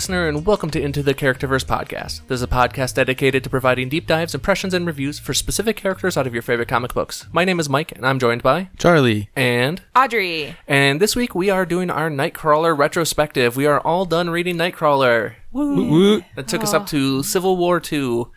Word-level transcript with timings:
listener, 0.00 0.28
and 0.28 0.46
welcome 0.46 0.70
to 0.70 0.80
Into 0.80 1.02
the 1.02 1.12
Characterverse 1.12 1.66
podcast. 1.66 2.26
This 2.26 2.36
is 2.36 2.42
a 2.42 2.46
podcast 2.46 2.94
dedicated 2.94 3.44
to 3.44 3.50
providing 3.50 3.90
deep 3.90 4.06
dives, 4.06 4.34
impressions, 4.34 4.72
and 4.72 4.86
reviews 4.86 5.18
for 5.18 5.34
specific 5.34 5.76
characters 5.76 6.16
out 6.16 6.26
of 6.26 6.32
your 6.32 6.40
favorite 6.40 6.68
comic 6.68 6.94
books. 6.94 7.26
My 7.32 7.44
name 7.44 7.60
is 7.60 7.68
Mike, 7.68 7.92
and 7.92 8.06
I'm 8.06 8.18
joined 8.18 8.42
by 8.42 8.70
Charlie. 8.78 9.28
and 9.36 9.82
Audrey. 9.94 10.56
and 10.66 11.02
this 11.02 11.14
week 11.14 11.34
we 11.34 11.50
are 11.50 11.66
doing 11.66 11.90
our 11.90 12.08
Nightcrawler 12.08 12.74
retrospective. 12.74 13.56
We 13.56 13.66
are 13.66 13.78
all 13.80 14.06
done 14.06 14.30
reading 14.30 14.56
Nightcrawler. 14.56 15.34
Woot 15.52 15.90
woot. 15.90 16.24
That 16.34 16.48
took 16.48 16.62
us 16.62 16.72
up 16.72 16.86
to 16.86 17.22
Civil 17.22 17.58
War 17.58 17.78
Two. 17.78 18.32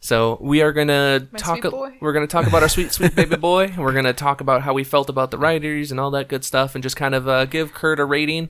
So 0.00 0.38
we 0.40 0.62
are 0.62 0.72
gonna 0.72 1.28
My 1.30 1.38
talk. 1.38 1.58
sweet 1.58 1.70
boy. 1.70 1.92
We're 2.00 2.14
gonna 2.14 2.26
talk 2.26 2.46
about 2.46 2.62
our 2.62 2.70
sweet, 2.70 2.90
sweet 2.90 3.14
baby 3.14 3.36
boy. 3.36 3.74
We're 3.76 3.92
gonna 3.92 4.14
talk 4.14 4.40
about 4.40 4.62
how 4.62 4.72
we 4.72 4.82
felt 4.82 5.10
about 5.10 5.30
the 5.30 5.36
writers 5.36 5.90
and 5.90 6.00
all 6.00 6.10
that 6.12 6.28
good 6.28 6.42
stuff, 6.42 6.74
and 6.74 6.82
just 6.82 6.96
kind 6.96 7.14
of 7.14 7.28
uh, 7.28 7.44
give 7.44 7.74
Kurt 7.74 8.00
a 8.00 8.06
rating. 8.06 8.48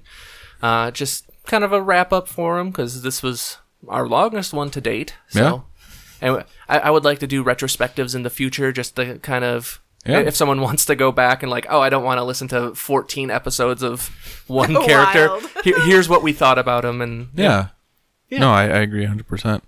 Uh, 0.63 0.93
just 0.93 1.29
kind 1.47 1.65
of 1.65 1.73
a 1.73 1.83
wrap 1.83 2.13
up 2.13 2.29
for 2.29 2.59
him 2.59 2.71
because 2.71 3.03
this 3.03 3.23
was 3.23 3.59
our 3.89 4.07
longest 4.07 4.53
one 4.53 4.71
to 4.71 4.81
date. 4.81 5.15
So, 5.29 5.65
and 6.21 6.45
I, 6.69 6.79
I 6.79 6.91
would 6.91 7.05
like 7.05 7.19
to 7.21 7.27
do 7.27 7.43
retrospectives 7.45 8.15
in 8.15 8.23
the 8.23 8.31
future, 8.31 8.73
just 8.73 8.97
to 8.97 9.19
kind 9.19 9.45
of. 9.45 9.81
Yeah. 10.05 10.19
If 10.19 10.35
someone 10.35 10.61
wants 10.69 10.85
to 10.87 10.97
go 10.97 11.13
back 11.13 11.43
and 11.43 11.51
like, 11.51 11.67
oh, 11.71 11.81
I 11.81 11.89
don't 11.89 12.03
want 12.03 12.19
to 12.19 12.25
listen 12.25 12.49
to 12.49 12.75
14 12.75 13.31
episodes 13.31 13.83
of 13.85 14.09
one 14.49 14.75
character. 14.87 15.31
Here- 15.63 15.81
here's 15.85 16.09
what 16.09 16.23
we 16.25 16.33
thought 16.33 16.59
about 16.59 16.85
him, 16.85 17.01
and 17.01 17.29
Yeah. 17.35 17.69
No, 18.31 18.51
I, 18.51 18.63
I 18.63 18.79
agree 18.81 19.05
100%. 19.07 19.61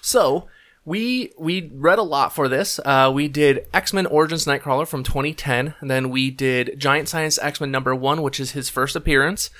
So 0.00 0.48
we 0.84 1.32
we 1.38 1.70
read 1.72 1.98
a 1.98 2.02
lot 2.02 2.34
for 2.34 2.48
this. 2.48 2.80
Uh, 2.84 3.10
we 3.14 3.28
did 3.28 3.66
X 3.72 3.92
Men 3.92 4.06
Origins 4.06 4.44
Nightcrawler 4.44 4.86
from 4.88 5.04
2010, 5.04 5.74
and 5.80 5.90
then 5.90 6.10
we 6.10 6.30
did 6.30 6.74
Giant 6.78 7.08
Size 7.08 7.38
X 7.38 7.60
Men 7.60 7.70
number 7.70 7.94
one, 7.94 8.20
which 8.22 8.40
is 8.40 8.50
his 8.52 8.68
first 8.68 8.96
appearance. 8.96 9.50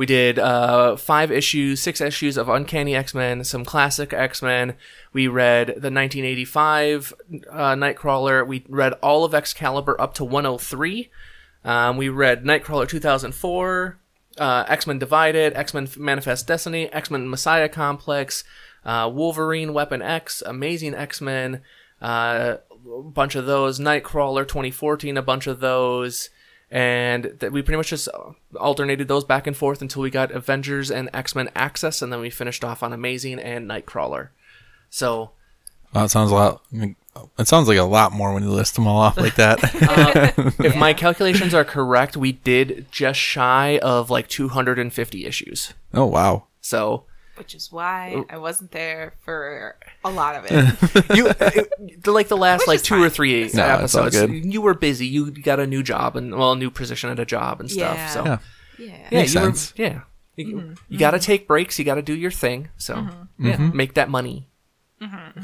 We 0.00 0.06
did 0.06 0.38
uh, 0.38 0.96
five 0.96 1.30
issues, 1.30 1.82
six 1.82 2.00
issues 2.00 2.38
of 2.38 2.48
Uncanny 2.48 2.96
X 2.96 3.12
Men, 3.12 3.44
some 3.44 3.66
classic 3.66 4.14
X 4.14 4.40
Men. 4.40 4.72
We 5.12 5.28
read 5.28 5.66
the 5.66 5.92
1985 5.92 7.12
uh, 7.50 7.74
Nightcrawler. 7.74 8.46
We 8.46 8.64
read 8.66 8.94
all 9.02 9.26
of 9.26 9.34
Excalibur 9.34 10.00
up 10.00 10.14
to 10.14 10.24
103. 10.24 11.10
Um, 11.66 11.98
we 11.98 12.08
read 12.08 12.44
Nightcrawler 12.44 12.88
2004, 12.88 13.98
uh, 14.38 14.64
X 14.66 14.86
Men 14.86 14.98
Divided, 14.98 15.52
X 15.52 15.74
Men 15.74 15.86
Manifest 15.98 16.46
Destiny, 16.46 16.90
X 16.90 17.10
Men 17.10 17.28
Messiah 17.28 17.68
Complex, 17.68 18.42
uh, 18.86 19.10
Wolverine 19.12 19.74
Weapon 19.74 20.00
X, 20.00 20.42
Amazing 20.46 20.94
X 20.94 21.20
Men, 21.20 21.60
uh, 22.00 22.56
a 22.72 23.02
bunch 23.02 23.34
of 23.34 23.44
those, 23.44 23.78
Nightcrawler 23.78 24.48
2014, 24.48 25.18
a 25.18 25.22
bunch 25.22 25.46
of 25.46 25.60
those, 25.60 26.30
and 26.70 27.36
th- 27.40 27.52
we 27.52 27.62
pretty 27.62 27.76
much 27.76 27.88
just 27.90 28.08
alternated 28.58 29.08
those 29.08 29.24
back 29.24 29.46
and 29.46 29.56
forth 29.56 29.82
until 29.82 30.02
we 30.02 30.10
got 30.10 30.30
Avengers 30.30 30.90
and 30.90 31.10
X 31.12 31.34
Men 31.34 31.50
Axis, 31.54 32.00
and 32.02 32.12
then 32.12 32.20
we 32.20 32.30
finished 32.30 32.64
off 32.64 32.82
on 32.82 32.92
Amazing 32.92 33.38
and 33.40 33.68
Nightcrawler. 33.68 34.28
So 34.88 35.30
Well, 35.92 36.04
it 36.04 36.10
sounds 36.10 36.30
a 36.30 36.34
lot. 36.34 36.62
It 37.38 37.48
sounds 37.48 37.66
like 37.66 37.76
a 37.78 37.82
lot 37.82 38.12
more 38.12 38.32
when 38.32 38.44
you 38.44 38.50
list 38.50 38.76
them 38.76 38.86
all 38.86 39.00
off 39.00 39.16
like 39.16 39.34
that. 39.34 39.58
Uh, 39.90 40.30
if 40.64 40.76
my 40.76 40.92
calculations 40.94 41.52
are 41.52 41.64
correct, 41.64 42.16
we 42.16 42.32
did 42.32 42.86
just 42.92 43.18
shy 43.18 43.78
of 43.82 44.08
like 44.10 44.28
250 44.28 45.26
issues. 45.26 45.74
oh, 45.92 46.06
wow. 46.06 46.44
So 46.60 47.04
Which 47.36 47.54
is 47.54 47.72
why 47.72 48.22
I 48.28 48.36
wasn't 48.38 48.70
there 48.72 49.14
for 49.24 49.76
a 50.04 50.10
lot 50.10 50.36
of 50.36 50.44
it. 50.48 50.52
you 51.16 51.28
it, 51.28 52.06
like 52.06 52.28
the 52.28 52.36
last 52.36 52.60
Which 52.60 52.68
like 52.68 52.76
is 52.76 52.82
two 52.82 52.96
fine. 52.96 53.04
or 53.04 53.08
three 53.10 53.32
No, 53.54 53.78
it's 53.82 53.94
all 53.94 54.04
episodes. 54.04 54.16
good. 54.32 54.52
You 54.52 54.60
were 54.60 54.74
busy. 54.74 55.06
You 55.06 55.30
got 55.30 55.58
a 55.58 55.66
new 55.66 55.82
job 55.82 56.16
and 56.16 56.34
well, 56.36 56.52
a 56.52 56.56
new 56.56 56.70
position 56.70 57.08
at 57.10 57.18
a 57.18 57.24
job 57.24 57.60
and 57.60 57.70
stuff. 57.70 57.96
Yeah. 57.96 58.08
So 58.08 58.24
Yeah. 58.24 58.38
yeah. 58.78 59.08
yeah, 59.10 59.18
Makes 59.20 59.34
you 59.34 59.40
were- 59.40 59.54
yeah. 59.88 60.00
You, 60.36 60.74
you 60.88 60.98
got 60.98 61.10
to 61.10 61.18
take 61.18 61.46
breaks. 61.46 61.78
You 61.78 61.84
got 61.84 61.96
to 61.96 62.02
do 62.02 62.14
your 62.14 62.30
thing. 62.30 62.68
So 62.78 63.08
yeah, 63.38 63.56
make 63.58 63.94
that 63.94 64.08
money. 64.08 64.48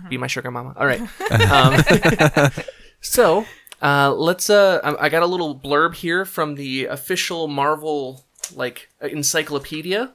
Be 0.09 0.17
my 0.19 0.27
sugar 0.27 0.51
mama. 0.51 0.75
All 0.77 0.87
right. 0.87 1.01
um, 1.51 2.53
so 3.01 3.47
uh, 3.83 4.13
let's. 4.15 4.49
Uh, 4.51 4.81
I 4.85 5.07
I 5.07 5.09
got 5.09 5.23
a 5.23 5.27
little 5.27 5.59
blurb 5.59 5.95
here 5.95 6.25
from 6.25 6.55
the 6.57 6.87
official 6.87 7.47
Marvel 7.49 8.25
like 8.55 8.89
encyclopedia. 9.03 10.13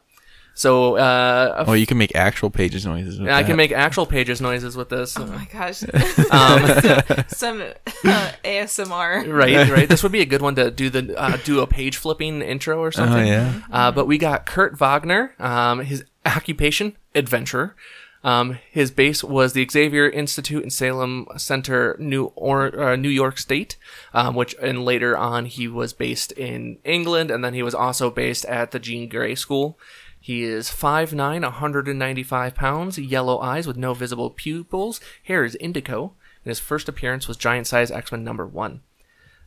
So 0.54 0.98
uh, 0.98 1.64
Oh, 1.68 1.74
you 1.74 1.86
can 1.86 1.98
make 1.98 2.16
actual 2.16 2.50
pages 2.50 2.86
noises. 2.86 3.20
With 3.20 3.30
I 3.30 3.44
can 3.44 3.56
make 3.56 3.72
actual 3.72 4.06
pages 4.06 4.42
noises 4.42 4.76
with 4.76 4.90
this. 4.90 5.18
Oh 5.18 5.26
my 5.26 5.46
gosh. 5.52 5.84
Um, 6.32 7.26
Some 7.30 7.62
uh, 7.62 8.32
ASMR. 8.44 9.32
right, 9.34 9.70
right. 9.70 9.90
This 9.90 10.04
would 10.04 10.12
be 10.12 10.22
a 10.22 10.26
good 10.26 10.42
one 10.42 10.56
to 10.56 10.70
do 10.70 10.90
the 10.90 11.18
uh, 11.18 11.38
do 11.44 11.62
a 11.62 11.68
page 11.68 11.98
flipping 11.98 12.42
intro 12.42 12.80
or 12.80 12.92
something. 12.92 13.24
Oh, 13.24 13.26
yeah. 13.26 13.62
Uh, 13.72 13.92
but 13.92 14.06
we 14.08 14.18
got 14.18 14.46
Kurt 14.46 14.78
Wagner. 14.78 15.34
Um, 15.40 15.80
his 15.80 16.04
occupation 16.26 16.96
adventurer. 17.16 17.76
Um, 18.24 18.60
his 18.70 18.92
base 18.92 19.24
was 19.24 19.54
the 19.54 19.68
Xavier 19.68 20.08
Institute 20.08 20.64
in 20.64 20.70
Salem 20.70 21.26
Center, 21.38 21.96
New 22.00 22.26
or 22.36 22.80
uh, 22.80 22.96
New 22.96 23.10
York 23.10 23.40
State, 23.40 23.78
um, 24.14 24.36
which 24.36 24.54
and 24.62 24.86
later 24.86 25.18
on 25.18 25.46
he 25.46 25.68
was 25.68 25.92
based 25.92 26.32
in 26.34 26.78
England, 26.84 27.32
and 27.32 27.44
then 27.44 27.56
he 27.56 27.64
was 27.64 27.74
also 27.74 28.12
based 28.12 28.46
at 28.46 28.70
the 28.72 28.80
Jean 28.80 29.10
Grey 29.10 29.34
School. 29.34 29.80
He 30.22 30.44
is 30.44 30.70
5'9", 30.70 31.42
195 31.42 32.56
pounds, 32.56 32.98
yellow 32.98 33.40
eyes 33.40 33.68
with 33.68 33.76
no 33.76 33.94
visible 33.94 34.30
pupils, 34.30 35.02
hair 35.24 35.44
is 35.44 35.56
indigo, 35.56 36.14
and 36.46 36.52
his 36.52 36.59
first 36.59 36.88
appearance 36.88 37.28
was 37.28 37.36
Giant 37.36 37.68
Size 37.68 37.92
X-Men 37.92 38.24
number 38.24 38.46
one 38.46 38.82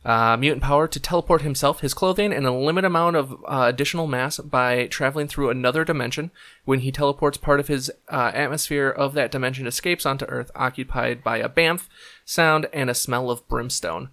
uh, 0.05 0.37
mutant 0.37 0.61
power 0.61 0.87
to 0.87 0.99
teleport 0.99 1.41
himself, 1.41 1.79
his 1.79 1.95
clothing, 1.95 2.31
and 2.31 2.45
a 2.45 2.51
limited 2.53 2.85
amount 2.85 3.15
of 3.15 3.31
uh, 3.47 3.65
additional 3.67 4.05
mass 4.05 4.37
by 4.37 4.85
traveling 4.85 5.27
through 5.27 5.49
another 5.49 5.83
dimension. 5.83 6.29
When 6.63 6.81
he 6.81 6.91
teleports, 6.91 7.37
part 7.37 7.59
of 7.59 7.67
his 7.67 7.91
uh, 8.07 8.31
atmosphere 8.33 8.89
of 8.89 9.13
that 9.15 9.31
dimension 9.31 9.65
escapes 9.65 10.05
onto 10.05 10.25
Earth, 10.25 10.51
occupied 10.55 11.23
by 11.23 11.37
a 11.37 11.49
bamf 11.49 11.87
sound 12.23 12.67
and 12.71 12.89
a 12.89 12.93
smell 12.93 13.31
of 13.31 13.47
brimstone. 13.47 14.09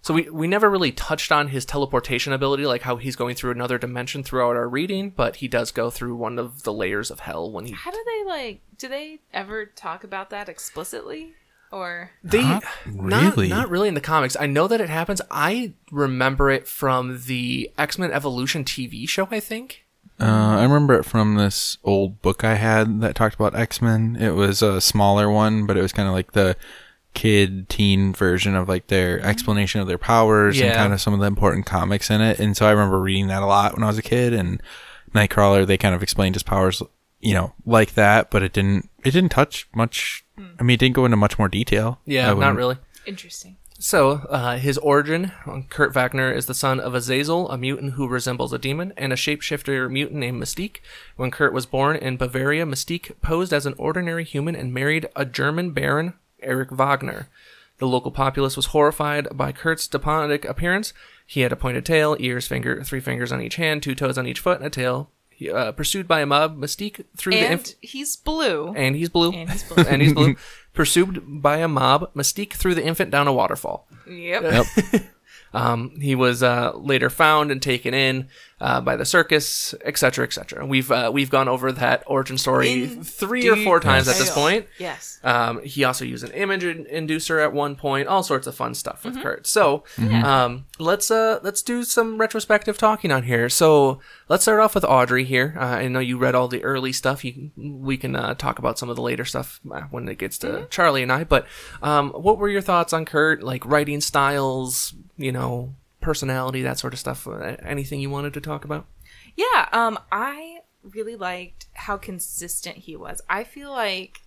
So 0.00 0.14
we, 0.14 0.30
we 0.30 0.46
never 0.46 0.70
really 0.70 0.92
touched 0.92 1.32
on 1.32 1.48
his 1.48 1.64
teleportation 1.64 2.32
ability, 2.32 2.64
like 2.66 2.82
how 2.82 2.96
he's 2.96 3.16
going 3.16 3.34
through 3.34 3.50
another 3.50 3.78
dimension 3.78 4.22
throughout 4.22 4.56
our 4.56 4.68
reading, 4.68 5.10
but 5.10 5.36
he 5.36 5.48
does 5.48 5.70
go 5.70 5.90
through 5.90 6.14
one 6.14 6.38
of 6.38 6.62
the 6.62 6.72
layers 6.72 7.10
of 7.10 7.20
hell 7.20 7.50
when 7.50 7.66
he 7.66 7.72
How 7.72 7.90
do 7.90 8.02
they 8.06 8.24
like? 8.24 8.60
Do 8.78 8.88
they 8.88 9.20
ever 9.34 9.66
talk 9.66 10.04
about 10.04 10.30
that 10.30 10.48
explicitly? 10.48 11.34
Or 11.70 12.12
They 12.24 12.42
Not 12.42 12.64
not 12.86 13.36
really. 13.36 13.48
not 13.48 13.68
really 13.68 13.88
in 13.88 13.94
the 13.94 14.00
comics. 14.00 14.36
I 14.40 14.46
know 14.46 14.68
that 14.68 14.80
it 14.80 14.88
happens. 14.88 15.20
I 15.30 15.74
remember 15.90 16.50
it 16.50 16.66
from 16.66 17.20
the 17.26 17.70
X 17.76 17.98
Men 17.98 18.10
Evolution 18.10 18.64
TV 18.64 19.06
show. 19.06 19.28
I 19.30 19.40
think. 19.40 19.84
Uh, 20.20 20.24
I 20.24 20.62
remember 20.62 20.94
it 20.94 21.04
from 21.04 21.36
this 21.36 21.76
old 21.84 22.22
book 22.22 22.42
I 22.42 22.54
had 22.54 23.02
that 23.02 23.14
talked 23.14 23.34
about 23.34 23.54
X 23.54 23.82
Men. 23.82 24.16
It 24.18 24.30
was 24.30 24.62
a 24.62 24.80
smaller 24.80 25.30
one, 25.30 25.66
but 25.66 25.76
it 25.76 25.82
was 25.82 25.92
kind 25.92 26.08
of 26.08 26.14
like 26.14 26.32
the 26.32 26.56
kid 27.18 27.68
teen 27.68 28.12
version 28.12 28.54
of 28.54 28.68
like 28.68 28.86
their 28.86 29.18
mm-hmm. 29.18 29.26
explanation 29.26 29.80
of 29.80 29.88
their 29.88 29.98
powers 29.98 30.60
and 30.60 30.72
kind 30.72 30.92
of 30.92 31.00
some 31.00 31.12
of 31.12 31.18
the 31.18 31.26
important 31.26 31.66
comics 31.66 32.10
in 32.10 32.20
it. 32.20 32.38
And 32.38 32.56
so 32.56 32.64
I 32.64 32.70
remember 32.70 33.00
reading 33.00 33.26
that 33.26 33.42
a 33.42 33.46
lot 33.46 33.74
when 33.74 33.82
I 33.82 33.88
was 33.88 33.98
a 33.98 34.02
kid. 34.02 34.32
And 34.32 34.62
Nightcrawler, 35.12 35.66
they 35.66 35.76
kind 35.76 35.96
of 35.96 36.02
explained 36.02 36.36
his 36.36 36.44
powers, 36.44 36.80
you 37.18 37.34
know, 37.34 37.54
like 37.66 37.94
that, 37.94 38.30
but 38.30 38.44
it 38.44 38.52
didn't. 38.52 38.88
It 39.04 39.10
didn't 39.10 39.30
touch 39.30 39.68
much. 39.74 40.24
Hmm. 40.36 40.46
I 40.60 40.62
mean, 40.62 40.74
it 40.74 40.80
didn't 40.80 40.94
go 40.94 41.04
into 41.04 41.16
much 41.16 41.40
more 41.40 41.48
detail. 41.48 41.98
Yeah, 42.06 42.26
not 42.26 42.36
wouldn't- 42.36 42.56
really. 42.56 42.76
interesting. 43.04 43.56
So, 43.80 44.10
uh, 44.28 44.58
his 44.58 44.76
origin 44.78 45.30
um, 45.46 45.64
Kurt 45.68 45.94
Wagner 45.94 46.32
is 46.32 46.46
the 46.46 46.54
son 46.54 46.80
of 46.80 46.96
Azazel, 46.96 47.48
a 47.48 47.56
mutant 47.56 47.92
who 47.92 48.08
resembles 48.08 48.52
a 48.52 48.58
demon, 48.58 48.92
and 48.96 49.12
a 49.12 49.16
shapeshifter 49.16 49.88
mutant 49.88 50.18
named 50.18 50.42
Mystique. 50.42 50.78
When 51.14 51.30
Kurt 51.30 51.52
was 51.52 51.64
born 51.64 51.94
in 51.94 52.16
Bavaria, 52.16 52.66
Mystique 52.66 53.12
posed 53.22 53.52
as 53.52 53.66
an 53.66 53.74
ordinary 53.78 54.24
human 54.24 54.56
and 54.56 54.74
married 54.74 55.06
a 55.14 55.24
German 55.24 55.70
baron, 55.70 56.14
Erich 56.42 56.70
Wagner. 56.70 57.28
The 57.78 57.86
local 57.86 58.10
populace 58.10 58.56
was 58.56 58.66
horrified 58.66 59.28
by 59.36 59.52
Kurt's 59.52 59.86
despotic 59.86 60.44
appearance. 60.44 60.92
He 61.26 61.42
had 61.42 61.52
a 61.52 61.56
pointed 61.56 61.84
tail, 61.86 62.16
ears, 62.18 62.48
finger, 62.48 62.82
three 62.82 63.00
fingers 63.00 63.30
on 63.30 63.40
each 63.40 63.56
hand, 63.56 63.82
two 63.82 63.94
toes 63.94 64.18
on 64.18 64.26
each 64.26 64.40
foot, 64.40 64.58
and 64.58 64.66
a 64.66 64.70
tail. 64.70 65.10
He, 65.30 65.48
uh, 65.50 65.70
pursued 65.70 66.08
by 66.08 66.20
a 66.20 66.26
mob, 66.26 66.58
Mystique 66.58 67.04
threw 67.16 67.32
the 67.32 67.38
And 67.38 67.52
inf- 67.60 67.74
he's 67.80 68.16
blue. 68.16 68.74
and 68.74 68.96
he's 68.96 69.08
blue. 69.08 69.30
And 69.30 69.48
he's 69.48 69.62
blue. 69.62 69.84
and 69.88 70.02
he's 70.02 70.12
blue. 70.12 70.34
Pursued 70.72 71.22
by 71.40 71.58
a 71.58 71.68
mob, 71.68 72.12
Mystique 72.14 72.54
threw 72.54 72.74
the 72.74 72.84
infant 72.84 73.12
down 73.12 73.28
a 73.28 73.32
waterfall. 73.32 73.86
yep. 74.08 74.66
Um, 75.54 75.98
he 75.98 76.14
was 76.14 76.42
uh, 76.42 76.72
later 76.76 77.08
found 77.08 77.50
and 77.50 77.62
taken 77.62 77.94
in 77.94 78.28
uh, 78.60 78.80
by 78.80 78.96
the 78.96 79.04
circus, 79.04 79.74
etc., 79.84 80.24
etc. 80.24 80.66
We've 80.66 80.90
uh, 80.90 81.10
we've 81.12 81.30
gone 81.30 81.48
over 81.48 81.70
that 81.72 82.02
origin 82.06 82.38
story 82.38 82.84
In 82.84 83.04
three 83.04 83.48
or 83.48 83.56
four 83.56 83.78
times 83.80 84.08
at 84.08 84.16
this 84.16 84.30
point. 84.30 84.66
Yes. 84.78 85.20
Um, 85.22 85.62
he 85.62 85.84
also 85.84 86.04
used 86.04 86.24
an 86.24 86.30
image 86.32 86.64
in- 86.64 86.84
inducer 86.86 87.42
at 87.42 87.52
one 87.52 87.76
point. 87.76 88.08
All 88.08 88.22
sorts 88.22 88.46
of 88.46 88.54
fun 88.54 88.74
stuff 88.74 89.02
Mm-hmm. 89.02 89.14
with 89.14 89.22
Kurt. 89.22 89.46
So 89.46 89.84
um, 89.98 90.66
let's 90.78 91.10
uh, 91.10 91.38
let's 91.42 91.62
do 91.62 91.84
some 91.84 92.18
retrospective 92.18 92.78
talking 92.78 93.10
on 93.12 93.22
here. 93.24 93.48
So 93.48 94.00
let's 94.28 94.42
start 94.42 94.60
off 94.60 94.74
with 94.74 94.84
Audrey 94.84 95.24
here. 95.24 95.54
Uh, 95.58 95.64
I 95.64 95.88
know 95.88 96.00
you 96.00 96.18
read 96.18 96.34
all 96.34 96.48
the 96.48 96.64
early 96.64 96.92
stuff. 96.92 97.24
You, 97.24 97.50
we 97.56 97.96
can 97.96 98.16
uh, 98.16 98.34
talk 98.34 98.58
about 98.58 98.78
some 98.78 98.88
of 98.90 98.96
the 98.96 99.02
later 99.02 99.24
stuff 99.24 99.60
uh, 99.70 99.82
when 99.90 100.08
it 100.08 100.18
gets 100.18 100.36
to 100.38 100.48
Mm-hmm. 100.48 100.64
Charlie 100.70 101.02
and 101.02 101.12
I. 101.12 101.24
But 101.24 101.46
um, 101.82 102.10
what 102.10 102.38
were 102.38 102.48
your 102.48 102.62
thoughts 102.62 102.92
on 102.92 103.04
Kurt? 103.04 103.42
Like 103.42 103.64
writing 103.66 104.00
styles, 104.00 104.94
you 105.16 105.30
know, 105.32 105.74
personality, 106.00 106.62
that 106.62 106.78
sort 106.78 106.92
of 106.92 106.98
stuff. 106.98 107.26
Uh, 107.26 107.56
anything 107.62 108.00
you 108.00 108.10
wanted 108.10 108.34
to 108.34 108.40
talk 108.40 108.64
about? 108.64 108.86
Yeah, 109.36 109.68
um, 109.72 109.98
I 110.12 110.60
really 110.82 111.16
liked 111.16 111.66
how 111.74 111.96
consistent 111.96 112.76
he 112.76 112.96
was. 112.96 113.20
I 113.28 113.44
feel 113.44 113.70
like 113.70 114.20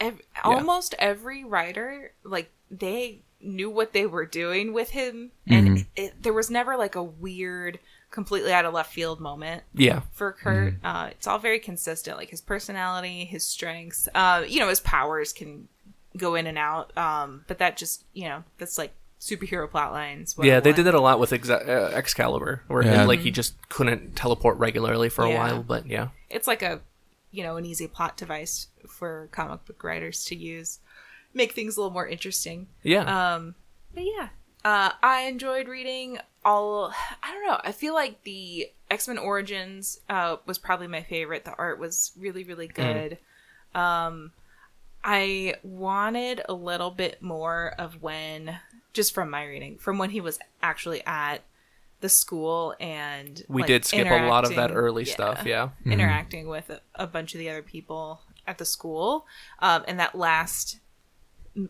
ev- 0.00 0.20
almost 0.42 0.94
every 0.98 1.44
writer, 1.44 2.12
like 2.24 2.50
they 2.70 3.20
knew 3.40 3.68
what 3.70 3.92
they 3.92 4.06
were 4.06 4.26
doing 4.26 4.72
with 4.72 4.90
him, 4.90 5.30
and 5.46 5.78
it, 5.78 5.86
it, 5.96 6.22
there 6.22 6.32
was 6.32 6.50
never 6.50 6.76
like 6.76 6.94
a 6.94 7.02
weird, 7.02 7.78
completely 8.10 8.52
out 8.52 8.64
of 8.64 8.72
left 8.72 8.92
field 8.92 9.20
moment 9.20 9.62
Yeah. 9.74 10.00
for 10.12 10.32
Kurt. 10.32 10.74
Uh, 10.82 11.08
it's 11.10 11.26
all 11.26 11.38
very 11.38 11.58
consistent, 11.58 12.16
like 12.16 12.30
his 12.30 12.40
personality, 12.40 13.24
his 13.24 13.46
strengths. 13.46 14.08
Uh, 14.14 14.44
you 14.46 14.60
know, 14.60 14.68
his 14.68 14.80
powers 14.80 15.32
can 15.32 15.68
go 16.16 16.34
in 16.36 16.46
and 16.46 16.56
out, 16.58 16.96
um, 16.96 17.44
but 17.48 17.58
that 17.58 17.76
just 17.76 18.04
you 18.14 18.28
know 18.28 18.44
that's 18.58 18.78
like 18.78 18.92
superhero 19.24 19.70
plot 19.70 19.92
lines. 19.92 20.34
Yeah, 20.40 20.60
they 20.60 20.72
did 20.72 20.84
that 20.84 20.94
a 20.94 21.00
lot 21.00 21.18
with 21.18 21.30
Exa- 21.30 21.66
uh, 21.68 21.90
Excalibur, 21.96 22.62
where 22.68 22.82
Yeah. 22.84 23.04
like 23.04 23.20
he 23.20 23.30
just 23.30 23.54
couldn't 23.70 24.14
teleport 24.16 24.58
regularly 24.58 25.08
for 25.08 25.24
a 25.24 25.30
Yeah. 25.30 25.38
while. 25.38 25.62
But 25.62 25.86
yeah, 25.86 26.08
It's 26.28 26.46
like 26.46 26.62
a 26.62 26.80
you 27.30 27.42
know 27.42 27.56
an 27.56 27.64
easy 27.64 27.88
plot 27.88 28.16
device 28.16 28.68
for 28.88 29.28
comic 29.32 29.64
book 29.64 29.82
writers 29.82 30.24
to 30.26 30.36
use, 30.36 30.78
make 31.32 31.52
things 31.52 31.76
a 31.76 31.80
little 31.80 31.92
more 31.92 32.06
interesting. 32.06 32.68
yeah, 32.82 33.34
Um, 33.34 33.54
but 33.94 34.04
yeah, 34.04 34.28
uh, 34.64 34.92
I 35.02 35.22
enjoyed 35.22 35.68
reading 35.68 36.18
all. 36.44 36.92
I 37.22 37.32
don't 37.32 37.46
know. 37.46 37.60
I 37.64 37.72
feel 37.72 37.94
like 37.94 38.22
the 38.24 38.70
X 38.90 39.08
Men 39.08 39.16
Origins 39.18 40.00
uh, 40.10 40.36
was 40.46 40.58
probably 40.58 40.86
my 40.86 41.02
favorite. 41.02 41.44
The 41.46 41.54
art 41.56 41.78
was 41.78 42.12
really, 42.18 42.44
really 42.44 42.68
good. 42.68 43.18
Um, 43.74 44.32
I 45.02 45.56
wanted 45.62 46.42
a 46.48 46.54
little 46.54 46.90
bit 46.90 47.20
more 47.20 47.74
of 47.78 48.00
when, 48.02 48.58
just 48.94 49.12
from 49.12 49.28
my 49.28 49.44
reading, 49.44 49.76
from 49.76 49.98
when 49.98 50.10
he 50.10 50.20
was 50.20 50.38
actually 50.62 51.04
at 51.04 51.42
the 52.00 52.08
school 52.08 52.74
and 52.80 53.44
we 53.48 53.62
like, 53.62 53.66
did 53.66 53.84
skip 53.84 54.06
a 54.06 54.26
lot 54.26 54.44
of 54.44 54.50
that 54.50 54.70
interacting- 54.70 54.76
early 54.76 55.04
stuff. 55.04 55.42
Yeah, 55.44 55.70
interacting 55.84 56.48
with 56.48 56.70
a, 56.70 56.80
a 56.94 57.06
bunch 57.06 57.34
of 57.34 57.38
the 57.38 57.50
other 57.50 57.62
people 57.62 58.20
at 58.46 58.58
the 58.58 58.64
school. 58.64 59.26
Um, 59.60 59.84
and 59.86 59.98
that 60.00 60.14
last 60.14 60.78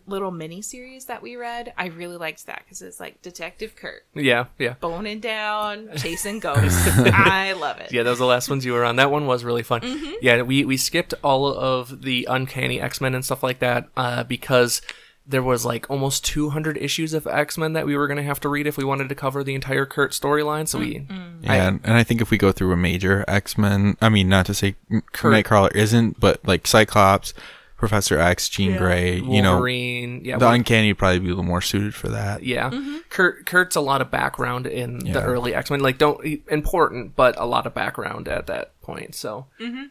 little 0.07 0.31
mini 0.31 0.63
series 0.63 1.07
that 1.07 1.23
we 1.23 1.37
read, 1.37 1.73
I 1.77 1.87
really 1.87 2.17
liked 2.17 2.47
that 2.47 2.63
because 2.65 2.83
it's 2.83 2.99
like 2.99 3.21
Detective 3.23 3.77
Kurt 3.77 4.05
yeah, 4.15 4.47
yeah. 4.59 4.75
boning 4.81 5.21
down, 5.21 5.91
chasing 5.97 6.39
ghosts. 6.41 6.89
I 6.89 7.53
love 7.53 7.79
it. 7.81 7.93
Yeah, 7.93 8.03
those 8.03 8.17
are 8.17 8.25
the 8.25 8.27
last 8.27 8.49
ones 8.49 8.65
you 8.65 8.73
were 8.73 8.85
on. 8.85 8.97
That 8.97 9.11
one 9.11 9.27
was 9.27 9.45
really 9.45 9.63
fun. 9.63 9.83
Mm-hmm. 9.83 10.13
Yeah, 10.23 10.43
we, 10.43 10.65
we 10.65 10.77
skipped 10.77 11.15
all 11.23 11.47
of 11.47 12.03
the 12.03 12.27
Uncanny 12.31 12.81
X 12.81 13.01
Men 13.01 13.15
and 13.15 13.25
stuff 13.25 13.43
like 13.43 13.59
that 13.61 13.89
uh, 13.97 14.25
because 14.25 14.81
there 15.27 15.43
was 15.43 15.65
like 15.65 15.89
almost 15.91 16.25
200 16.27 16.77
issues 16.77 17.15
of 17.15 17.27
X 17.27 17.57
Men 17.57 17.73
that 17.73 17.87
we 17.87 17.97
were 17.97 18.07
going 18.07 18.19
to 18.19 18.23
have 18.23 18.41
to 18.41 18.49
read 18.49 18.67
if 18.67 18.77
we 18.77 18.85
wanted 18.85 19.09
to 19.09 19.15
cover 19.15 19.43
the 19.43 19.55
entire 19.55 19.87
Kurt 19.87 20.13
storyline. 20.13 20.69
So 20.69 20.79
we, 20.79 20.97
mm, 20.97 21.09
mm. 21.09 21.45
Yeah, 21.45 21.69
and, 21.69 21.81
and 21.83 21.95
I 21.97 22.05
think 22.05 22.21
if 22.21 22.31
we 22.31 22.39
go 22.39 22.53
through 22.53 22.73
a 22.73 22.77
major 22.77 23.25
X 23.27 23.57
Men, 23.57 23.97
I 24.01 24.09
mean, 24.09 24.29
not 24.29 24.47
to 24.47 24.55
say 24.55 24.77
Kurt- 25.13 25.33
Nightcrawler 25.33 25.75
isn't, 25.75 26.21
but 26.21 26.47
like 26.47 26.67
Cyclops, 26.67 27.33
Professor 27.77 28.19
X, 28.19 28.49
Jean 28.49 28.77
Grey, 28.77 29.17
you 29.17 29.43
know, 29.43 29.55
Wolverine, 29.55 30.25
yeah, 30.25 30.39
the 30.39 30.49
Uncanny 30.49 30.89
would 30.89 30.99
probably 30.99 31.19
be 31.21 31.27
a 31.27 31.31
little 31.31 31.45
more 31.45 31.61
suited 31.61 31.95
for 31.95 32.09
that. 32.09 32.43
yeah. 32.43 32.71
Mm-hmm. 32.71 32.99
Kurt 33.09 33.47
Kurt's 33.47 33.77
a 33.77 33.81
lot 33.81 34.01
of 34.01 34.11
background 34.11 34.67
in 34.67 34.99
the 34.99 35.23
early 35.23 35.55
X 35.55 35.71
Men. 35.71 35.81
Like, 35.81 35.99
don't 35.99 36.23
important, 36.49 37.17
but 37.17 37.39
a 37.39 37.47
lot 37.47 37.67
of 37.67 37.75
background 37.75 38.29
at 38.29 38.47
that 38.47 38.79
point. 38.83 39.15
So 39.15 39.47
mm-hmm. 39.61 39.85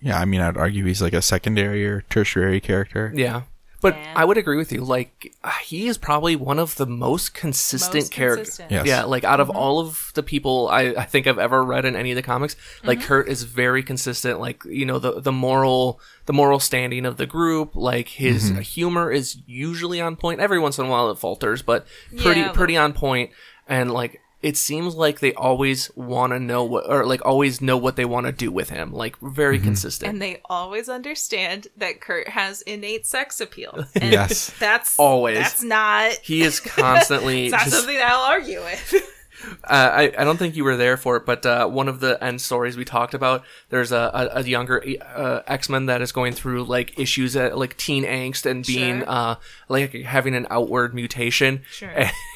Yeah, 0.00 0.20
I 0.20 0.24
mean, 0.24 0.40
I'd 0.40 0.56
argue 0.56 0.84
he's 0.84 1.02
like 1.02 1.12
a 1.12 1.22
secondary 1.22 1.84
or 1.84 2.02
tertiary 2.02 2.60
character. 2.60 3.12
yeah. 3.14 3.42
But 3.80 3.94
Yeah. 3.94 4.12
I 4.16 4.24
would 4.24 4.36
agree 4.36 4.56
with 4.56 4.72
you. 4.72 4.80
Like, 4.82 5.32
uh, 5.44 5.50
he 5.62 5.86
is 5.86 5.98
probably 5.98 6.34
one 6.34 6.58
of 6.58 6.74
the 6.76 6.86
most 6.86 7.32
consistent 7.32 7.94
Most 7.94 8.12
characters. 8.12 8.46
consistent. 8.56 8.70
Yes. 8.72 8.86
Yeah, 8.86 9.04
like 9.04 9.22
out 9.24 9.38
of 9.38 9.50
all 9.50 9.78
of 9.78 10.10
the 10.14 10.22
people 10.22 10.68
I, 10.68 10.80
I 10.96 11.04
think 11.04 11.26
I've 11.28 11.38
ever 11.38 11.62
read 11.64 11.84
in 11.84 11.94
any 11.94 12.10
of 12.10 12.16
the 12.16 12.22
comics, 12.22 12.56
like 12.82 13.00
Kurt 13.00 13.28
is 13.28 13.44
very 13.44 13.82
consistent. 13.84 14.40
Like 14.40 14.64
you 14.64 14.84
know 14.84 14.98
the 14.98 15.20
the 15.20 15.30
moral 15.32 16.00
the 16.26 16.32
moral 16.32 16.58
standing 16.58 17.06
of 17.06 17.18
the 17.18 17.26
group, 17.26 17.76
like 17.76 18.08
his 18.08 18.48
humor 18.74 19.12
is 19.12 19.38
usually 19.46 20.00
on 20.00 20.16
point. 20.16 20.40
Every 20.40 20.58
once 20.58 20.78
in 20.78 20.86
a 20.86 20.88
while 20.88 21.10
it 21.10 21.18
falters, 21.18 21.62
but 21.62 21.86
pretty 22.16 22.40
Yeah, 22.40 22.52
pretty 22.52 22.76
on 22.76 22.92
point. 22.92 23.30
And 23.68 23.90
like 23.92 24.20
it 24.40 24.56
seems 24.56 24.94
like 24.94 25.18
they 25.18 25.32
always 25.34 25.90
want 25.96 26.32
to 26.32 26.38
know 26.38 26.62
what 26.64 26.88
or 26.88 27.04
like 27.04 27.24
always 27.26 27.60
know 27.60 27.76
what 27.76 27.96
they 27.96 28.04
want 28.04 28.26
to 28.26 28.32
do 28.32 28.52
with 28.52 28.70
him. 28.70 28.92
Like 28.92 29.18
very 29.20 29.58
consistent. 29.58 30.10
And 30.12 30.22
they 30.22 30.40
always 30.44 30.88
understand 30.88 31.66
that 31.76 32.00
Kurt 32.00 32.28
has 32.28 32.62
innate 32.62 33.04
sex 33.06 33.40
appeal. 33.40 33.84
And 34.00 34.12
Yes. 34.12 34.52
That's 34.60 34.98
Always. 34.98 35.38
That's 35.38 35.62
not. 35.64 36.12
he 36.22 36.42
is 36.42 36.60
constantly 36.78 37.46
It's 37.46 37.52
not 37.52 37.64
just 37.64 37.76
something 37.76 37.98
I'll 38.00 38.20
argue 38.30 38.60
with. 38.60 38.94
uh, 39.64 39.90
I, 39.92 40.02
I 40.16 40.24
don't 40.24 40.36
think 40.36 40.54
you 40.54 40.62
were 40.64 40.76
there 40.76 40.96
for 40.96 41.16
it, 41.16 41.26
but 41.26 41.44
uh, 41.44 41.66
one 41.66 41.88
of 41.88 41.98
the 41.98 42.22
end 42.22 42.40
stories 42.40 42.76
we 42.76 42.84
talked 42.84 43.14
about, 43.14 43.44
there's 43.70 43.90
a, 43.92 44.10
a, 44.34 44.40
a 44.40 44.42
younger 44.44 44.84
uh, 45.16 45.40
X 45.48 45.68
Men 45.68 45.86
that 45.86 46.00
is 46.00 46.12
going 46.12 46.32
through 46.32 46.62
like 46.64 46.96
issues 46.98 47.34
at 47.34 47.58
like 47.58 47.76
teen 47.76 48.04
angst 48.04 48.46
and 48.48 48.64
being 48.64 48.98
Sure. 49.00 49.08
uh, 49.10 49.34
like 49.68 49.92
having 49.94 50.36
an 50.36 50.46
outward 50.48 50.94
mutation. 50.94 51.62
Sure. 51.72 51.90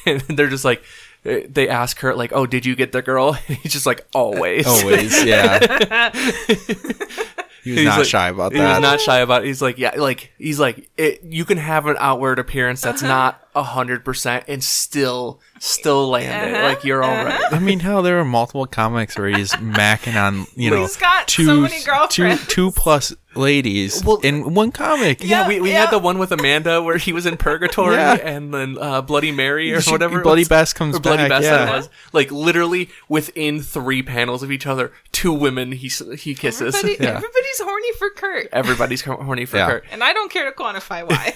And 0.05 0.21
they're 0.23 0.49
just 0.49 0.65
like, 0.65 0.83
they 1.23 1.69
ask 1.69 2.01
her 2.01 2.15
like, 2.15 2.33
"Oh, 2.33 2.47
did 2.47 2.67
you 2.67 2.75
get 2.77 2.93
the 2.93 3.03
girl?" 3.03 3.37
And 3.49 3.57
he's 3.59 3.73
just 3.73 3.87
like, 3.87 4.07
"Always, 4.15 4.67
Always, 4.67 5.25
yeah. 5.27 6.11
he 6.13 7.71
was 7.71 7.79
He's 7.79 7.85
not 7.85 7.99
like- 7.99 8.07
shy 8.09 8.29
about 8.29 8.53
He 8.53 8.59
that. 8.59 8.75
was 8.75 8.83
not 8.83 9.01
shy 9.01 9.19
about. 9.21 9.45
It. 9.45 9.47
He's 9.47 9.63
like, 9.63 9.79
yeah, 9.79 9.95
like 9.97 10.33
he's 10.39 10.59
like, 10.59 10.91
it, 10.97 11.23
you 11.23 11.45
can 11.45 11.59
have 11.59 11.87
an 11.87 11.97
outward 11.99 12.39
appearance 12.39 12.81
that's 12.81 13.03
not 13.03 13.42
hundred 13.55 14.05
percent 14.05 14.45
and 14.49 14.65
still, 14.65 15.41
still 15.61 16.09
land 16.09 16.49
it. 16.51 16.55
Uh-huh, 16.55 16.65
Like 16.69 16.85
you're 16.85 17.03
all 17.03 17.25
right. 17.25 17.41
I 17.53 17.59
mean, 17.59 17.81
hell, 17.81 18.03
there 18.03 18.19
are 18.19 18.25
multiple 18.25 18.67
comics 18.67 19.19
where 19.19 19.29
he's 19.29 19.53
macking 19.55 20.15
on, 20.21 20.47
you 20.57 20.71
know, 20.71 20.81
He's 20.83 20.97
got 20.97 21.29
so 21.29 21.43
two, 21.43 21.61
many 21.63 21.81
two, 21.81 21.87
girlfriends. 21.87 22.47
two 22.47 22.71
plus 22.71 23.15
ladies 23.35 24.03
Well- 24.05 24.21
in 24.21 24.55
one 24.55 24.73
comic. 24.73 25.23
Yeah, 25.23 25.43
Yeah, 25.43 25.49
we, 25.49 25.61
we 25.61 25.71
yeah. 25.73 25.83
had 25.83 25.91
the 25.91 25.99
one 25.99 26.19
with 26.19 26.33
Amanda 26.33 26.83
where 26.83 26.97
he 26.97 27.13
was 27.13 27.27
in 27.27 27.37
purgatory 27.37 27.97
Yeah. 27.97 28.15
and 28.15 28.53
then 28.55 28.77
uh, 28.81 29.01
Bloody 29.03 29.33
Mary 29.33 29.73
or 29.75 29.81
whatever. 29.83 30.21
Bloody 30.23 30.43
was. 30.43 30.49
Bess 30.49 30.73
comes 30.73 30.97
Or 30.97 31.01
Bloody 31.01 31.25
back, 31.25 31.29
Bess 31.31 31.45
yeah. 31.45 31.65
that 31.67 31.77
was. 31.77 31.89
Like 32.13 32.31
literally 32.31 32.89
within 33.09 33.61
three 33.61 34.03
panels 34.03 34.43
of 34.43 34.51
each 34.51 34.67
other, 34.67 34.93
two 35.13 35.33
women 35.33 35.73
he 35.73 35.89
he 36.17 36.35
kisses. 36.35 36.75
Everybody, 36.75 37.05
Yeah. 37.05 37.17
Everybody's 37.17 37.61
horny 37.61 37.93
for 37.99 38.11
Kurt. 38.11 38.49
Everybody's 38.53 39.01
horny 39.03 39.45
for 39.47 39.57
Yeah. 39.59 39.67
Kurt. 39.69 39.85
And 39.93 40.03
I 40.05 40.13
don't 40.13 40.31
care 40.31 40.51
to 40.51 40.57
quantify 40.57 41.09
why. 41.09 41.35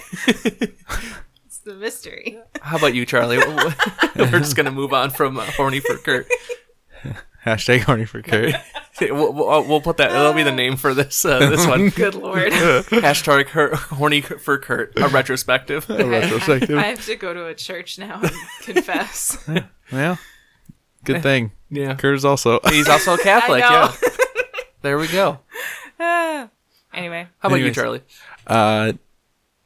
it's 1.67 1.75
the 1.75 1.79
mystery. 1.79 2.39
How 2.61 2.77
about 2.77 2.93
you, 2.95 3.05
Charlie? 3.05 3.37
We're 4.15 4.39
just 4.39 4.55
gonna 4.55 4.71
move 4.71 4.93
on 4.93 5.11
from 5.11 5.37
uh, 5.37 5.43
horny 5.43 5.79
for 5.79 5.97
Kurt. 5.97 6.27
Hashtag 7.45 7.81
horny 7.81 8.05
for 8.05 8.21
Kurt. 8.21 8.55
We'll, 8.99 9.31
we'll, 9.31 9.63
we'll 9.67 9.81
put 9.81 9.97
that. 9.97 10.09
That'll 10.09 10.33
be 10.33 10.41
the 10.41 10.51
name 10.51 10.75
for 10.75 10.95
this 10.95 11.23
uh, 11.23 11.37
this 11.51 11.67
one. 11.67 11.89
Good 11.89 12.15
lord. 12.15 12.51
Hashtag 12.51 13.45
Kurt, 13.45 13.75
horny 13.75 14.21
for 14.21 14.57
Kurt. 14.57 14.97
A 14.97 15.07
retrospective. 15.07 15.87
A 15.87 16.03
retrospective. 16.03 16.75
I 16.75 16.85
have 16.85 17.05
to 17.05 17.15
go 17.15 17.31
to 17.31 17.45
a 17.45 17.53
church 17.53 17.99
now 17.99 18.21
and 18.23 18.31
confess. 18.63 19.47
well, 19.91 20.17
good 21.03 21.21
thing. 21.21 21.51
Yeah. 21.69 21.93
Kurt 21.93 22.15
is 22.15 22.25
also. 22.25 22.59
He's 22.69 22.89
also 22.89 23.13
a 23.13 23.17
Catholic. 23.19 23.59
Yeah. 23.59 23.93
There 24.81 24.97
we 24.97 25.07
go. 25.09 25.41
anyway, 25.99 27.27
How 27.37 27.49
about 27.49 27.57
you, 27.57 27.71
Charlie? 27.71 28.01
Uh, 28.47 28.93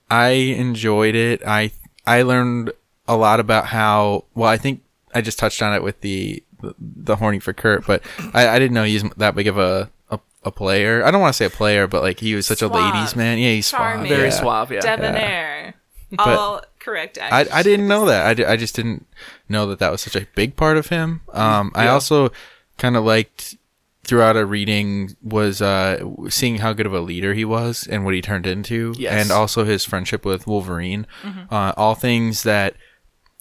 I 0.10 0.32
enjoyed 0.32 1.16
it. 1.16 1.42
I 1.48 1.72
I 2.18 2.22
learned 2.24 2.72
a 3.08 3.16
lot 3.18 3.40
about 3.40 3.68
how. 3.68 4.26
Well, 4.36 4.50
I 4.50 4.58
think 4.58 4.82
I 5.14 5.22
just 5.22 5.40
touched 5.40 5.62
on 5.62 5.74
it 5.74 5.84
with 5.84 6.02
the 6.02 6.44
the, 6.62 6.76
the 6.80 7.16
horny 7.16 7.40
for 7.40 7.54
Kurt, 7.54 7.86
but 7.88 8.04
I, 8.34 8.48
I 8.48 8.60
didn't 8.60 8.74
know 8.74 8.84
he's 8.84 9.04
that 9.18 9.36
big 9.36 9.48
of 9.48 9.58
a, 9.58 9.90
a 10.10 10.20
a 10.44 10.52
player. 10.52 11.04
I 11.04 11.12
don't 11.12 11.22
want 11.22 11.34
to 11.34 11.38
say 11.38 11.46
a 11.46 11.50
player, 11.50 11.88
but 11.88 12.02
like 12.02 12.20
he 12.20 12.36
was 12.36 12.46
such 12.48 12.60
Suave. 12.60 12.72
a 12.72 12.76
ladies' 12.76 13.16
man. 13.16 13.38
Yeah, 13.38 13.52
he's 13.52 13.70
Charming. 13.70 14.08
suave. 14.08 14.18
Very 14.18 14.30
yeah. 14.30 14.40
suave. 14.40 14.72
Yeah. 14.72 14.82
debonair. 14.82 15.74
But- 16.12 16.28
All 16.28 16.62
correct. 16.80 17.18
I, 17.22 17.48
I 17.54 17.64
didn't 17.64 17.88
know 17.88 18.06
that. 18.08 18.40
I, 18.40 18.54
I 18.54 18.56
just 18.58 18.76
didn't 18.76 19.06
know 19.48 19.66
that 19.68 19.80
that 19.80 19.92
was 19.92 20.02
such 20.02 20.16
a 20.16 20.28
big 20.36 20.56
part 20.58 20.76
of 20.76 20.88
him. 20.88 21.22
Um, 21.32 21.72
I 21.74 21.88
also 21.88 22.32
kind 22.78 22.98
of 22.98 23.06
liked 23.06 23.56
throughout 24.04 24.36
a 24.36 24.46
reading 24.46 25.16
was 25.22 25.62
uh, 25.62 26.04
seeing 26.30 26.58
how 26.58 26.74
good 26.74 26.86
of 26.86 26.94
a 26.94 27.00
leader 27.00 27.34
he 27.34 27.46
was 27.46 27.86
and 27.88 28.04
what 28.04 28.14
he 28.14 28.22
turned 28.22 28.48
into, 28.48 28.94
Yes. 28.98 29.14
and 29.24 29.32
also 29.32 29.64
his 29.64 29.86
friendship 29.86 30.26
with 30.26 30.48
Wolverine. 30.48 31.06
Uh, 31.50 31.74
all 31.78 31.96
things 31.96 32.44
that 32.44 32.76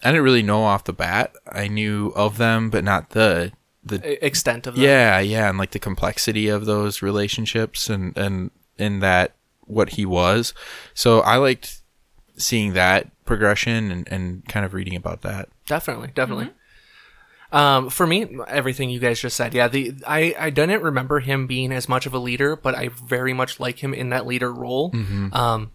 I 0.03 0.09
didn't 0.11 0.25
really 0.25 0.43
know 0.43 0.63
off 0.65 0.85
the 0.85 0.93
bat. 0.93 1.33
I 1.51 1.69
knew 1.69 2.13
of 2.17 2.37
them, 2.39 2.71
but 2.71 2.85
not 2.85 3.11
the 3.11 3.53
the 3.83 4.25
Extent 4.25 4.67
of 4.67 4.75
that. 4.77 4.81
yeah, 4.83 5.19
yeah, 5.21 5.49
and 5.49 5.57
like 5.57 5.71
the 5.71 5.79
complexity 5.79 6.49
of 6.49 6.67
those 6.67 7.01
relationships 7.03 7.89
and 7.89 8.17
and 8.17 8.51
in 8.77 9.01
that 9.01 9.35
what 9.63 9.91
he 9.91 10.05
was. 10.05 10.53
So 10.95 11.21
I 11.21 11.37
liked 11.37 11.81
seeing 12.37 12.73
that 12.75 13.09
progression 13.25 13.91
and, 13.91 14.09
and 14.11 14.45
kind 14.49 14.67
of 14.67 14.75
reading 14.75 14.97
about 14.97 15.23
that. 15.23 15.49
Definitely, 15.67 16.09
definitely. 16.15 16.51
Um, 17.53 17.91
for 17.91 18.07
me, 18.07 18.39
everything 18.47 18.91
you 18.91 19.01
guys 19.01 19.21
just 19.21 19.37
said, 19.37 19.55
yeah. 19.55 19.69
The 19.69 19.95
I 20.07 20.35
I 20.39 20.51
didn't 20.51 20.83
remember 20.83 21.21
him 21.21 21.47
being 21.47 21.73
as 21.73 21.89
much 21.89 22.07
of 22.07 22.15
a 22.15 22.19
leader, 22.19 22.55
but 22.57 22.75
I 22.75 22.89
very 22.89 23.33
much 23.33 23.59
like 23.59 23.81
him 23.81 23.93
in 23.93 24.11
that 24.11 24.27
leader 24.27 24.53
role. 24.53 24.91
Um, 25.33 25.73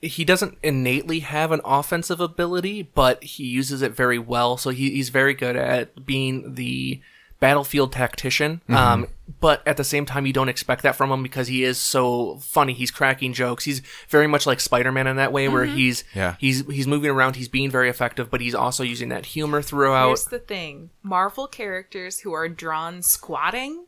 he 0.00 0.24
doesn't 0.24 0.56
innately 0.62 1.20
have 1.20 1.50
an 1.52 1.60
offensive 1.64 2.20
ability, 2.20 2.82
but 2.94 3.22
he 3.22 3.44
uses 3.44 3.82
it 3.82 3.94
very 3.96 4.18
well. 4.18 4.56
So 4.56 4.70
he, 4.70 4.90
he's 4.90 5.08
very 5.08 5.34
good 5.34 5.56
at 5.56 6.06
being 6.06 6.54
the 6.54 7.00
battlefield 7.40 7.92
tactician. 7.92 8.60
Mm-hmm. 8.68 8.74
Um, 8.74 9.06
but 9.40 9.66
at 9.66 9.76
the 9.76 9.84
same 9.84 10.04
time, 10.06 10.26
you 10.26 10.32
don't 10.32 10.48
expect 10.48 10.82
that 10.82 10.96
from 10.96 11.10
him 11.10 11.22
because 11.22 11.48
he 11.48 11.62
is 11.62 11.78
so 11.78 12.38
funny. 12.38 12.72
He's 12.72 12.90
cracking 12.90 13.32
jokes. 13.32 13.64
He's 13.64 13.80
very 14.08 14.26
much 14.26 14.46
like 14.46 14.58
Spider-Man 14.58 15.06
in 15.06 15.16
that 15.16 15.32
way, 15.32 15.48
where 15.48 15.64
he's 15.64 16.02
Yeah. 16.14 16.34
he's 16.38 16.66
he's 16.66 16.86
moving 16.86 17.10
around. 17.10 17.36
He's 17.36 17.48
being 17.48 17.70
very 17.70 17.88
effective, 17.88 18.30
but 18.30 18.40
he's 18.40 18.54
also 18.54 18.82
using 18.82 19.10
that 19.10 19.26
humor 19.26 19.62
throughout. 19.62 20.08
Here's 20.08 20.24
the 20.24 20.38
thing: 20.38 20.90
Marvel 21.02 21.46
characters 21.46 22.20
who 22.20 22.32
are 22.32 22.48
drawn 22.48 23.02
squatting, 23.02 23.84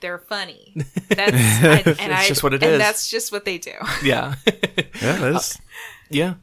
they're 0.00 0.18
funny. 0.18 0.76
That's 1.08 1.32
I, 1.32 1.96
and 2.00 2.12
I, 2.12 2.28
just 2.28 2.42
what 2.42 2.52
it 2.54 2.62
and 2.62 2.72
is. 2.74 2.78
That's 2.78 3.08
just 3.10 3.32
what 3.32 3.44
they 3.44 3.58
do. 3.58 3.72
yeah. 4.04 4.34
Yeah, 5.00 5.16
that's 5.18 5.58
Yeah. 6.10 6.34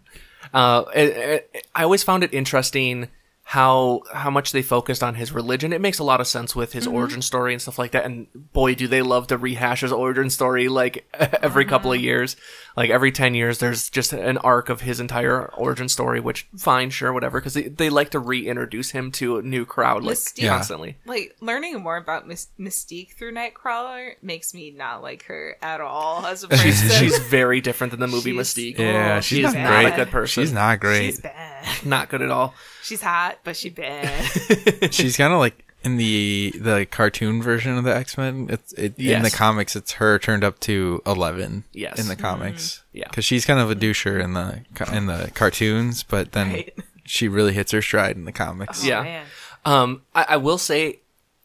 Uh, 0.54 0.86
it, 0.96 1.10
it, 1.54 1.68
I 1.76 1.84
always 1.84 2.02
found 2.02 2.24
it 2.24 2.34
interesting 2.34 3.10
how 3.50 4.04
how 4.14 4.30
much 4.30 4.52
they 4.52 4.62
focused 4.62 5.02
on 5.02 5.16
his 5.16 5.32
religion. 5.32 5.74
It 5.74 5.82
makes 5.82 5.98
a 5.98 6.04
lot 6.04 6.22
of 6.22 6.28
sense 6.28 6.56
with 6.56 6.74
his 6.74 6.86
mm-hmm. 6.86 6.94
origin 6.94 7.22
story 7.24 7.52
and 7.52 7.60
stuff 7.60 7.80
like 7.80 7.94
that. 7.94 8.06
And 8.06 8.28
boy, 8.54 8.76
do 8.76 8.88
they 8.88 9.02
love 9.02 9.26
to 9.28 9.40
rehash 9.40 9.82
his 9.82 9.92
origin 9.92 10.30
story 10.30 10.70
like 10.70 11.10
every 11.42 11.66
couple 11.66 11.92
of 11.92 11.98
mm-hmm. 11.98 12.06
years. 12.06 12.36
Like 12.80 12.92
every 12.92 13.12
ten 13.12 13.36
years, 13.36 13.58
there's 13.60 13.90
just 13.90 14.14
an 14.14 14.38
arc 14.38 14.70
of 14.70 14.80
his 14.80 15.02
entire 15.02 15.48
origin 15.54 15.90
story. 15.90 16.22
Which 16.22 16.48
fine, 16.58 16.92
sure, 16.92 17.12
whatever, 17.12 17.40
because 17.42 17.54
they, 17.54 17.64
they 17.64 17.90
like 17.90 18.12
to 18.12 18.20
reintroduce 18.20 18.92
him 18.92 19.12
to 19.14 19.38
a 19.38 19.42
new 19.42 19.66
crowd 19.66 20.04
like 20.04 20.16
Mystique. 20.16 20.44
Yeah. 20.44 20.56
constantly. 20.56 20.96
Like 21.06 21.36
learning 21.42 21.78
more 21.82 21.98
about 21.98 22.26
Mys- 22.26 22.48
Mystique 22.58 23.16
through 23.16 23.34
Nightcrawler 23.34 24.14
makes 24.22 24.54
me 24.54 24.72
not 24.72 25.02
like 25.02 25.24
her 25.26 25.58
at 25.62 25.82
all 25.82 26.26
as 26.26 26.44
a 26.44 26.48
person. 26.50 26.72
She's 26.72 26.98
she's 26.98 27.20
very 27.20 27.60
different 27.60 27.92
than 27.92 28.00
the 28.00 28.08
movie 28.08 28.32
She's- 28.32 28.54
Mystique. 28.54 28.78
yeah. 28.80 29.20
She's 29.20 29.38
she's 29.40 29.44
not 29.44 29.52
she's 29.54 29.62
not 29.64 29.82
great. 29.84 29.94
a 29.94 29.96
good 29.98 30.10
person. 30.10 30.44
She's 30.44 30.54
not 30.54 30.80
great. 30.80 31.06
She's 31.08 31.20
bad. 31.20 31.86
not 31.86 32.08
good 32.10 32.22
at 32.22 32.32
all. 32.32 32.54
She's 32.82 33.02
hot, 33.02 33.40
but 33.44 33.58
she 33.58 33.70
bad. 33.70 34.24
She's 34.94 35.18
kind 35.18 35.34
of 35.34 35.40
like 35.40 35.66
in 35.84 35.98
the 35.98 36.54
the 36.60 36.86
cartoon 36.90 37.42
version 37.42 37.78
of 37.78 37.84
the 37.84 37.96
X 37.96 38.18
Men. 38.18 38.48
It's 38.50 38.74
it, 38.74 38.98
in 39.00 39.24
the 39.24 39.32
comics. 39.32 39.76
It's 39.76 39.94
her 39.94 40.20
turned 40.20 40.44
up 40.44 40.60
to 40.62 41.02
eleven. 41.06 41.64
Yes. 41.74 42.00
in 42.00 42.08
the 42.08 42.16
comics. 42.16 42.84
Yeah. 42.94 43.08
because 43.10 43.26
she's 43.26 43.46
kind 43.46 43.60
of 43.60 43.72
a 43.72 43.76
doucher 43.76 44.22
in 44.22 44.34
the 44.34 44.64
in 44.96 45.06
the 45.06 45.32
cartoons, 45.34 46.04
but 46.04 46.32
then 46.34 46.52
Right. 46.52 46.74
she 47.06 47.28
really 47.28 47.54
hits 47.54 47.72
her 47.72 47.82
stride 47.82 48.16
in 48.16 48.26
the 48.26 48.32
comics. 48.32 48.84
Oh, 48.84 48.88
Yeah. 48.88 49.04
man. 49.04 49.26
Um, 49.66 50.02
I, 50.16 50.26
I 50.30 50.38
will 50.38 50.58
say, 50.58 51.00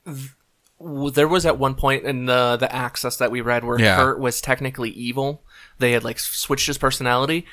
th- 0.06 0.30
there 1.14 1.28
was 1.28 1.46
at 1.46 1.58
one 1.58 1.74
point 1.74 2.04
in 2.04 2.26
the 2.26 2.56
the 2.58 2.72
Axis 2.74 3.16
that 3.16 3.30
we 3.30 3.40
read 3.40 3.64
where 3.64 3.78
Yeah. 3.80 3.96
Kurt 3.96 4.18
was 4.18 4.40
technically 4.40 4.90
evil. 4.90 5.42
They 5.78 5.92
had 5.92 6.04
like 6.04 6.18
switched 6.18 6.66
his 6.66 6.78
personality. 6.78 7.46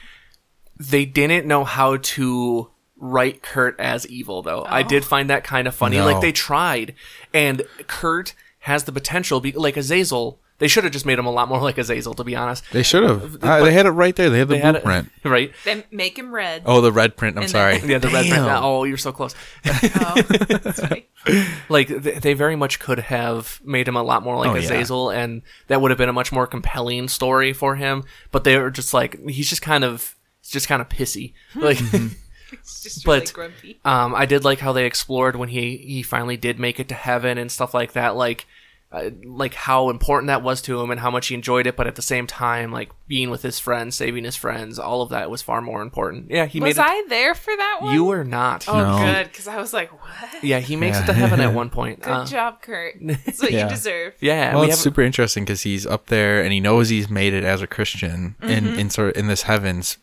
They 0.78 1.06
didn't 1.06 1.46
know 1.48 1.64
how 1.64 1.98
to 1.98 2.70
write 3.04 3.42
Kurt 3.42 3.78
as 3.80 4.06
evil 4.08 4.42
though. 4.44 4.64
I 4.68 4.84
did 4.84 5.04
find 5.04 5.30
that 5.30 5.44
kind 5.44 5.68
of 5.68 5.74
funny. 5.76 5.98
No. 5.98 6.06
Like 6.06 6.22
they 6.22 6.32
tried, 6.32 6.94
and 7.34 7.64
Kurt 7.88 8.34
has 8.60 8.84
the 8.86 8.92
potential. 8.92 9.42
Be 9.42 9.52
like 9.52 9.76
Azazel. 9.76 10.40
They 10.60 10.68
should 10.68 10.84
have 10.84 10.94
just 10.94 11.08
made 11.08 11.18
him 11.18 11.26
a 11.26 11.32
lot 11.32 11.50
more 11.50 11.60
like 11.60 11.80
Azazel, 11.80 12.14
to 12.14 12.24
be 12.24 12.36
honest. 12.36 12.64
They 12.72 12.84
should 12.84 13.02
have. 13.02 13.44
Uh, 13.44 13.64
they 13.64 13.74
had 13.74 13.88
it 13.88 13.90
right 13.90 14.16
there. 14.16 14.30
They 14.30 14.38
had 14.38 14.48
the 14.48 14.54
They 14.54 14.60
had 14.60 14.76
it, 14.76 14.84
blueprint. 14.84 15.10
right? 15.26 15.52
Then 15.66 15.84
make 15.90 16.20
him 16.20 16.32
red. 16.32 16.62
Oh, 16.68 16.82
the 16.82 16.92
red 16.92 17.18
print. 17.18 17.36
I'm 17.38 17.42
And 17.42 17.52
sorry. 17.52 17.80
then- 17.80 17.90
Yeah, 17.90 17.98
the 17.98 18.10
red 18.10 18.28
print. 18.30 18.44
Oh, 18.48 18.84
you're 18.84 18.96
so 18.98 19.12
close. 19.12 19.34
Oh, 19.66 20.22
that's 20.22 20.80
funny. 20.80 21.08
like 21.70 21.88
th- 21.88 22.22
they 22.22 22.34
very 22.36 22.56
much 22.56 22.80
could 22.80 23.00
have 23.00 23.60
made 23.64 23.88
him 23.88 23.96
a 23.96 24.04
lot 24.04 24.22
more 24.22 24.38
like 24.38 24.52
Oh, 24.52 24.54
yeah. 24.54 24.62
Azazel, 24.66 25.10
and 25.10 25.42
that 25.66 25.82
would 25.82 25.90
have 25.90 25.98
been 25.98 26.10
a 26.10 26.14
much 26.14 26.32
more 26.32 26.46
compelling 26.46 27.08
story 27.08 27.54
for 27.54 27.76
him. 27.78 28.04
But 28.32 28.44
they 28.44 28.56
were 28.60 28.70
just 28.70 28.94
like 28.94 29.20
he's 29.30 29.50
just 29.50 29.64
kind 29.64 29.84
of 29.84 30.16
just 30.48 30.68
kind 30.68 30.80
of 30.80 30.90
pissy. 30.90 31.34
Like, 31.56 31.80
It's 32.60 32.84
just 32.84 33.06
But- 33.06 33.22
really 33.22 33.34
grumpy. 33.34 33.80
um, 33.86 34.14
I 34.16 34.26
did 34.26 34.44
like 34.44 34.60
how 34.60 34.74
they 34.74 34.86
explored 34.86 35.36
when 35.36 35.50
he 35.50 35.78
he 35.78 36.04
finally 36.04 36.38
did 36.38 36.60
make 36.60 36.80
it 36.80 36.90
to 36.90 36.96
heaven 36.96 37.38
and 37.38 37.52
stuff 37.52 37.74
like 37.74 37.94
that. 37.94 38.16
Like. 38.16 38.46
Uh, 38.94 39.10
like 39.24 39.54
how 39.54 39.90
important 39.90 40.28
that 40.28 40.44
was 40.44 40.62
to 40.62 40.78
him 40.82 40.92
and 40.92 41.00
how 41.00 41.10
much 41.10 41.28
he 41.28 41.34
enjoyed 41.34 41.66
it, 41.66 41.78
but 41.78 41.88
at 41.88 41.96
the 41.96 42.02
same 42.02 42.28
time, 42.28 42.74
like 42.74 42.92
being 43.08 43.30
with 43.30 43.42
his 43.42 43.58
friends, 43.58 43.96
saving 43.96 44.26
his 44.26 44.36
friends, 44.36 44.78
all 44.78 45.02
of 45.02 45.08
that 45.12 45.30
was 45.32 45.42
far 45.42 45.62
more 45.62 45.82
important. 45.82 46.30
Yeah, 46.30 46.46
he 46.46 46.60
Was 46.60 46.76
made 46.76 46.82
it. 46.84 46.86
I 46.90 47.06
there 47.08 47.34
for 47.34 47.56
that 47.56 47.78
one? 47.80 47.94
you 47.94 48.04
were 48.04 48.26
not. 48.26 48.68
Oh, 48.68 48.74
No. 48.78 48.98
good, 49.14 49.28
because 49.32 49.48
I 49.48 49.56
was 49.62 49.72
like, 49.72 49.92
"What? 49.94 50.44
Yeah, 50.44 50.60
he 50.60 50.76
makes 50.76 50.98
Yeah. 50.98 51.04
it 51.04 51.06
to 51.06 51.14
heaven 51.14 51.40
at 51.40 51.54
one 51.62 51.70
point. 51.70 52.02
Good 52.02 52.12
Uh, 52.12 52.26
job, 52.26 52.62
Kurt. 52.62 52.96
That's 53.02 53.42
what 53.42 53.54
Yeah. 53.54 53.64
you 53.64 53.70
deserve." 53.70 54.14
yeah, 54.20 54.52
well, 54.52 54.60
we 54.64 54.68
it's 54.68 54.76
haven't- 54.76 54.84
super 54.84 55.02
interesting 55.04 55.46
because 55.46 55.62
he's 55.62 55.88
up 55.88 56.08
there 56.08 56.42
and 56.44 56.52
he 56.52 56.60
knows 56.60 56.90
he's 56.90 57.10
made 57.10 57.34
it 57.34 57.46
as 57.46 57.62
a 57.62 57.68
Christian 57.68 58.36
in 58.42 58.66
Mm-hmm. 58.66 58.78
in 58.78 58.90
sort 58.90 59.12
of 59.12 59.18
in 59.18 59.28
this 59.28 59.44
heavens, 59.44 60.00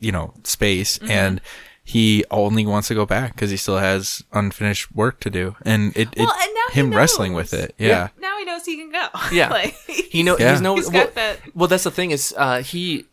you 0.00 0.12
know, 0.12 0.34
space, 0.44 0.98
Mm-hmm. 0.98 1.10
and 1.10 1.40
he 1.88 2.22
only 2.30 2.66
wants 2.66 2.88
to 2.88 2.94
go 2.94 3.06
back 3.06 3.32
because 3.34 3.50
he 3.50 3.56
still 3.56 3.78
has 3.78 4.22
unfinished 4.32 4.94
work 4.94 5.20
to 5.20 5.30
do, 5.30 5.56
and 5.62 5.96
it, 5.96 6.08
Well, 6.18 6.28
it 6.28 6.42
and 6.44 6.54
now 6.54 6.74
him 6.74 6.90
wrestling 6.94 7.32
with 7.32 7.54
it, 7.54 7.74
Yeah. 7.78 7.88
yeah, 7.88 8.08
Now 8.20 8.38
he 8.38 8.44
knows 8.44 8.66
he 8.66 8.76
can 8.76 8.90
go. 8.92 9.06
Yeah. 9.32 9.48
like, 9.48 9.74
he 9.86 10.22
know 10.22 10.36
Yeah. 10.38 10.52
he's 10.52 10.60
no 10.60 10.74
He's 10.76 10.90
got 10.90 10.92
well, 10.92 11.10
that- 11.14 11.38
well 11.56 11.68
that's 11.68 11.84
the 11.84 11.90
thing 11.90 12.10
is 12.10 12.34
uh 12.36 12.60
he 12.62 13.06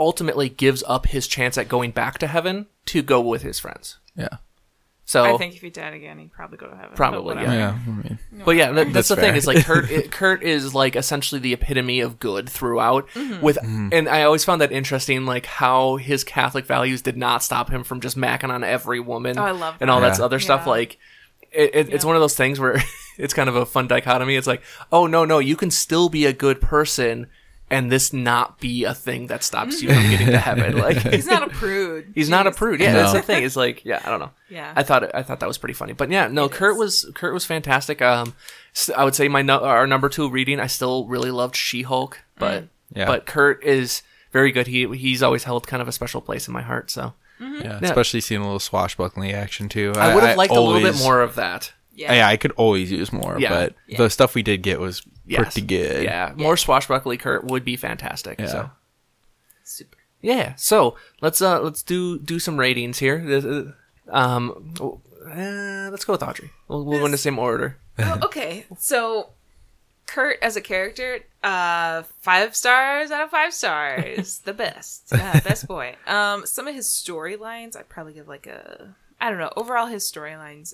ultimately 0.00 0.48
gives 0.48 0.82
up 0.86 1.06
his 1.08 1.26
chance 1.26 1.58
at 1.58 1.68
going 1.68 1.90
back 1.90 2.18
to 2.18 2.26
heaven 2.26 2.66
to 2.86 3.02
go 3.02 3.20
with 3.20 3.42
his 3.42 3.58
friends 3.58 3.98
yeah, 4.16 4.38
so 5.08 5.24
I 5.24 5.38
think 5.38 5.54
if 5.56 5.62
he 5.62 5.70
died 5.70 5.94
again, 5.94 6.18
he'd 6.18 6.30
probably 6.32 6.58
go 6.58 6.68
to 6.68 6.76
heaven. 6.76 6.94
Probably, 6.94 7.34
whatever. 7.34 7.50
yeah. 7.54 7.78
I 7.86 7.88
mean, 7.90 8.18
but 8.44 8.56
yeah 8.56 8.72
that's, 8.72 8.92
That's 8.92 9.08
the 9.08 9.16
thing 9.16 9.34
is 9.36 9.46
like 9.46 9.64
kurt 9.64 9.90
it, 9.90 10.10
kurt 10.12 10.42
is 10.42 10.74
like 10.74 10.96
essentially 10.96 11.40
the 11.40 11.54
epitome 11.54 12.00
of 12.00 12.18
good 12.18 12.46
throughout 12.48 13.08
with 13.42 13.56
Mm-hmm. 13.56 13.88
and 13.92 14.08
i 14.08 14.22
always 14.22 14.44
found 14.44 14.60
that 14.60 14.70
interesting 14.70 15.24
like 15.24 15.46
how 15.46 15.96
his 15.96 16.24
catholic 16.24 16.66
values 16.66 17.00
did 17.02 17.16
not 17.16 17.42
stop 17.42 17.70
him 17.70 17.82
from 17.84 18.00
just 18.02 18.16
macking 18.18 18.50
on 18.50 18.62
every 18.62 19.00
woman 19.00 19.38
Oh, 19.38 19.42
I 19.44 19.50
love 19.52 19.76
and 19.80 19.90
all 19.90 20.00
that 20.02 20.18
that. 20.18 20.22
other 20.22 20.38
stuff 20.40 20.62
Yeah. 20.66 20.70
like 20.70 20.98
it, 21.50 21.70
it, 21.74 21.92
it's 21.94 22.04
one 22.04 22.14
of 22.14 22.20
those 22.20 22.36
things 22.36 22.60
where 22.60 22.76
it's 23.18 23.32
kind 23.32 23.48
of 23.48 23.56
a 23.56 23.64
fun 23.64 23.88
dichotomy 23.88 24.36
it's 24.36 24.46
like 24.46 24.62
oh 24.92 25.06
no 25.06 25.24
no 25.24 25.38
you 25.38 25.56
can 25.56 25.70
still 25.70 26.08
be 26.10 26.26
a 26.26 26.32
good 26.34 26.60
person 26.60 27.26
and 27.70 27.92
this 27.92 28.12
not 28.12 28.58
be 28.60 28.84
a 28.84 28.94
thing 28.94 29.26
that 29.26 29.42
stops 29.42 29.82
you 29.82 29.88
from 29.92 30.08
getting 30.10 30.28
to 30.28 30.38
heaven 30.38 30.78
like 30.78 30.96
He's 30.98 31.26
not 31.26 31.42
a 31.42 31.48
prude. 31.50 32.10
He's 32.14 32.28
not 32.30 32.46
a 32.46 32.50
prude. 32.50 32.80
Yeah, 32.80 32.92
No. 32.92 32.98
that's 33.00 33.12
the 33.12 33.22
thing. 33.22 33.44
It's 33.44 33.56
like, 33.56 33.84
yeah, 33.84 34.00
I 34.04 34.10
don't 34.10 34.20
know. 34.20 34.30
Yeah. 34.48 34.72
I 34.74 34.82
thought 34.82 35.14
I 35.14 35.22
thought 35.22 35.40
that 35.40 35.46
was 35.48 35.58
pretty 35.58 35.74
funny. 35.74 35.92
But 35.92 36.10
yeah, 36.10 36.28
no, 36.28 36.44
It 36.46 36.52
Kurt 36.52 36.72
is. 36.74 36.78
was 36.78 37.10
Kurt 37.14 37.34
was 37.34 37.44
fantastic. 37.44 38.00
Um, 38.00 38.34
s- 38.74 38.90
I 38.96 39.04
would 39.04 39.14
say 39.14 39.28
my 39.28 39.42
no, 39.42 39.58
our 39.60 39.86
number 39.86 40.08
two 40.08 40.28
reading. 40.30 40.60
I 40.60 40.66
still 40.66 41.06
really 41.06 41.30
loved 41.30 41.56
She 41.56 41.82
Hulk, 41.82 42.22
but 42.38 42.62
Mm. 42.64 42.68
Yeah. 42.94 43.06
but 43.06 43.26
Kurt 43.26 43.62
is 43.64 44.02
very 44.32 44.50
good. 44.50 44.66
He 44.66 44.86
he's 44.96 45.22
always 45.22 45.44
held 45.44 45.66
kind 45.66 45.82
of 45.82 45.88
a 45.88 45.92
special 45.92 46.20
place 46.22 46.48
in 46.48 46.54
my 46.54 46.62
heart. 46.62 46.90
So 46.90 47.12
Mm-hmm. 47.40 47.54
yeah, 47.64 47.78
Yeah. 47.80 47.88
especially 47.88 48.20
seeing 48.20 48.40
a 48.40 48.44
little 48.44 48.58
swashbuckling 48.58 49.30
action 49.32 49.68
too. 49.68 49.92
I 49.94 50.12
would 50.14 50.24
have 50.24 50.36
liked 50.36 50.52
a 50.52 50.60
little 50.60 50.80
bit 50.82 50.98
more 50.98 51.20
of 51.20 51.36
that. 51.36 51.72
Yeah. 51.98 52.12
Yeah. 52.14 52.28
I 52.28 52.36
could 52.36 52.52
always 52.52 52.90
use 52.92 53.12
more, 53.12 53.38
Yeah. 53.40 53.48
but 53.50 53.74
Yeah. 53.86 53.98
the 53.98 54.08
stuff 54.10 54.34
we 54.34 54.42
did 54.42 54.62
get 54.62 54.78
was 54.80 55.02
Yes. 55.26 55.42
pretty 55.42 55.66
good. 55.66 56.04
Yeah, 56.04 56.32
more 56.36 56.56
swashbuckly 56.56 57.16
Kurt 57.18 57.44
would 57.44 57.64
be 57.64 57.76
fantastic. 57.76 58.38
Yeah. 58.40 58.46
So 58.46 58.70
Super. 59.64 59.98
yeah, 60.22 60.54
so 60.56 60.96
let's 61.20 61.42
uh 61.42 61.60
let's 61.60 61.82
do 61.82 62.18
do 62.18 62.38
some 62.38 62.56
ratings 62.58 62.98
here. 62.98 63.18
Uh, 63.28 63.72
Um, 64.10 64.74
uh, 64.80 65.90
let's 65.90 66.06
go 66.06 66.14
with 66.14 66.22
Audrey. 66.22 66.50
We'll, 66.68 66.84
we'll 66.86 67.00
go 67.00 67.04
in 67.04 67.10
the 67.12 67.18
same 67.18 67.38
order. 67.38 67.76
Oh, 67.98 68.18
okay, 68.24 68.64
so 68.78 69.30
Kurt 70.06 70.38
as 70.40 70.56
a 70.56 70.62
character, 70.62 71.18
uh, 71.42 72.04
five 72.20 72.56
stars 72.56 73.10
out 73.10 73.20
of 73.24 73.30
five 73.30 73.52
stars, 73.52 74.38
the 74.46 74.54
best, 74.54 75.12
uh, 75.12 75.40
best 75.44 75.68
boy. 75.68 75.96
Um, 76.06 76.46
some 76.46 76.66
of 76.66 76.74
his 76.74 76.86
storylines, 76.86 77.76
I'd 77.76 77.90
probably 77.90 78.14
give 78.14 78.28
like 78.28 78.46
a, 78.46 78.94
I 79.20 79.28
don't 79.28 79.38
know. 79.38 79.52
Overall, 79.56 79.88
his 79.88 80.10
storylines, 80.10 80.72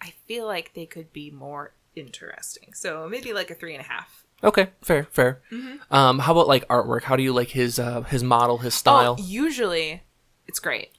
I 0.00 0.12
feel 0.26 0.46
like 0.46 0.74
they 0.74 0.86
could 0.86 1.12
be 1.12 1.30
more 1.30 1.72
interesting. 1.96 2.72
So 2.74 3.08
maybe 3.08 3.32
like 3.32 3.50
a 3.50 3.54
three 3.54 3.74
and 3.74 3.84
a 3.84 3.88
half. 3.88 4.24
Okay, 4.42 4.68
fair, 4.82 5.04
fair. 5.10 5.40
Mm-hmm. 5.50 5.92
Um, 5.92 6.20
how 6.20 6.32
about 6.32 6.46
like 6.46 6.66
artwork? 6.68 7.02
How 7.02 7.16
do 7.16 7.22
you 7.22 7.32
like 7.32 7.48
his 7.48 7.78
uh 7.78 8.02
his 8.02 8.22
model, 8.22 8.58
his 8.58 8.74
style? 8.74 9.16
Oh, 9.18 9.22
usually, 9.22 10.02
it's 10.46 10.60
great. 10.60 10.90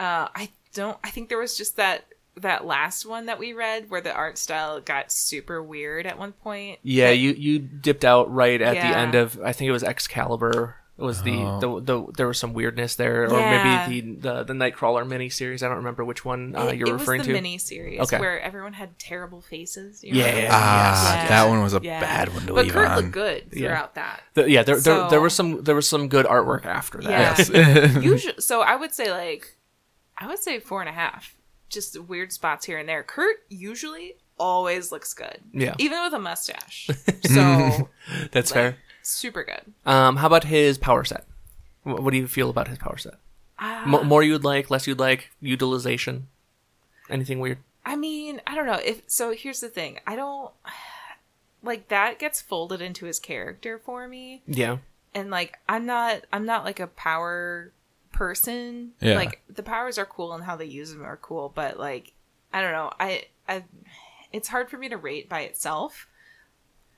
Uh, 0.00 0.28
I 0.34 0.50
don't. 0.74 0.98
I 1.04 1.10
think 1.10 1.28
there 1.28 1.38
was 1.38 1.56
just 1.56 1.76
that 1.76 2.06
that 2.36 2.66
last 2.66 3.06
one 3.06 3.26
that 3.26 3.38
we 3.38 3.52
read 3.52 3.90
where 3.90 4.00
the 4.00 4.12
art 4.12 4.38
style 4.38 4.80
got 4.80 5.10
super 5.12 5.62
weird 5.62 6.06
at 6.06 6.18
one 6.18 6.32
point. 6.32 6.78
yeah, 6.82 7.10
you 7.10 7.30
you 7.32 7.58
dipped 7.58 8.04
out 8.04 8.32
right 8.32 8.60
at 8.60 8.74
the 8.74 8.98
end 8.98 9.14
of 9.14 9.40
I 9.42 9.52
think 9.52 9.68
it 9.68 9.72
was 9.72 9.84
Excalibur. 9.84 10.76
It 10.98 11.02
was 11.04 11.22
the, 11.22 11.36
Oh. 11.36 11.60
the 11.80 11.80
the 12.06 12.12
there 12.16 12.26
was 12.26 12.38
some 12.38 12.54
weirdness 12.54 12.96
there, 12.96 13.24
or 13.30 13.38
Yeah. 13.38 13.86
maybe 13.86 14.00
the 14.16 14.20
the 14.20 14.44
the 14.44 14.52
Nightcrawler 14.52 15.06
miniseries. 15.06 15.62
I 15.62 15.68
don't 15.68 15.76
remember 15.76 16.04
which 16.04 16.24
one 16.24 16.56
uh, 16.56 16.64
It- 16.66 16.76
you're 16.78 16.88
it 16.88 16.92
referring 16.94 17.18
was 17.20 17.26
to. 17.28 17.32
the 17.34 17.38
mini 17.40 17.56
series 17.58 18.00
Okay. 18.00 18.18
where 18.18 18.40
everyone 18.40 18.72
had 18.72 18.98
terrible 18.98 19.40
faces. 19.40 20.02
You 20.02 20.14
Yeah. 20.14 20.26
remember? 20.26 20.48
Ah, 20.50 21.14
Yeah. 21.22 21.28
that 21.28 21.48
one 21.48 21.62
was 21.62 21.74
a 21.74 21.80
Yeah. 21.80 22.00
bad 22.00 22.34
one 22.34 22.46
to 22.46 22.52
but 22.54 22.64
leave 22.64 22.72
Kurt 22.72 22.88
on. 22.88 22.96
looked 22.96 23.12
good 23.12 23.44
Yeah. 23.52 23.68
throughout 23.68 23.94
that. 23.94 24.22
The- 24.34 24.50
yeah, 24.50 24.64
there, 24.64 24.74
there 24.74 24.82
So- 25.04 25.08
there 25.08 25.20
was 25.20 25.34
some 25.34 25.62
there 25.62 25.76
was 25.76 25.86
some 25.88 26.08
good 26.08 26.26
artwork 26.26 26.66
after 26.66 26.98
that. 27.02 27.48
Yeah. 27.48 27.98
Usually, 28.00 28.34
so 28.40 28.62
I 28.62 28.74
would 28.74 28.92
say 28.92 29.12
like, 29.12 29.56
I 30.16 30.26
would 30.26 30.40
say 30.40 30.58
four 30.58 30.80
and 30.80 30.88
a 30.88 30.92
half. 30.92 31.36
Just 31.68 31.96
weird 32.00 32.32
spots 32.32 32.66
here 32.66 32.76
and 32.78 32.88
there. 32.88 33.04
Kurt 33.04 33.36
usually 33.48 34.14
always 34.36 34.90
looks 34.90 35.14
good. 35.14 35.38
Yeah. 35.52 35.74
Even 35.78 36.02
with 36.02 36.12
a 36.14 36.18
mustache. 36.18 36.88
So 37.24 37.88
That's 38.32 38.50
like, 38.50 38.54
fair. 38.54 38.76
Super 39.10 39.42
good. 39.44 39.72
Um, 39.86 40.16
how 40.16 40.26
about 40.26 40.44
his 40.44 40.78
power 40.78 41.04
set? 41.04 41.24
Wh- 41.82 41.98
What 42.02 42.10
do 42.12 42.16
you 42.18 42.26
feel 42.28 42.50
about 42.50 42.68
his 42.68 42.78
power 42.78 42.96
set? 42.96 43.14
M- 43.60 44.06
more 44.06 44.22
you'd 44.22 44.44
like, 44.44 44.70
less 44.70 44.86
you'd 44.86 44.98
like, 45.00 45.30
utilization, 45.40 46.28
anything 47.10 47.40
weird? 47.40 47.58
I 47.84 47.96
mean, 47.96 48.40
I 48.46 48.54
don't 48.54 48.66
know 48.66 48.80
if 48.84 49.02
so. 49.06 49.32
Here's 49.32 49.60
the 49.60 49.68
thing: 49.68 49.98
I 50.06 50.14
don't 50.16 50.52
like 51.62 51.88
that 51.88 52.18
gets 52.18 52.40
folded 52.40 52.80
into 52.80 53.06
his 53.06 53.18
character 53.18 53.78
for 53.78 54.06
me, 54.06 54.42
Yeah. 54.46 54.78
and 55.14 55.30
like 55.30 55.58
I'm 55.68 55.86
not, 55.86 56.22
I'm 56.32 56.44
not 56.46 56.64
like 56.64 56.80
a 56.80 56.86
power 56.86 57.72
person. 58.12 58.92
Yeah. 59.00 59.14
Like 59.16 59.42
the 59.48 59.62
powers 59.62 59.98
are 59.98 60.06
cool 60.06 60.32
and 60.34 60.44
how 60.44 60.56
they 60.56 60.66
use 60.66 60.92
them 60.92 61.04
are 61.04 61.16
cool, 61.16 61.50
but 61.54 61.78
like 61.78 62.12
I 62.52 62.60
don't 62.62 62.72
know, 62.72 62.92
I, 63.00 63.24
I, 63.48 63.64
it's 64.32 64.48
hard 64.48 64.70
for 64.70 64.78
me 64.78 64.88
to 64.90 64.96
rate 64.96 65.28
by 65.28 65.40
itself. 65.42 66.06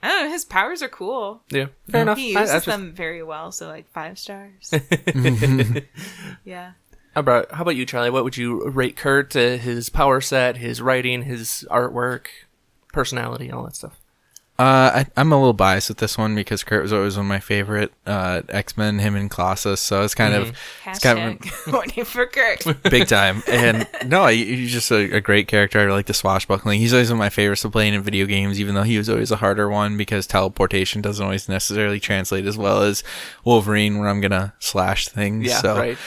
I 0.02 0.08
don't 0.08 0.24
know. 0.26 0.30
His 0.30 0.44
powers 0.44 0.82
are 0.82 0.88
cool. 0.88 1.42
Yeah. 1.50 1.66
Fair 1.90 2.02
enough. 2.02 2.16
He 2.18 2.34
I- 2.36 2.40
uses 2.40 2.52
that's 2.54 2.64
just- 2.66 2.76
them 2.78 2.92
very 2.94 3.22
well, 3.22 3.52
so 3.52 3.68
like 3.68 3.90
five 3.92 4.18
stars. 4.18 4.72
yeah. 6.44 6.72
How 7.14 7.20
about 7.20 7.50
how 7.52 7.62
about 7.62 7.76
you, 7.76 7.84
Charlie? 7.86 8.10
What 8.10 8.24
would 8.24 8.36
you 8.36 8.68
rate 8.68 8.96
Kurt? 8.96 9.34
Uh, 9.34 9.56
his 9.56 9.88
power 9.90 10.20
set, 10.20 10.56
his 10.56 10.80
writing, 10.80 11.22
his 11.22 11.66
artwork, 11.70 12.26
personality, 12.92 13.50
all 13.50 13.64
that 13.64 13.74
stuff. 13.76 13.99
Uh, 14.60 14.90
I, 14.94 15.06
I'm 15.16 15.32
a 15.32 15.36
little 15.38 15.54
biased 15.54 15.88
with 15.88 15.96
this 15.98 16.18
one 16.18 16.34
because 16.34 16.62
Kurt 16.64 16.82
was 16.82 16.92
always 16.92 17.16
one 17.16 17.24
of 17.24 17.28
my 17.30 17.40
favorite 17.40 17.94
uh, 18.04 18.42
X 18.50 18.76
Men. 18.76 18.98
Him 18.98 19.16
and 19.16 19.30
Colossus, 19.30 19.80
so 19.80 20.02
it's 20.02 20.14
kind 20.14 20.34
of 20.34 20.54
it's 20.86 20.98
kind 20.98 21.18
of 21.18 21.38
Hashtag 21.40 21.64
voting 21.72 22.04
for 22.04 22.26
Kurt. 22.26 22.82
big 22.90 23.08
time. 23.08 23.42
And 23.48 23.88
no, 24.06 24.26
he- 24.26 24.56
he's 24.56 24.72
just 24.72 24.90
a, 24.90 25.16
a 25.16 25.20
great 25.22 25.48
character. 25.48 25.80
I 25.80 25.90
like 25.90 26.04
the 26.04 26.12
swashbuckling. 26.12 26.78
He's 26.78 26.92
always 26.92 27.08
one 27.08 27.16
of 27.16 27.20
my 27.20 27.30
favorites 27.30 27.62
to 27.62 27.70
play 27.70 27.88
in 27.88 28.02
video 28.02 28.26
games, 28.26 28.60
even 28.60 28.74
though 28.74 28.82
he 28.82 28.98
was 28.98 29.08
always 29.08 29.30
a 29.30 29.36
harder 29.36 29.70
one 29.70 29.96
because 29.96 30.26
teleportation 30.26 31.00
doesn't 31.00 31.24
always 31.24 31.48
necessarily 31.48 31.98
translate 31.98 32.44
as 32.44 32.58
well 32.58 32.82
as 32.82 33.02
Wolverine 33.46 33.98
where 33.98 34.08
I'm 34.10 34.20
gonna 34.20 34.52
slash 34.58 35.08
things. 35.08 35.46
Yeah, 35.46 35.60
so 35.60 35.78
right. 35.78 35.98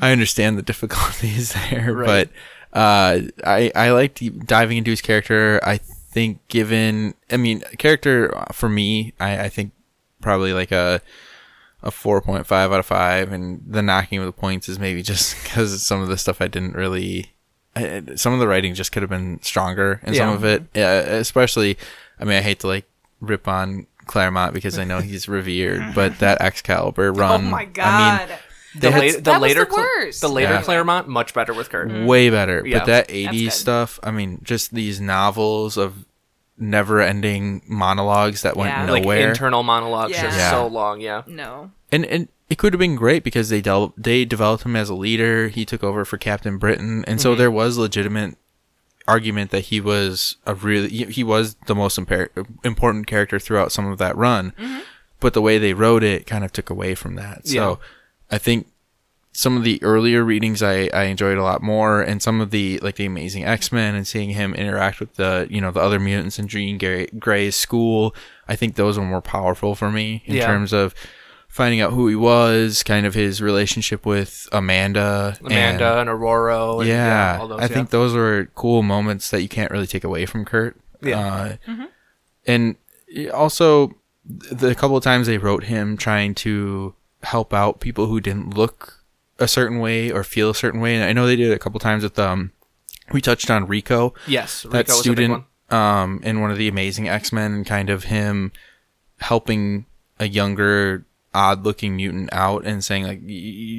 I 0.00 0.12
understand 0.12 0.56
the 0.56 0.62
difficulties 0.62 1.52
there, 1.70 1.92
Right. 1.92 2.28
but 2.72 2.78
uh, 2.78 3.20
I 3.44 3.72
I 3.74 3.90
liked 3.90 4.22
diving 4.46 4.78
into 4.78 4.90
his 4.92 5.00
character. 5.00 5.58
I 5.64 5.80
think 6.10 6.46
given, 6.48 7.14
I 7.30 7.36
mean, 7.36 7.62
character 7.78 8.32
for 8.52 8.68
me, 8.68 9.12
I, 9.20 9.44
I 9.44 9.48
think 9.48 9.72
probably 10.20 10.52
like 10.52 10.72
a 10.72 11.00
a 11.82 11.90
four 11.90 12.20
point 12.20 12.46
five 12.46 12.72
out 12.72 12.80
of 12.80 12.86
five, 12.86 13.32
and 13.32 13.62
the 13.66 13.82
knocking 13.82 14.18
of 14.18 14.26
the 14.26 14.32
points 14.32 14.68
is 14.68 14.78
maybe 14.78 15.02
just 15.02 15.36
because 15.42 15.82
some 15.82 16.00
of 16.00 16.08
the 16.08 16.18
stuff 16.18 16.40
I 16.40 16.48
didn't 16.48 16.74
really. 16.74 17.32
I, 17.76 18.02
some 18.16 18.32
of 18.32 18.40
the 18.40 18.48
writing 18.48 18.74
just 18.74 18.90
could 18.90 19.02
have 19.02 19.10
been 19.10 19.40
stronger, 19.42 20.00
and 20.02 20.16
some 20.16 20.30
of 20.30 20.44
it, 20.44 20.64
yeah, 20.74 20.98
especially. 20.98 21.78
I 22.18 22.24
mean, 22.24 22.36
I 22.36 22.40
hate 22.40 22.60
to 22.60 22.66
like 22.66 22.88
rip 23.20 23.46
on 23.46 23.86
Claremont 24.06 24.54
because 24.54 24.78
I 24.78 24.84
know 24.84 25.00
he's 25.00 25.28
revered, 25.28 25.94
but 25.94 26.18
that 26.18 26.40
Excalibur 26.40 27.12
run. 27.12 27.46
oh 27.46 27.50
my 27.50 27.64
god. 27.64 27.84
I 27.86 28.26
mean, 28.26 28.38
The, 28.74 28.90
had- 28.90 29.00
late, 29.00 29.14
the 29.14 29.20
That 29.22 29.40
was 29.40 29.48
later, 29.48 29.60
the 29.60 29.66
Cla- 29.66 29.78
worst. 29.82 30.20
the 30.20 30.28
later 30.28 30.52
Yeah. 30.54 30.62
Claremont, 30.62 31.08
much 31.08 31.32
better 31.34 31.54
with 31.54 31.70
Kurt. 31.70 31.88
Mm-hmm. 31.88 32.06
way 32.06 32.30
better. 32.30 32.62
Yeah. 32.66 32.78
But 32.80 32.86
that 32.86 33.08
That's 33.08 33.18
80s 33.18 33.52
stuff, 33.52 33.98
I 34.02 34.10
mean, 34.10 34.40
just 34.42 34.74
these 34.74 35.00
novels 35.00 35.76
of 35.76 36.04
never 36.58 37.00
ending 37.00 37.62
monologues 37.66 38.42
that 38.42 38.56
went 38.56 38.70
Yeah. 38.70 38.90
Like 38.90 39.02
nowhere. 39.04 39.28
internal 39.28 39.62
monologues, 39.62 40.12
Yeah. 40.12 40.22
just 40.22 40.38
Yeah. 40.38 40.50
so 40.50 40.66
long. 40.66 41.00
Yeah, 41.00 41.22
no. 41.26 41.70
and 41.92 42.04
and 42.06 42.28
it 42.50 42.56
could 42.58 42.72
have 42.72 42.80
been 42.80 42.96
great 42.96 43.22
because 43.24 43.48
they 43.50 43.60
del- 43.60 43.92
they 43.96 44.24
developed 44.24 44.64
him 44.64 44.74
as 44.74 44.88
a 44.88 44.94
leader. 44.94 45.48
He 45.48 45.64
took 45.64 45.84
over 45.84 46.04
for 46.04 46.16
Captain 46.18 46.58
Britain, 46.58 47.04
and 47.06 47.20
so 47.20 47.30
mm-hmm. 47.32 47.38
there 47.38 47.50
was 47.50 47.78
legitimate 47.78 48.36
argument 49.06 49.50
that 49.52 49.66
he 49.66 49.80
was 49.80 50.36
a 50.46 50.54
really 50.54 50.88
he, 50.88 51.04
he 51.04 51.24
was 51.24 51.56
the 51.66 51.74
most 51.74 51.98
impar- 51.98 52.28
important 52.64 53.06
character 53.06 53.38
throughout 53.38 53.72
some 53.72 53.86
of 53.86 53.98
that 53.98 54.16
run. 54.16 54.52
Mm-hmm. 54.58 54.80
But 55.20 55.34
the 55.34 55.42
way 55.42 55.58
they 55.58 55.74
wrote 55.74 56.02
it 56.02 56.26
kind 56.26 56.44
of 56.44 56.52
took 56.52 56.70
away 56.70 56.94
from 56.94 57.14
that. 57.16 57.46
So 57.48 57.80
I 58.30 58.38
think 58.38 58.66
some 59.32 59.56
of 59.56 59.62
the 59.62 59.80
earlier 59.82 60.24
readings 60.24 60.62
I, 60.62 60.88
I 60.92 61.04
enjoyed 61.04 61.38
a 61.38 61.42
lot 61.42 61.62
more 61.62 62.00
and 62.00 62.20
some 62.22 62.40
of 62.40 62.50
the 62.50 62.78
like 62.80 62.96
the 62.96 63.06
amazing 63.06 63.44
x-men 63.44 63.94
and 63.94 64.06
seeing 64.06 64.30
him 64.30 64.52
interact 64.54 64.98
with 65.00 65.14
the 65.14 65.46
you 65.50 65.60
know 65.60 65.70
the 65.70 65.80
other 65.80 66.00
mutants 66.00 66.38
in 66.40 66.48
jean 66.48 66.76
Grey, 66.78 67.06
gray's 67.18 67.54
school 67.54 68.16
i 68.48 68.56
think 68.56 68.74
those 68.74 68.98
were 68.98 69.04
more 69.04 69.20
powerful 69.22 69.76
for 69.76 69.92
me 69.92 70.22
in 70.24 70.36
Yeah. 70.36 70.46
terms 70.46 70.72
of 70.72 70.92
finding 71.46 71.80
out 71.80 71.92
who 71.92 72.08
he 72.08 72.16
was 72.16 72.82
kind 72.82 73.06
of 73.06 73.14
his 73.14 73.40
relationship 73.40 74.04
with 74.04 74.48
amanda 74.50 75.36
and- 75.38 75.46
Amanda 75.46 76.00
and, 76.00 76.08
Aurora. 76.08 76.78
And, 76.78 76.88
yeah, 76.88 77.38
all 77.40 77.48
those, 77.48 77.60
I 77.60 77.62
yeah. 77.64 77.68
think 77.68 77.90
those 77.90 78.14
were 78.14 78.48
cool 78.56 78.82
moments 78.82 79.30
that 79.30 79.42
you 79.42 79.48
can't 79.48 79.70
really 79.70 79.86
take 79.86 80.04
away 80.04 80.26
from 80.26 80.44
Kurt. 80.44 80.76
Yeah. 81.02 81.56
Uh, 81.68 81.86
and 82.46 82.76
also 83.32 83.94
the 84.26 84.74
couple 84.74 84.96
of 84.96 85.04
times 85.04 85.26
they 85.26 85.38
wrote 85.38 85.64
him 85.64 85.96
trying 85.96 86.34
to 86.36 86.94
help 87.22 87.52
out 87.52 87.80
people 87.80 88.06
who 88.06 88.20
didn't 88.20 88.54
look 88.56 89.04
a 89.38 89.48
certain 89.48 89.78
way 89.78 90.10
or 90.10 90.24
feel 90.24 90.50
a 90.50 90.54
certain 90.54 90.80
way. 90.80 90.94
And 90.94 91.04
I 91.04 91.12
know 91.12 91.26
they 91.26 91.36
did 91.36 91.50
it 91.50 91.54
a 91.54 91.58
couple 91.58 91.80
times 91.80 92.02
with 92.02 92.18
um 92.18 92.52
we 93.12 93.20
touched 93.20 93.50
on 93.50 93.66
Rico, 93.66 94.14
yes, 94.26 94.64
Rico 94.64 94.72
that 94.76 94.86
was 94.88 94.94
a 94.94 94.96
big 94.96 95.02
student 95.16 95.44
one. 95.70 95.78
um 95.80 96.20
in 96.24 96.40
one 96.40 96.50
of 96.50 96.58
the 96.58 96.68
amazing 96.68 97.08
X-Men 97.08 97.52
and 97.52 97.66
kind 97.66 97.88
of 97.90 98.04
him 98.04 98.52
helping 99.20 99.86
a 100.20 100.28
younger 100.28 101.04
odd 101.34 101.62
looking 101.64 101.94
mutant 101.96 102.28
out 102.32 102.64
and 102.64 102.82
saying 102.82 103.04
like 103.04 103.18
y- 103.20 103.26
y- 103.26 103.32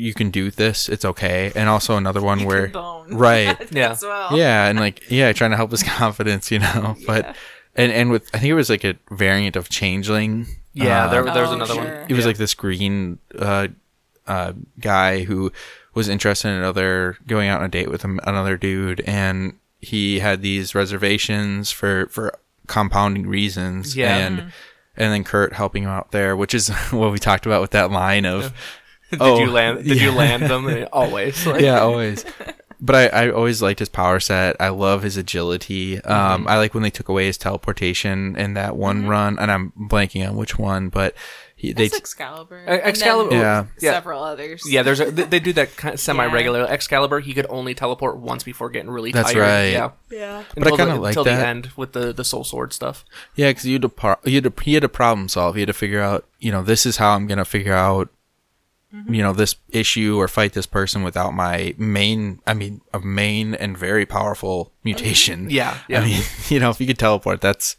you 0.08 0.14
can 0.14 0.30
do 0.30 0.52
this 0.52 0.88
it's 0.88 1.04
okay 1.04 1.52
and 1.56 1.68
also 1.68 1.98
another 1.98 2.22
one 2.22 2.44
where 2.46 2.68
bone. 2.68 3.14
right 3.16 3.58
Yeah. 3.72 3.92
As 3.92 4.04
well. 4.04 4.38
yeah 4.38 4.68
and 4.68 4.80
like 4.80 5.10
yeah 5.10 5.32
trying 5.34 5.52
to 5.52 5.58
help 5.58 5.72
his 5.72 5.82
confidence 5.98 6.52
you 6.52 6.60
know 6.60 6.96
but 7.08 7.36
and 7.76 7.92
and 7.92 8.12
with 8.12 8.30
i 8.36 8.38
think 8.38 8.52
it 8.52 8.54
was 8.54 8.70
like 8.70 8.84
a 8.84 8.96
variant 9.10 9.56
of 9.56 9.68
changeling 9.68 10.46
Yeah, 10.84 11.06
Uh, 11.06 11.10
there, 11.10 11.24
there 11.26 11.42
was 11.44 11.52
Oh, 11.52 11.56
another 11.56 11.74
sure. 11.74 11.84
one. 11.84 11.94
it 12.10 12.14
was 12.14 12.20
Yeah. 12.20 12.26
like 12.28 12.38
this 12.38 12.54
green 12.54 13.20
uh 13.38 13.68
uh 14.28 14.54
guy 14.80 15.24
who 15.24 15.52
was 15.94 16.08
interested 16.08 16.50
in 16.50 16.56
another 16.56 17.18
going 17.28 17.50
out 17.50 17.60
on 17.60 17.66
a 17.66 17.70
date 17.70 17.90
with 17.90 18.02
him, 18.04 18.20
another 18.24 18.58
dude 18.58 19.02
and 19.02 19.54
he 19.82 20.20
had 20.20 20.42
these 20.42 20.76
reservations 20.76 21.72
for 21.72 22.08
for 22.08 22.38
compounding 22.68 23.28
reasons 23.28 23.96
Yeah. 23.96 24.16
and 24.18 24.52
and 24.98 25.14
then 25.14 25.24
Kurt 25.24 25.54
helping 25.54 25.84
him 25.84 25.90
out 25.90 26.12
there, 26.12 26.36
which 26.36 26.54
is 26.54 26.70
what 26.92 27.12
we 27.12 27.20
talked 27.20 27.46
about 27.46 27.62
with 27.62 27.72
that 27.72 27.90
line 27.92 28.26
of 28.26 28.54
Did 29.12 29.22
Oh, 29.24 29.40
you 29.40 29.50
land? 29.50 29.84
Did 29.86 30.00
you 30.00 30.12
land 30.24 30.44
them? 30.44 30.86
Always. 30.94 31.44
Like, 31.48 31.62
yeah, 31.62 31.80
always. 31.80 32.24
But 32.82 33.14
I, 33.14 33.26
I 33.26 33.32
always 33.32 33.62
liked 33.62 33.80
his 33.80 33.90
power 33.90 34.20
set. 34.22 34.56
I 34.60 34.70
love 34.70 35.04
his 35.04 35.18
agility. 35.18 36.02
Um, 36.02 36.48
I 36.48 36.58
like 36.58 36.74
when 36.74 36.84
they 36.84 36.90
took 36.90 37.10
away 37.10 37.26
his 37.26 37.38
teleportation 37.38 38.36
in 38.38 38.54
that 38.54 38.76
one 38.78 39.06
run, 39.08 39.38
and 39.38 39.52
I'm 39.52 39.72
blanking 39.78 40.28
on 40.28 40.38
which 40.38 40.58
one, 40.58 40.88
but 40.90 41.14
he, 41.58 41.74
they 41.74 41.90
That's 41.90 41.98
Excalibur. 42.00 42.64
Uh, 42.66 42.72
Excalibur- 42.72 43.32
And 43.36 43.42
then 43.42 43.42
Yeah. 43.42 43.66
Yeah. 43.82 43.92
Several 43.92 44.24
others. 44.24 44.64
Yeah, 44.66 44.84
there's 44.84 45.02
a, 45.02 45.12
they 45.12 45.24
they 45.24 45.40
do 45.42 45.52
that 45.54 45.76
kind 45.76 45.94
of 45.94 46.00
semi-regular. 46.08 46.66
Excalibur, 46.70 47.20
he 47.20 47.34
could 47.34 47.48
only 47.50 47.74
teleport 47.74 48.18
once 48.18 48.44
before 48.44 48.70
getting 48.70 48.90
really 48.90 49.12
That's 49.12 49.34
tired. 49.34 49.42
right. 49.42 49.72
Yeah, 49.74 49.90
Yeah. 50.10 50.44
But 50.56 50.68
I 50.68 50.78
kinda 50.78 50.96
like 50.96 51.10
until 51.10 51.26
that. 51.26 51.36
the 51.38 51.46
end 51.46 51.72
with 51.76 51.92
the 51.92 52.14
the 52.14 52.24
soul 52.24 52.46
sword 52.46 52.72
stuff. 52.72 53.04
yeah, 53.36 53.50
because 53.50 53.66
you 53.66 53.74
had 53.74 53.82
to 53.82 53.90
par- 53.90 54.20
you 54.24 54.36
had 54.36 54.46
to 54.46 54.54
he 54.64 54.76
had 54.76 54.84
to 54.84 54.90
problem 54.90 55.28
solve. 55.28 55.56
He 55.56 55.62
had 55.62 55.68
to 55.68 55.74
figure 55.74 56.02
out, 56.02 56.26
you 56.40 56.52
know, 56.54 56.62
this 56.64 56.86
is 56.86 56.96
how 56.96 57.10
I'm 57.16 57.28
gonna 57.28 57.44
figure 57.44 57.74
out, 57.74 58.08
you 58.92 59.22
know, 59.22 59.34
this 59.34 59.56
issue 59.70 60.18
or 60.18 60.28
fight 60.28 60.54
this 60.54 60.66
person 60.66 61.04
without 61.04 61.34
my 61.34 61.76
main. 61.78 62.40
I 62.48 62.54
mean, 62.54 62.82
a 62.94 63.00
main 63.00 63.54
and 63.54 63.78
very 63.78 64.06
powerful 64.06 64.72
mutation. 64.84 65.50
Yeah, 65.50 65.78
yeah. 65.88 66.02
I 66.02 66.06
mean, 66.06 66.24
you 66.50 66.60
know, 66.60 66.72
if 66.72 66.82
you 66.82 66.88
could 66.88 66.98
teleport, 66.98 67.40
that's 67.40 67.76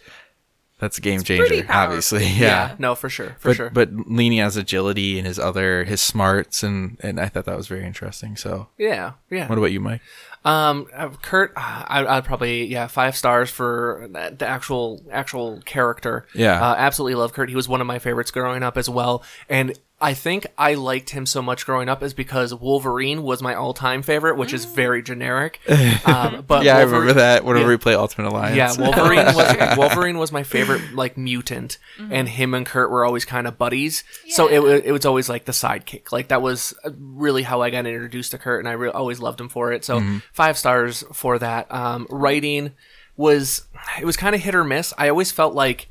that's 0.78 0.98
a 0.98 1.00
game 1.00 1.22
pretty 1.22 1.56
changer. 1.56 1.72
Obviously, 1.72 2.24
Yeah, 2.28 2.68
yeah. 2.70 2.76
no, 2.78 2.94
for 2.94 3.08
sure, 3.08 3.36
for 3.38 3.48
but 3.48 3.56
sure. 3.56 3.70
but 3.70 3.90
leaning 4.06 4.38
his 4.38 4.56
agility 4.56 5.18
and 5.18 5.26
his 5.26 5.38
other 5.38 5.84
his 5.84 6.00
smarts 6.00 6.62
and 6.62 6.96
and 7.00 7.18
I 7.20 7.26
thought 7.28 7.44
that 7.44 7.56
was 7.56 7.66
very 7.68 7.84
interesting. 7.84 8.36
So, 8.36 8.68
yeah, 8.78 9.12
yeah. 9.30 9.48
what 9.48 9.58
about 9.58 9.72
you, 9.72 9.80
Mike? 9.80 10.00
Um, 10.42 10.86
uh, 10.94 11.10
Kurt, 11.20 11.52
uh, 11.54 11.84
I, 11.86 12.06
I'd 12.06 12.24
probably 12.24 12.64
yeah 12.66 12.86
five 12.86 13.14
stars 13.16 13.50
for 13.50 14.08
the 14.10 14.34
the 14.38 14.46
actual 14.46 15.02
actual 15.10 15.60
character. 15.66 16.26
Yeah. 16.34 16.60
uh, 16.62 16.74
absolutely 16.78 17.16
love 17.16 17.32
Kurt. 17.34 17.50
He 17.50 17.56
was 17.56 17.68
one 17.68 17.80
of 17.80 17.86
my 17.86 17.98
favorites 17.98 18.30
growing 18.30 18.62
up 18.62 18.78
as 18.78 18.88
well, 18.88 19.22
and 19.50 19.78
I 20.02 20.14
think 20.14 20.46
I 20.56 20.74
liked 20.74 21.10
him 21.10 21.26
so 21.26 21.42
much 21.42 21.66
growing 21.66 21.90
up 21.90 22.02
is 22.02 22.14
because 22.14 22.54
Wolverine 22.54 23.22
was 23.22 23.42
my 23.42 23.54
all 23.54 23.74
time 23.74 24.02
favorite, 24.02 24.38
which 24.38 24.54
is 24.54 24.64
very 24.64 25.02
generic. 25.02 25.60
Um, 26.06 26.44
but 26.46 26.64
yeah, 26.64 26.76
I 26.76 26.82
remember 26.82 27.12
that 27.14 27.44
whenever 27.44 27.66
yeah. 27.66 27.70
we 27.70 27.76
play 27.76 27.94
Ultimate 27.94 28.28
Alliance. 28.28 28.56
Yeah, 28.56 28.84
Wolverine 28.84 29.34
was 29.34 29.76
Wolverine 29.76 30.18
was 30.18 30.32
my 30.32 30.42
favorite 30.42 30.94
like 30.94 31.16
mutant, 31.16 31.78
and 32.10 32.28
him 32.28 32.54
and 32.54 32.64
Kurt 32.64 32.90
were 32.90 33.04
always 33.04 33.24
kind 33.24 33.46
of 33.46 33.58
buddies. 33.58 34.02
So 34.28 34.48
it 34.48 34.60
wa- 34.60 34.68
it 34.68 34.92
was 34.92 35.04
always 35.04 35.28
like 35.28 35.44
the 35.44 35.52
sidekick. 35.52 36.10
Like 36.10 36.28
that 36.28 36.42
was 36.42 36.74
uh, 36.84 36.90
really 36.98 37.42
how 37.42 37.60
I 37.60 37.70
got 37.70 37.86
introduced 37.86 38.30
to 38.32 38.38
Kurt, 38.38 38.60
and 38.60 38.68
I 38.68 38.72
re- 38.72 38.90
always 38.90 39.20
loved 39.20 39.40
him 39.40 39.48
for 39.48 39.72
it. 39.72 39.84
So 39.84 40.02
five 40.32 40.56
stars 40.56 41.04
for 41.12 41.38
that. 41.38 41.72
Um, 41.72 42.06
writing 42.08 42.72
was 43.16 43.66
it 44.00 44.04
was 44.04 44.16
kind 44.16 44.34
of 44.34 44.40
hit 44.40 44.54
or 44.54 44.64
miss. 44.64 44.94
I 44.96 45.08
always 45.08 45.30
felt 45.30 45.54
like 45.54 45.88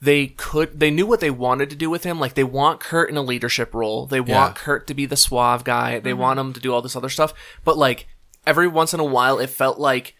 they 0.00 0.28
could 0.28 0.78
they 0.78 0.90
knew 0.90 1.06
what 1.06 1.20
they 1.20 1.30
wanted 1.30 1.68
to 1.70 1.76
do 1.76 1.90
with 1.90 2.04
him 2.04 2.20
like 2.20 2.34
they 2.34 2.44
want 2.44 2.78
kurt 2.80 3.10
in 3.10 3.16
a 3.16 3.22
leadership 3.22 3.74
role 3.74 4.06
they 4.06 4.20
want 4.20 4.54
Yeah. 4.56 4.62
kurt 4.62 4.86
to 4.86 4.94
be 4.94 5.06
the 5.06 5.16
suave 5.16 5.64
guy 5.64 5.98
they 5.98 6.10
mm-hmm. 6.10 6.20
want 6.20 6.38
him 6.40 6.52
to 6.52 6.60
do 6.60 6.72
all 6.72 6.82
this 6.82 6.94
other 6.96 7.08
stuff 7.08 7.34
but 7.64 7.76
like 7.76 8.06
every 8.46 8.68
once 8.68 8.94
in 8.94 9.00
a 9.00 9.04
while 9.04 9.38
it 9.38 9.50
felt 9.50 9.78
like 9.78 10.14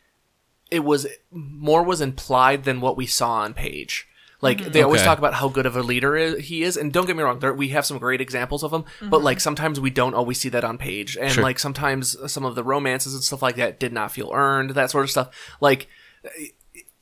it 0.71 0.81
was 0.85 1.07
more 1.31 1.83
was 1.83 2.01
implied 2.01 2.65
than 2.65 2.81
what 2.81 2.97
we 2.97 3.07
saw 3.07 3.33
on 3.35 3.55
page 3.55 4.07
Like 4.41 4.59
mm-hmm. 4.59 4.71
they 4.73 4.83
always 4.83 5.01
Okay. 5.01 5.07
talk 5.09 5.19
about 5.19 5.35
how 5.35 5.49
good 5.49 5.67
of 5.67 5.77
a 5.77 5.83
leader 5.83 6.17
i- 6.17 6.39
he 6.41 6.63
is, 6.63 6.77
and 6.77 6.93
don't 6.93 7.07
get 7.07 7.17
me 7.17 7.23
wrong, 7.25 7.39
there, 7.41 7.53
we 7.55 7.69
have 7.71 7.85
some 7.87 7.99
great 7.99 8.21
examples 8.21 8.63
of 8.63 8.73
him. 8.73 8.85
But 9.01 9.17
mm-hmm. 9.19 9.25
like 9.25 9.41
sometimes 9.41 9.81
we 9.81 9.91
don't 9.91 10.15
always 10.15 10.39
see 10.39 10.49
that 10.51 10.63
on 10.65 10.79
page, 10.79 11.17
and 11.17 11.33
Sure. 11.33 11.43
like 11.43 11.59
sometimes 11.59 12.15
some 12.31 12.45
of 12.45 12.55
the 12.55 12.63
romances 12.63 13.15
and 13.15 13.25
stuff 13.25 13.43
like 13.43 13.57
that 13.57 13.81
did 13.81 13.93
not 13.93 14.13
feel 14.13 14.31
earned. 14.33 14.71
That 14.71 14.91
sort 14.93 15.05
of 15.05 15.11
stuff. 15.11 15.29
Like 15.61 15.89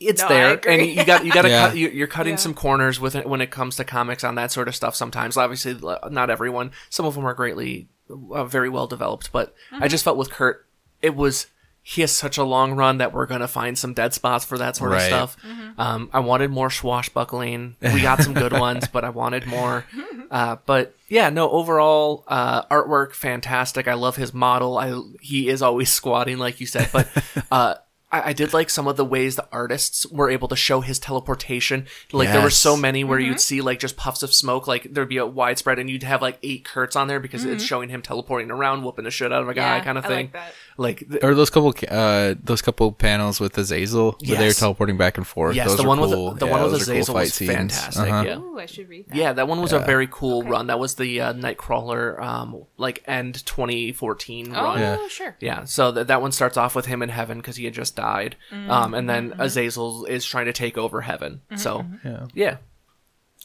it's 0.01 0.21
No, 0.23 0.29
there, 0.29 0.61
and 0.69 0.85
you 0.87 1.05
got 1.05 1.25
you 1.25 1.33
got 1.33 1.43
to 1.43 1.49
Yeah. 1.51 1.69
cut. 1.69 1.77
You, 1.77 1.89
you're 1.89 2.07
cutting 2.07 2.35
Yeah. 2.35 2.39
some 2.39 2.55
corners 2.55 3.01
with 3.01 3.15
it 3.15 3.27
when 3.29 3.41
it 3.41 3.51
comes 3.51 3.77
to 3.77 3.85
comics 3.85 4.25
on 4.25 4.35
that 4.37 4.53
sort 4.53 4.69
of 4.69 4.77
stuff. 4.77 4.95
Sometimes, 4.95 5.37
obviously, 5.37 5.79
not 6.11 6.31
everyone. 6.31 6.73
Some 6.91 7.07
of 7.07 7.15
them 7.15 7.25
are 7.27 7.35
greatly, 7.35 7.89
uh, 8.33 8.45
very 8.45 8.69
well 8.69 8.87
developed. 8.87 9.33
But 9.33 9.55
I 9.73 9.89
just 9.89 10.05
felt 10.05 10.17
with 10.17 10.31
Kurt, 10.31 10.67
it 11.03 11.15
was 11.17 11.47
he 11.89 12.01
has 12.01 12.11
such 12.11 12.37
a 12.37 12.43
long 12.43 12.73
run 12.73 12.99
that 12.99 13.13
we're 13.13 13.27
gonna 13.27 13.47
find 13.47 13.79
some 13.79 13.95
dead 13.95 14.13
spots 14.13 14.45
for 14.45 14.59
that 14.59 14.75
sort 14.75 14.91
of 14.91 14.97
Right. 14.99 15.07
stuff. 15.07 15.37
Um, 15.79 16.11
I 16.13 16.19
wanted 16.19 16.51
more 16.51 16.69
swashbuckling. 16.69 17.77
We 17.81 18.01
got 18.03 18.23
some 18.23 18.35
good 18.35 18.53
ones, 18.59 18.89
but 18.89 19.05
I 19.05 19.11
wanted 19.11 19.47
more. 19.47 19.85
Uh, 20.29 20.57
but 20.67 20.93
yeah, 21.09 21.31
no. 21.31 21.49
Overall, 21.49 22.25
uh, 22.27 22.63
artwork 22.65 23.15
fantastic. 23.15 23.87
I 23.87 23.95
love 23.95 24.17
his 24.17 24.35
model. 24.35 24.77
I 24.77 25.01
he 25.21 25.49
is 25.49 25.63
always 25.63 25.89
squatting, 25.89 26.39
like 26.39 26.59
you 26.59 26.67
said, 26.67 26.89
but. 26.93 27.86
I, 28.13 28.31
I 28.31 28.33
did 28.33 28.53
like 28.53 28.71
some 28.71 28.87
of 28.87 28.97
the 28.97 29.05
ways 29.05 29.35
the 29.37 29.47
artists 29.51 30.07
were 30.07 30.31
able 30.31 30.47
to 30.49 30.57
show 30.57 30.81
his 30.81 30.99
teleportation. 31.01 31.87
Like 32.13 32.29
there 32.31 32.41
were 32.43 32.51
so 32.51 32.77
many 32.77 33.03
where 33.05 33.19
you'd 33.19 33.41
see 33.41 33.61
like 33.61 33.81
just 33.81 33.97
puffs 33.97 34.23
of 34.23 34.33
smoke, 34.33 34.67
like 34.69 34.87
there'd 34.93 35.09
be 35.09 35.17
a 35.17 35.27
widespread, 35.27 35.79
and 35.81 35.91
you'd 35.91 36.05
have 36.05 36.23
like 36.23 36.39
eight 36.43 36.65
Kurtz 36.65 36.95
on 36.95 37.09
there 37.09 37.19
because 37.21 37.45
it's 37.45 37.65
showing 37.65 37.89
him 37.89 38.03
teleporting 38.03 38.51
around, 38.51 38.85
whooping 38.85 39.05
the 39.05 39.11
shit 39.11 39.33
out 39.33 39.43
of 39.43 39.49
a 39.49 39.55
guy, 39.55 39.79
Yeah, 39.79 39.85
kind 39.85 39.99
of 39.99 40.05
I 40.05 40.09
thing. 40.09 40.25
like 40.27 40.33
that. 40.35 40.53
Like 40.79 40.99
th- 41.11 41.25
Or 41.25 41.35
those 41.35 41.49
couple, 41.51 41.73
uh, 41.89 42.35
those 42.45 42.61
couple 42.63 42.93
panels 42.93 43.41
with 43.41 43.57
Azazel 43.57 44.19
where 44.27 44.37
they're 44.39 44.53
teleporting 44.53 44.99
back 44.99 45.17
and 45.17 45.27
forth. 45.27 45.57
yes, 45.57 45.69
those 45.69 45.79
the 45.79 45.85
one 45.89 45.99
cool. 45.99 46.31
with 46.33 46.39
the 46.39 46.47
Yeah, 46.47 46.53
one 46.53 46.63
with 46.65 46.73
those 46.73 46.89
are 46.89 46.95
cool 46.95 47.05
fight 47.07 47.15
was 47.15 47.35
scenes. 47.35 47.51
fantastic. 47.53 48.03
Uh-huh. 48.13 48.23
Yeah. 48.27 48.39
Ooh, 48.39 48.59
I 48.59 48.67
should 48.67 48.89
read 48.89 49.09
that. 49.09 49.17
Yeah, 49.17 49.33
that 49.33 49.49
one 49.49 49.61
was 49.63 49.73
a 49.73 49.79
very 49.81 50.07
cool 50.11 50.43
run. 50.45 50.67
That 50.69 50.79
was 50.79 50.95
the 50.97 51.21
uh, 51.23 51.33
Nightcrawler, 51.33 52.21
um, 52.21 52.65
like 52.77 53.03
end 53.07 53.45
2014 53.47 54.55
Oh, 54.55 54.63
run. 54.65 54.79
Yeah. 54.81 55.09
sure. 55.09 55.37
Yeah, 55.41 55.65
so 55.65 55.91
that 55.93 56.07
that 56.09 56.21
one 56.23 56.31
starts 56.33 56.57
off 56.57 56.75
with 56.77 56.87
him 56.87 57.03
in 57.03 57.09
heaven 57.09 57.39
because 57.39 57.57
he 57.57 57.65
had 57.65 57.75
just 57.75 57.96
died, 57.97 58.37
Mm-hmm, 58.53 58.71
um, 58.71 58.95
and 58.95 59.11
then 59.11 59.35
Azazel 59.39 60.05
is 60.05 60.25
trying 60.25 60.47
to 60.47 60.53
take 60.53 60.79
over 60.79 61.01
heaven. 61.01 61.41
So 61.57 61.85
Yeah. 62.05 62.27
yeah, 62.35 62.57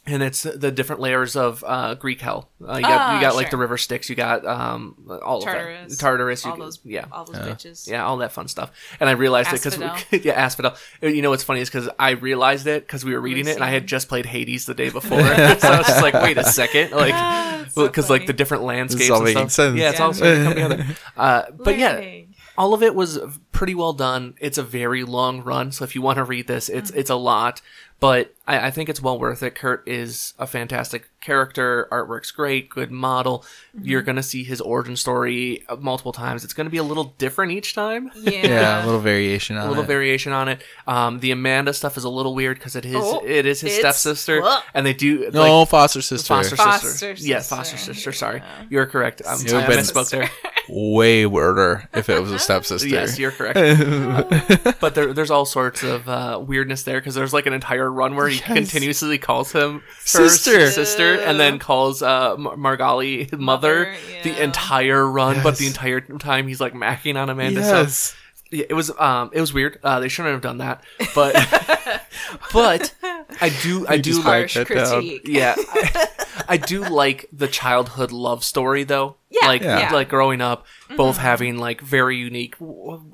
and 0.06 0.24
it's 0.24 0.42
the 0.44 0.72
different 0.72 1.00
layers 1.02 1.36
of 1.36 1.64
uh, 1.66 1.94
Greek 1.96 2.22
hell. 2.22 2.50
Uh, 2.68 2.76
you 2.78 2.82
got 2.82 2.92
Ah, 3.02 3.16
you 3.16 3.22
got 3.22 3.36
like 3.36 3.52
the 3.52 3.58
river 3.58 3.78
Styx. 3.78 4.10
You 4.10 4.16
got 4.16 4.44
um, 4.46 4.96
all 5.24 5.42
Tartarus. 5.42 5.84
of 5.84 5.90
that. 5.92 6.00
Tartarus. 6.00 6.46
All 6.46 6.52
can- 6.54 6.60
those, 6.62 6.80
yeah. 6.84 7.06
all 7.12 7.24
those 7.26 7.38
bitches. 7.38 7.88
Yeah, 7.88 8.04
all 8.06 8.18
that 8.18 8.32
fun 8.32 8.48
stuff. 8.48 8.72
And 9.00 9.08
I 9.08 9.14
realized 9.14 9.54
it 9.54 9.64
because 9.64 9.78
yeah, 10.26 10.34
Asphodel. 10.34 10.76
You 11.04 11.22
know 11.22 11.30
what's 11.30 11.44
funny 11.44 11.62
is 11.62 11.70
because 11.70 11.88
I 12.00 12.12
realized 12.12 12.66
it 12.66 12.82
because 12.88 13.06
we 13.06 13.14
were 13.14 13.22
reading 13.22 13.48
it 13.48 13.56
and 13.56 13.64
I 13.64 13.70
had 13.70 13.86
just 13.86 14.10
played 14.10 14.26
Hades 14.26 14.66
the 14.66 14.74
day 14.74 14.90
before, 15.00 15.20
so 15.22 15.68
I 15.68 15.78
was 15.78 15.88
just 15.88 16.02
like, 16.02 16.16
wait 16.16 16.38
a 16.40 16.44
second, 16.62 16.92
like 16.92 17.12
that's 17.14 17.76
so 17.76 17.86
because 17.88 18.10
like 18.10 18.26
the 18.26 18.34
different 18.34 18.64
landscapes 18.64 19.10
all 19.12 19.18
and 19.18 19.26
making 19.26 19.50
stuff. 19.50 19.68
sense. 19.68 19.78
Yeah, 19.80 19.90
it's 19.92 20.00
Yeah. 20.00 20.06
all 20.06 20.14
starting 20.14 20.40
to 20.40 20.44
come 20.46 20.54
together. 20.72 20.86
Uh, 21.16 21.44
but 21.52 21.78
yeah, 21.78 21.94
Lang. 21.98 22.31
All 22.62 22.76
of 22.76 22.84
it 22.84 22.94
was 22.94 23.18
pretty 23.52 23.74
well 23.74 23.92
done. 23.92 24.36
It's 24.40 24.60
a 24.60 24.64
very 24.64 25.04
long 25.04 25.42
run, 25.42 25.72
so 25.72 25.84
if 25.84 25.96
you 25.96 26.04
want 26.04 26.18
to 26.18 26.24
read 26.24 26.46
this, 26.46 26.70
it's 26.70 26.92
mm. 26.92 26.96
it's 26.96 27.10
a 27.10 27.16
lot, 27.16 27.60
but 28.02 28.34
I, 28.46 28.68
I 28.68 28.72
think 28.72 28.90
it's 28.90 29.02
well 29.02 29.18
worth 29.18 29.42
it. 29.44 29.56
Kurt 29.56 29.88
is 29.88 30.34
a 30.38 30.46
fantastic 30.48 31.10
character. 31.22 31.88
Artwork's 31.92 32.32
great, 32.32 32.68
good 32.70 32.92
model. 32.92 33.46
You're 33.80 34.02
gonna 34.02 34.24
see 34.24 34.44
his 34.44 34.60
origin 34.60 34.96
story 34.98 35.64
uh, 35.70 35.76
multiple 35.78 36.12
times. 36.12 36.44
It's 36.44 36.54
gonna 36.54 36.72
be 36.72 36.78
a 36.80 36.84
little 36.84 37.14
different 37.20 37.52
each 37.54 37.74
time. 37.76 38.12
Yeah. 38.16 38.32
Yeah, 38.48 38.84
a 38.84 38.86
little 38.86 39.00
variation 39.00 39.56
on 39.56 39.66
A 39.68 39.70
little 39.70 39.84
it. 39.84 39.88
variation 39.88 40.34
on 40.34 40.50
it. 40.50 40.64
Um, 40.88 41.20
the 41.20 41.32
Amanda 41.32 41.74
stuff 41.74 41.96
is 41.96 42.04
a 42.04 42.10
little 42.10 42.34
weird 42.36 42.58
because 42.58 42.76
it 42.76 42.84
is 42.86 42.96
Oh, 42.98 43.22
it 43.26 43.46
is 43.46 43.62
his 43.62 43.78
it's- 43.78 44.00
stepsister, 44.00 44.42
Ugh. 44.44 44.64
and 44.74 44.86
they 44.86 44.94
do 44.94 45.30
no, 45.32 45.60
like, 45.62 45.70
foster 45.70 46.02
sister. 46.02 46.28
foster, 46.28 46.56
Foster 46.56 46.88
sister. 46.88 47.16
sister. 47.16 47.30
Yes, 47.30 47.48
foster 47.48 47.78
sister. 47.78 48.12
Sorry, 48.12 48.40
Yeah. 48.40 48.64
you're 48.70 48.86
correct. 48.88 49.22
Um, 49.26 49.40
It 49.40 49.54
would've 49.54 49.64
I 49.64 49.68
been- 49.68 49.80
misspoke 49.80 50.10
there. 50.10 50.30
Way 50.70 51.26
weirder 51.26 51.88
if 51.94 52.10
it 52.10 52.22
was 52.22 52.32
a 52.32 52.40
stepsister. 52.40 52.88
Yes, 52.92 53.20
you're 53.20 53.32
correct. 53.32 53.58
but 54.80 54.96
there, 54.96 55.14
there's 55.14 55.32
all 55.32 55.46
sorts 55.46 55.84
of 55.84 56.08
uh, 56.10 56.42
weirdness 56.46 56.84
there 56.84 57.00
because 57.00 57.14
there's 57.16 57.34
like 57.34 57.46
an 57.46 57.54
entire 57.54 57.91
run 57.92 58.16
where 58.16 58.28
he 58.28 58.40
continuously 58.40 59.18
calls 59.18 59.52
him 59.52 59.82
first 60.00 60.44
Sister. 60.44 60.72
sister, 60.72 61.20
and 61.22 61.40
then 61.40 61.60
calls 61.60 62.02
uh, 62.02 62.36
Mar- 62.38 62.56
Margali 62.56 63.30
his 63.30 63.40
mother, 63.40 63.86
Mother, 63.86 63.96
the 64.24 64.42
entire 64.44 65.06
run. 65.06 65.42
But 65.44 65.58
the 65.58 65.68
entire 65.68 66.02
time 66.02 66.48
he's 66.48 66.60
like 66.62 66.74
macking 66.74 67.16
on 67.22 67.30
Amanda. 67.30 67.64
So 67.64 67.82
yes. 67.82 68.16
yeah, 68.52 68.66
it 68.70 68.74
was 68.74 68.92
um 69.00 69.30
it 69.34 69.42
was 69.42 69.54
weird. 69.54 69.80
Uh, 69.84 70.00
they 70.00 70.08
shouldn't 70.10 70.34
have 70.34 70.42
done 70.42 70.58
that, 70.60 70.84
but 71.16 71.36
but 72.54 72.94
I 73.40 73.50
do 73.62 73.86
I 73.88 73.96
You 73.96 74.02
do 74.02 74.12
just 74.12 74.26
like 74.26 74.52
Harsh 74.52 74.56
Write 74.58 74.68
that 74.70 74.90
down. 74.90 75.20
yeah 75.26 75.56
I, 75.58 76.08
I 76.50 76.58
do 76.58 76.82
like 76.84 77.28
the 77.32 77.48
childhood 77.48 78.12
love 78.12 78.44
story 78.44 78.84
though 78.84 79.16
Yeah, 79.30 79.48
like 79.48 79.62
Yeah. 79.62 79.90
like 79.94 80.10
growing 80.10 80.42
up 80.42 80.66
both 80.98 81.18
having 81.18 81.58
like 81.58 81.82
very 81.82 82.18
unique 82.18 82.56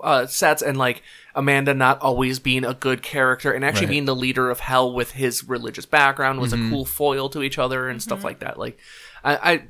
uh, 0.04 0.26
sets 0.26 0.62
and 0.62 0.78
like 0.78 1.04
amanda 1.38 1.74
not 1.74 2.02
always 2.02 2.40
being 2.40 2.66
a 2.66 2.74
good 2.74 3.02
character 3.02 3.52
and 3.52 3.64
actually 3.64 3.86
Right. 3.86 3.92
being 3.92 4.06
the 4.06 4.16
leader 4.16 4.50
of 4.50 4.60
hell 4.60 4.92
with 4.92 5.12
his 5.12 5.48
religious 5.48 5.86
background 5.86 6.42
was 6.42 6.52
a 6.52 6.58
mm-hmm. 6.58 6.72
cool 6.72 6.86
foil 6.86 7.30
to 7.30 7.44
each 7.44 7.60
other 7.60 7.88
and 7.88 8.02
stuff 8.02 8.20
mm-hmm. 8.20 8.28
like 8.28 8.40
that. 8.40 8.58
Like 8.58 8.78
i 9.24 9.54
i, 9.54 9.64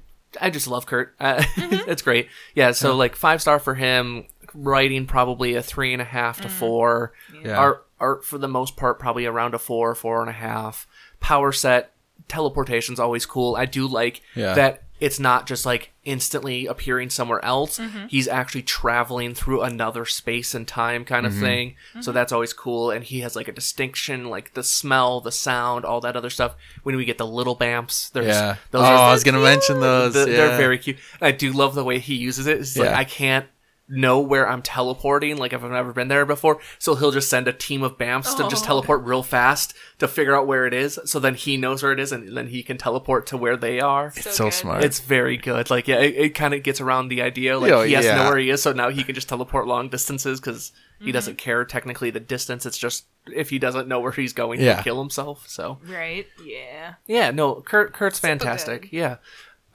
I 0.47 0.49
just 0.49 0.67
love 0.67 0.86
kurt. 0.86 1.13
Uh, 1.19 1.43
it's 1.58 2.01
great. 2.01 2.30
Yeah 2.56 2.71
so 2.71 2.95
like 2.95 3.15
five 3.15 3.41
star 3.41 3.60
for 3.60 3.75
him 3.75 4.27
writing 4.53 5.06
probably 5.06 5.56
a 5.56 5.62
three 5.62 5.91
and 5.91 6.01
a 6.01 6.06
half 6.06 6.41
to 6.41 6.49
four. 6.49 7.12
Yeah. 7.43 7.58
art 7.58 7.86
art 7.99 8.23
for 8.25 8.38
the 8.38 8.47
most 8.47 8.77
part 8.77 8.97
probably 8.97 9.25
around 9.25 9.53
a 9.53 9.60
four 9.60 9.93
four 9.93 10.21
and 10.21 10.30
a 10.30 10.34
half. 10.34 10.88
Power 11.19 11.51
set 11.51 11.91
teleportation's 12.30 12.99
always 12.99 13.25
cool. 13.25 13.58
I 13.58 13.65
do 13.65 13.88
like 13.88 14.21
Yeah. 14.36 14.53
that 14.53 14.84
it's 14.99 15.19
not 15.19 15.45
just 15.45 15.65
like 15.65 15.91
instantly 16.03 16.65
appearing 16.65 17.10
somewhere 17.10 17.43
else 17.45 17.77
Mm-hmm. 17.77 18.07
he's 18.07 18.27
actually 18.27 18.63
traveling 18.63 19.33
through 19.33 19.62
another 19.62 20.05
space 20.05 20.55
and 20.55 20.67
time 20.67 21.05
kind 21.05 21.25
of 21.25 21.33
thing 21.36 21.75
Mm-hmm. 21.91 22.01
so 22.01 22.12
that's 22.12 22.31
always 22.31 22.53
cool 22.53 22.91
and 22.91 23.03
he 23.03 23.19
has 23.19 23.36
like 23.36 23.47
a 23.47 23.51
distinction 23.51 24.25
like 24.25 24.53
the 24.53 24.63
smell 24.63 25.21
the 25.21 25.31
sound 25.31 25.86
all 25.86 26.01
that 26.01 26.15
other 26.15 26.29
stuff 26.29 26.55
when 26.83 26.95
we 26.95 27.05
get 27.05 27.17
the 27.17 27.27
little 27.27 27.55
bamfs 27.55 28.10
there's 28.12 28.27
Yeah. 28.27 28.55
those 28.71 28.81
oh, 28.81 28.86
are 28.86 29.10
I 29.10 29.12
was 29.13 29.23
gonna 29.23 29.39
mention 29.41 29.79
those. 29.79 30.13
the- 30.13 30.21
yeah. 30.29 30.38
they're 30.38 30.57
very 30.57 30.77
cute. 30.77 30.97
I 31.21 31.31
do 31.31 31.51
love 31.51 31.75
the 31.75 31.83
way 31.83 31.99
he 31.99 32.15
uses 32.15 32.47
it. 32.47 32.60
It's 32.60 32.77
like 32.77 32.89
Yeah. 32.89 32.97
I 32.97 33.03
can't 33.03 33.45
know 33.89 34.19
where 34.19 34.47
I'm 34.50 34.62
teleporting, 34.62 35.38
like 35.38 35.54
if 35.54 35.63
I've 35.63 35.71
never 35.71 35.93
been 35.93 36.10
there 36.10 36.26
before. 36.26 36.60
So 36.78 36.95
he'll 36.95 37.12
just 37.12 37.30
send 37.30 37.47
a 37.47 37.54
team 37.54 37.84
of 37.84 37.97
Bamfs 37.97 38.36
to 38.38 38.50
just 38.50 38.65
Oh. 38.65 38.67
teleport 38.67 39.04
real 39.06 39.23
fast 39.23 39.73
to 40.00 40.08
figure 40.08 40.36
out 40.36 40.45
where 40.45 40.65
it 40.65 40.73
is. 40.73 41.00
So 41.06 41.19
then 41.19 41.36
he 41.36 41.56
knows 41.58 41.82
where 41.84 41.93
it 41.93 42.00
is, 42.00 42.12
and 42.12 42.36
then 42.36 42.47
he 42.47 42.63
can 42.63 42.78
teleport 42.78 43.28
to 43.28 43.38
where 43.38 43.56
they 43.56 43.80
are. 43.80 44.08
It's 44.08 44.23
So 44.23 44.32
so 44.32 44.50
smart. 44.50 44.84
It's 44.84 45.00
very 45.00 45.38
good. 45.38 45.69
Like 45.69 45.88
yeah, 45.88 46.00
it, 46.00 46.15
it 46.15 46.30
kind 46.36 46.54
of 46.54 46.63
gets 46.63 46.82
around 46.82 47.08
the 47.08 47.21
idea. 47.21 47.58
Like 47.58 47.69
Yeah, 47.69 47.86
he 47.86 47.93
has 47.93 48.06
to 48.06 48.15
know 48.15 48.30
where 48.30 48.38
he 48.39 48.50
is, 48.50 48.62
so 48.62 48.73
now 48.73 48.89
he 48.89 49.04
can 49.04 49.15
just 49.15 49.30
teleport 49.30 49.67
long 49.67 49.89
distances 49.89 50.39
because 50.39 50.71
Mm-hmm. 50.97 51.06
he 51.06 51.12
doesn't 51.12 51.38
care 51.38 51.63
technically 51.63 52.10
the 52.10 52.19
distance. 52.19 52.65
It's 52.65 52.76
just 52.78 53.06
if 53.28 53.52
he 53.52 53.60
doesn't 53.60 53.88
know 53.88 54.00
where 54.00 54.12
he's 54.12 54.34
going, 54.34 54.60
Yeah. 54.60 54.73
he'll 54.78 54.84
kill 54.84 55.00
himself. 55.00 55.47
So 55.47 55.78
Right? 55.88 56.26
Yeah. 56.43 56.95
yeah, 57.06 57.30
no, 57.30 57.62
Kurt 57.62 57.93
Kurt's 57.93 58.17
fantastic. 58.17 58.82
good. 58.82 58.93
Yeah, 58.93 59.15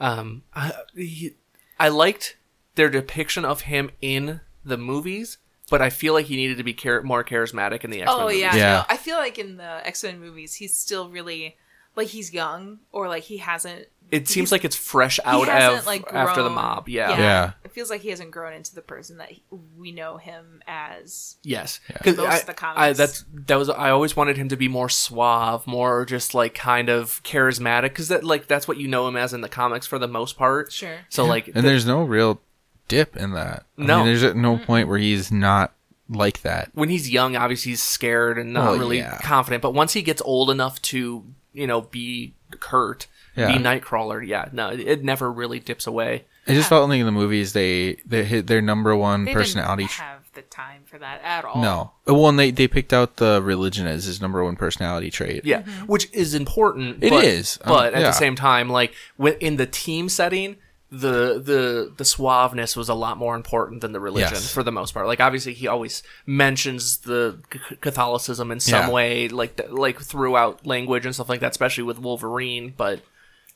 um, 0.00 0.42
I, 0.52 0.72
he, 0.96 1.36
I 1.78 1.90
liked 1.90 2.36
their 2.74 2.88
depiction 2.88 3.44
of 3.44 3.62
him 3.62 3.90
in 4.00 4.40
the 4.64 4.76
movies, 4.78 5.38
but 5.70 5.80
I 5.82 5.90
feel 5.90 6.12
like 6.14 6.26
he 6.26 6.36
needed 6.36 6.56
to 6.58 6.64
be 6.64 6.74
char- 6.74 7.02
more 7.02 7.24
charismatic 7.24 7.84
in 7.84 7.90
the 7.90 8.02
X 8.02 8.06
Men. 8.10 8.16
Oh 8.20 8.28
yeah. 8.28 8.54
Yeah. 8.56 8.72
No, 8.74 8.84
I 8.88 8.96
feel 8.96 9.16
like 9.16 9.38
in 9.38 9.56
the 9.56 9.86
X 9.86 10.02
Men 10.04 10.20
movies, 10.20 10.54
he's 10.54 10.74
still 10.74 11.08
really 11.08 11.56
like 11.96 12.08
he's 12.08 12.32
young 12.32 12.78
or 12.92 13.08
like 13.08 13.24
he 13.24 13.38
hasn't. 13.38 13.86
It 14.10 14.28
seems 14.28 14.52
like 14.52 14.62
it's 14.62 14.76
fresh 14.76 15.16
he 15.16 15.22
out 15.24 15.48
hasn't, 15.48 15.80
of 15.80 15.86
like, 15.86 16.04
after 16.12 16.42
the 16.42 16.50
mob. 16.50 16.86
Yeah. 16.86 17.12
yeah. 17.12 17.18
Yeah. 17.18 17.52
It 17.64 17.72
feels 17.72 17.88
like 17.88 18.02
he 18.02 18.10
hasn't 18.10 18.30
grown 18.30 18.52
into 18.52 18.74
the 18.74 18.82
person 18.82 19.16
that 19.16 19.30
he, 19.30 19.42
we 19.78 19.90
know 19.90 20.18
him 20.18 20.62
as. 20.66 21.36
Yes, 21.42 21.80
Yeah. 21.88 21.96
'Cause 21.96 22.16
Most 22.18 22.26
I, 22.28 22.38
of 22.40 22.46
the 22.46 22.52
comics. 22.52 22.78
I, 22.80 22.92
that's 22.92 23.24
that 23.46 23.56
was 23.56 23.70
I 23.70 23.88
always 23.90 24.14
wanted 24.14 24.36
him 24.36 24.50
to 24.50 24.56
be 24.56 24.68
more 24.68 24.90
suave, 24.90 25.66
more 25.66 26.04
just 26.04 26.34
like 26.34 26.52
kind 26.52 26.90
of 26.90 27.22
charismatic, 27.22 27.84
because 27.84 28.08
that 28.08 28.22
like 28.22 28.48
that's 28.48 28.68
what 28.68 28.76
you 28.76 28.86
know 28.86 29.08
him 29.08 29.16
as 29.16 29.32
in 29.32 29.40
the 29.40 29.48
comics 29.48 29.86
for 29.86 29.98
the 29.98 30.08
most 30.08 30.36
part. 30.36 30.70
Sure. 30.72 30.98
So 31.08 31.24
like, 31.24 31.48
and 31.48 31.64
there's 31.64 31.86
no 31.86 32.02
real 32.02 32.42
dip 32.88 33.16
in 33.16 33.32
that. 33.32 33.64
I 33.78 33.82
No. 33.84 34.04
mean, 34.04 34.06
there's 34.14 34.34
no 34.34 34.58
point 34.58 34.88
where 34.88 34.98
he's 34.98 35.30
not 35.32 35.72
like 36.08 36.42
that. 36.42 36.70
when 36.74 36.88
he's 36.90 37.08
young, 37.10 37.36
obviously 37.36 37.72
he's 37.72 37.82
scared 37.82 38.38
and 38.38 38.52
not 38.52 38.70
Well, 38.72 38.78
really 38.78 38.98
yeah. 38.98 39.18
confident. 39.22 39.62
But 39.62 39.72
once 39.74 39.92
he 39.94 40.02
gets 40.02 40.20
old 40.22 40.50
enough 40.50 40.80
to, 40.82 41.24
you 41.54 41.66
know, 41.66 41.82
be 41.82 42.34
Kurt, 42.60 43.06
Yeah. 43.34 43.46
be 43.56 43.62
Nightcrawler, 43.62 44.26
yeah, 44.26 44.48
no, 44.52 44.68
it, 44.68 44.80
it 44.80 45.04
never 45.04 45.32
really 45.32 45.58
dips 45.58 45.86
away. 45.86 46.24
I 46.46 46.54
just 46.54 46.68
felt 46.68 46.88
like 46.88 46.98
in 46.98 47.06
the 47.06 47.12
movies 47.12 47.52
they 47.52 47.96
they 48.04 48.24
hit 48.24 48.46
their 48.48 48.60
number 48.60 48.94
one 48.96 49.24
They 49.24 49.32
personality. 49.32 49.84
didn't 49.84 49.92
have 49.92 50.18
the 50.34 50.42
time 50.42 50.82
for 50.86 50.98
that 50.98 51.22
at 51.22 51.44
all. 51.44 51.62
no, 51.62 51.92
well, 52.04 52.28
and 52.28 52.38
they 52.38 52.50
they 52.50 52.66
picked 52.66 52.92
out 52.92 53.16
the 53.16 53.40
religion 53.40 53.86
as 53.86 54.04
his 54.04 54.20
number 54.20 54.42
one 54.44 54.56
personality 54.56 55.08
trait. 55.10 55.44
Yeah, 55.44 55.62
which 55.86 56.12
is 56.12 56.34
important. 56.34 57.02
It 57.02 57.10
but, 57.10 57.24
is. 57.24 57.58
Um, 57.62 57.72
but 57.72 57.94
at 57.94 58.00
yeah. 58.00 58.08
the 58.08 58.12
same 58.12 58.34
time, 58.34 58.68
like 58.68 58.92
in 59.40 59.56
the 59.56 59.66
team 59.66 60.08
setting, 60.08 60.56
the 60.94 61.40
the 61.42 61.92
the 61.96 62.04
suaveness 62.04 62.76
was 62.76 62.90
a 62.90 62.94
lot 62.94 63.16
more 63.16 63.34
important 63.34 63.80
than 63.80 63.92
the 63.92 63.98
religion 64.00 64.34
Yes. 64.34 64.52
for 64.52 64.62
the 64.62 64.70
most 64.70 64.92
part. 64.92 65.06
Like 65.06 65.20
obviously 65.20 65.54
he 65.54 65.66
always 65.66 66.02
mentions 66.26 66.98
the 66.98 67.40
c- 67.50 67.76
Catholicism 67.80 68.50
in 68.52 68.60
some 68.60 68.88
Yeah. 68.88 68.90
way, 68.90 69.28
like 69.28 69.56
th- 69.56 69.70
like 69.70 69.98
throughout 70.00 70.66
language 70.66 71.06
and 71.06 71.14
stuff 71.14 71.30
like 71.30 71.40
that, 71.40 71.52
especially 71.52 71.84
with 71.84 71.98
Wolverine. 71.98 72.74
But 72.76 73.00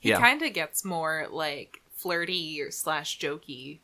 He 0.01 0.09
yeah, 0.09 0.19
kind 0.19 0.41
of 0.41 0.53
gets 0.55 0.83
more 0.83 1.27
like 1.31 1.83
flirty 1.95 2.59
or 2.63 2.71
slash 2.71 3.19
jokey 3.19 3.81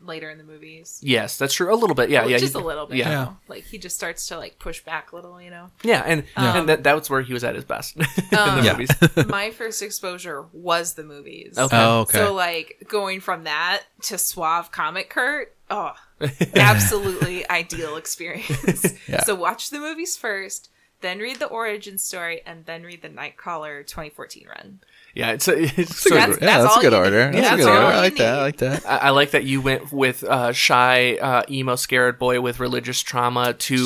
later 0.00 0.30
in 0.30 0.38
the 0.38 0.44
movies. 0.44 1.00
yes, 1.02 1.36
that's 1.38 1.52
true. 1.54 1.72
A 1.72 1.76
little 1.76 1.94
bit, 1.96 2.08
yeah, 2.10 2.20
Well, 2.22 2.30
yeah, 2.30 2.38
just 2.38 2.54
he- 2.54 2.60
a 2.60 2.64
little 2.64 2.86
bit. 2.86 2.98
yeah. 2.98 3.04
you 3.06 3.12
Yeah. 3.12 3.24
know? 3.24 3.36
Like 3.48 3.64
he 3.64 3.78
just 3.78 3.96
starts 3.96 4.26
to 4.28 4.36
like 4.38 4.58
push 4.58 4.80
back 4.82 5.12
a 5.12 5.16
little, 5.16 5.40
you 5.42 5.50
know. 5.50 5.70
yeah, 5.82 6.02
and 6.06 6.24
and 6.36 6.68
that 6.68 6.82
that's 6.84 7.10
where 7.10 7.20
he 7.22 7.32
was 7.32 7.42
at 7.44 7.54
his 7.54 7.64
best 7.64 7.96
in 7.96 8.04
Um, 8.38 8.64
Yeah. 8.64 8.72
movies. 8.72 8.90
My 9.26 9.50
first 9.50 9.82
exposure 9.82 10.46
was 10.52 10.94
the 10.94 11.04
movies. 11.04 11.58
Okay. 11.58 11.76
Oh, 11.76 12.00
okay. 12.00 12.18
So 12.18 12.32
like 12.34 12.84
going 12.88 13.20
from 13.20 13.44
that 13.44 13.82
to 14.02 14.18
suave 14.18 14.70
comic 14.72 15.10
Kurt, 15.10 15.54
oh, 15.70 15.92
absolutely 16.56 17.48
ideal 17.50 17.96
experience. 17.96 18.86
Yeah. 19.08 19.22
So 19.24 19.34
watch 19.34 19.70
the 19.70 19.78
movies 19.78 20.16
first, 20.16 20.70
then 21.00 21.18
read 21.18 21.38
the 21.38 21.46
origin 21.46 21.98
story, 21.98 22.42
and 22.46 22.64
then 22.66 22.82
read 22.82 23.02
the 23.02 23.08
Nightcrawler 23.08 23.86
2014 23.86 24.46
run. 24.48 24.80
yeah, 25.14 25.30
it's, 25.32 25.46
it's 25.48 25.96
so 25.96 26.10
a 26.14 26.18
That's- 26.18 26.36
good- 26.38 26.44
yeah, 26.44 26.58
that's 26.58 26.62
that's 26.64 26.74
a 26.74 26.76
all 26.76 26.82
good 26.82 26.94
order. 26.94 27.30
need. 27.30 27.42
That's 27.44 27.54
a 27.54 27.56
good 27.64 27.68
order. 27.68 27.86
I 27.86 27.94
you 27.94 28.00
like 28.00 28.16
that. 28.16 28.34
I 28.38 28.42
like 28.42 28.56
that. 28.58 28.86
I, 28.86 28.96
I 29.08 29.10
like 29.10 29.30
that 29.32 29.44
you 29.44 29.60
went 29.60 29.92
with 29.92 30.24
uh, 30.24 30.52
shy 30.52 31.16
uh, 31.16 31.42
emo 31.50 31.76
scared 31.76 32.18
boy 32.18 32.40
with 32.40 32.60
religious 32.60 33.00
trauma 33.00 33.52
to 33.54 33.76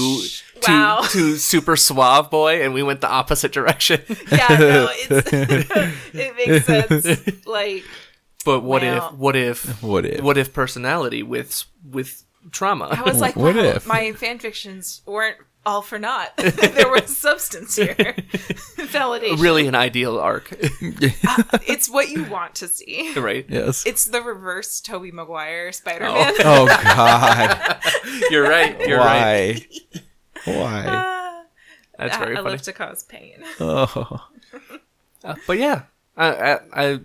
to, 0.63 0.71
Wow. 0.71 1.01
to 1.11 1.37
super 1.37 1.77
suave 1.77 2.31
boy, 2.31 2.63
and 2.63 2.73
we 2.75 2.83
went 2.83 3.01
the 3.01 3.09
opposite 3.11 3.53
direction. 3.53 4.01
Yeah, 4.31 4.47
no, 4.59 4.89
it's 4.91 5.33
it 6.15 6.37
makes 6.37 6.67
sense. 6.67 7.47
Like 7.47 7.85
but 8.45 8.61
what 8.61 8.83
Wow. 8.83 9.09
if 9.11 9.13
what 9.19 9.37
if 9.37 9.83
What 9.83 10.05
if? 10.07 10.21
what 10.23 10.37
if 10.39 10.53
personality 10.53 11.23
with 11.23 11.65
with 11.89 12.25
trauma? 12.51 12.87
I 12.91 13.03
was 13.03 13.21
like, 13.21 13.37
What 13.37 13.55
wow, 13.57 13.63
if? 13.63 13.87
my 13.87 14.13
fan 14.13 14.39
fictions 14.39 15.03
weren't 15.07 15.37
all 15.65 15.83
for 15.83 15.99
naught. 15.99 16.35
there 16.37 16.89
was 16.91 17.17
substance 17.17 17.77
here. 17.77 17.95
Validation. 17.95 19.41
really 19.41 19.67
an 19.67 19.75
ideal 19.75 20.19
arc, 20.19 20.53
It's 20.61 21.89
what 21.91 22.09
you 22.11 22.25
want 22.25 22.55
to 22.57 22.69
see. 22.69 23.13
right? 23.19 23.47
Yes. 23.49 23.85
It's 23.87 24.05
the 24.07 24.21
reverse 24.23 24.81
Tobey 24.81 25.11
Maguire 25.13 25.73
Spider 25.73 26.05
Man. 26.05 26.35
oh 26.41 26.67
God. 26.67 27.81
You're 28.31 28.49
right. 28.49 28.79
You're 28.87 28.99
right. 28.99 29.65
Why? 30.45 30.55
Why? 30.55 31.45
That's 31.99 32.17
very 32.17 32.33
I 32.33 32.37
funny. 32.43 32.51
love 32.51 32.63
to 32.63 32.73
cause 32.73 33.05
pain. 33.05 33.45
Oh. 33.61 34.27
Uh, 35.25 35.37
but 35.47 35.59
yeah, 35.59 35.83
I, 36.17 36.27
I 36.35 36.59
I 36.73 37.01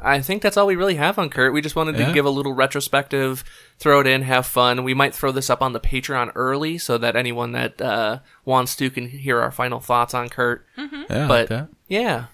I 0.00 0.20
think 0.20 0.42
that's 0.42 0.56
all 0.56 0.66
we 0.66 0.76
really 0.76 0.94
have 0.94 1.18
on 1.18 1.28
Kurt. 1.28 1.52
We 1.52 1.60
just 1.60 1.74
wanted 1.76 1.96
to 1.96 2.12
give 2.12 2.24
a 2.24 2.30
little 2.30 2.52
retrospective, 2.52 3.42
throw 3.78 4.00
it 4.00 4.06
in, 4.06 4.22
have 4.22 4.46
fun. 4.46 4.84
We 4.84 4.94
might 4.94 5.14
throw 5.14 5.32
this 5.32 5.50
up 5.50 5.60
on 5.60 5.72
the 5.72 5.80
Patreon 5.80 6.32
early 6.34 6.78
so 6.78 6.98
that 6.98 7.16
anyone 7.16 7.52
that 7.52 7.80
uh, 7.80 8.20
wants 8.44 8.76
to 8.76 8.90
can 8.90 9.08
hear 9.08 9.40
our 9.40 9.50
final 9.50 9.80
thoughts 9.80 10.14
on 10.14 10.28
Kurt. 10.28 10.64
Yeah. 10.76 10.86
I 11.10 11.14
like 11.16 11.28
But 11.28 11.48
that. 11.48 11.68
yeah, 11.88 12.26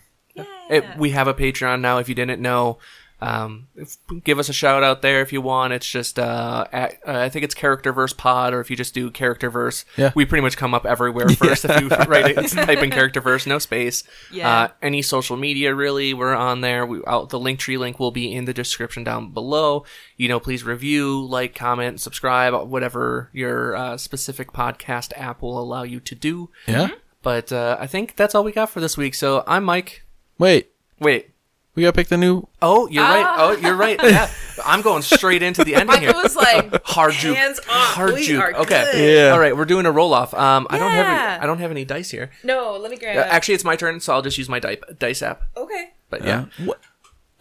It, 0.68 0.84
we 0.98 1.10
have 1.10 1.26
a 1.28 1.34
Patreon 1.34 1.80
now. 1.80 1.98
If 1.98 2.08
you 2.08 2.14
didn't 2.14 2.40
know, 2.42 2.78
um, 3.26 3.68
if, 3.76 3.96
give 4.24 4.38
us 4.38 4.48
a 4.48 4.52
shout 4.52 4.82
out 4.82 5.02
there 5.02 5.20
if 5.22 5.32
you 5.32 5.40
want. 5.40 5.72
It's 5.72 5.88
just 5.88 6.18
uh, 6.18 6.66
at, 6.72 6.98
uh, 7.06 7.18
I 7.18 7.28
think 7.28 7.44
it's 7.44 7.54
character 7.54 7.92
verse 7.92 8.12
Pod, 8.12 8.52
or 8.52 8.60
if 8.60 8.70
you 8.70 8.76
just 8.76 8.94
do 8.94 9.10
Characterverse, 9.10 9.84
Yeah. 9.96 10.12
we 10.14 10.24
pretty 10.24 10.42
much 10.42 10.56
come 10.56 10.74
up 10.74 10.84
everywhere 10.84 11.28
first. 11.38 11.64
If 11.64 11.80
you 11.80 11.88
write 11.88 12.36
it, 12.36 12.48
type 12.48 12.78
in 12.82 12.90
character 12.90 13.20
verse, 13.20 13.46
no 13.46 13.58
space. 13.58 14.04
Yeah. 14.30 14.50
Uh, 14.62 14.68
any 14.82 15.02
social 15.02 15.36
media, 15.36 15.74
really, 15.74 16.12
we're 16.14 16.34
on 16.34 16.60
there. 16.60 16.84
We 16.84 17.00
out 17.06 17.30
the 17.30 17.38
link 17.40 17.58
tree 17.58 17.78
link 17.78 17.98
will 17.98 18.10
be 18.10 18.32
in 18.32 18.44
the 18.44 18.54
description 18.54 19.04
down 19.04 19.30
below. 19.32 19.84
You 20.16 20.28
know, 20.28 20.38
please 20.38 20.62
review, 20.64 21.24
like, 21.26 21.54
comment, 21.54 22.00
subscribe, 22.00 22.68
whatever 22.68 23.30
your 23.32 23.74
uh, 23.76 23.96
specific 23.96 24.52
podcast 24.52 25.12
app 25.16 25.42
will 25.42 25.58
allow 25.58 25.82
you 25.82 26.00
to 26.00 26.14
do. 26.14 26.50
Yeah. 26.68 26.88
But 27.22 27.52
uh, 27.52 27.76
I 27.80 27.86
think 27.86 28.16
that's 28.16 28.34
all 28.34 28.44
we 28.44 28.52
got 28.52 28.70
for 28.70 28.80
this 28.80 28.96
week. 28.96 29.14
So 29.14 29.44
I'm 29.46 29.64
Mike. 29.64 30.04
Wait. 30.38 30.70
Wait. 31.00 31.30
We 31.74 31.82
gotta 31.82 31.92
pick 31.94 32.06
the 32.08 32.16
new. 32.16 32.46
Oh, 32.62 32.86
you're 32.88 33.02
right. 33.02 33.24
Ah. 33.26 33.36
Oh, 33.38 33.52
you're 33.56 33.74
right. 33.74 33.98
Yeah. 34.02 34.30
I'm 34.64 34.80
going 34.82 35.02
straight 35.02 35.42
into 35.42 35.64
the 35.64 35.74
ending 35.74 35.98
here. 36.00 36.08
Michael 36.10 36.22
was 36.22 36.36
like, 36.36 36.82
Hard 36.84 37.12
juke. 37.14 37.36
hands 37.36 37.58
off. 37.58 37.94
Hard 37.94 38.14
we 38.14 38.24
juke. 38.24 38.40
are 38.40 38.54
Okay. 38.54 38.90
good. 38.92 39.16
Yeah. 39.24 39.30
All 39.30 39.40
right, 39.40 39.56
we're 39.56 39.64
doing 39.64 39.84
a 39.84 39.90
roll 39.90 40.14
off. 40.14 40.32
Um, 40.34 40.68
I 40.70 40.78
don't 40.78 40.92
have 40.92 41.06
any, 41.06 41.42
I 41.42 41.46
don't 41.46 41.58
have 41.58 41.72
any 41.72 41.84
dice 41.84 42.10
here. 42.10 42.30
No, 42.44 42.76
let 42.76 42.90
me 42.92 42.96
grab 42.96 43.16
Uh, 43.16 43.20
actually, 43.22 43.54
it's 43.54 43.64
my 43.64 43.74
turn, 43.74 43.98
so 43.98 44.14
I'll 44.14 44.22
just 44.22 44.38
use 44.38 44.48
my 44.48 44.60
di- 44.60 44.78
dice 44.98 45.20
app. 45.22 45.42
okay. 45.56 45.90
But 46.10 46.24
yeah. 46.24 46.42
Uh, 46.60 46.64
what? 46.66 46.80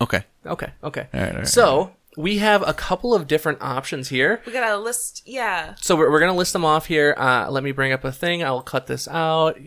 Okay. 0.01 0.23
Okay. 0.47 0.71
Okay. 0.83 1.07
All 1.13 1.19
right, 1.21 1.31
all 1.31 1.37
right, 1.37 1.47
so 1.47 1.91
we 2.17 2.39
have 2.39 2.67
a 2.67 2.73
couple 2.73 3.13
of 3.13 3.27
different 3.27 3.61
options 3.61 4.09
here. 4.09 4.41
We 4.47 4.51
got 4.51 4.67
a 4.71 4.77
list. 4.77 5.21
Yeah. 5.27 5.75
So 5.79 5.95
we're, 5.95 6.09
we're 6.11 6.19
gonna 6.19 6.33
list 6.33 6.53
them 6.53 6.65
off 6.65 6.87
here. 6.87 7.13
Uh, 7.19 7.51
let 7.51 7.63
me 7.63 7.71
bring 7.71 7.91
up 7.93 8.03
a 8.03 8.11
thing. 8.11 8.43
I'll 8.43 8.63
cut 8.63 8.87
this 8.87 9.07
out. 9.07 9.59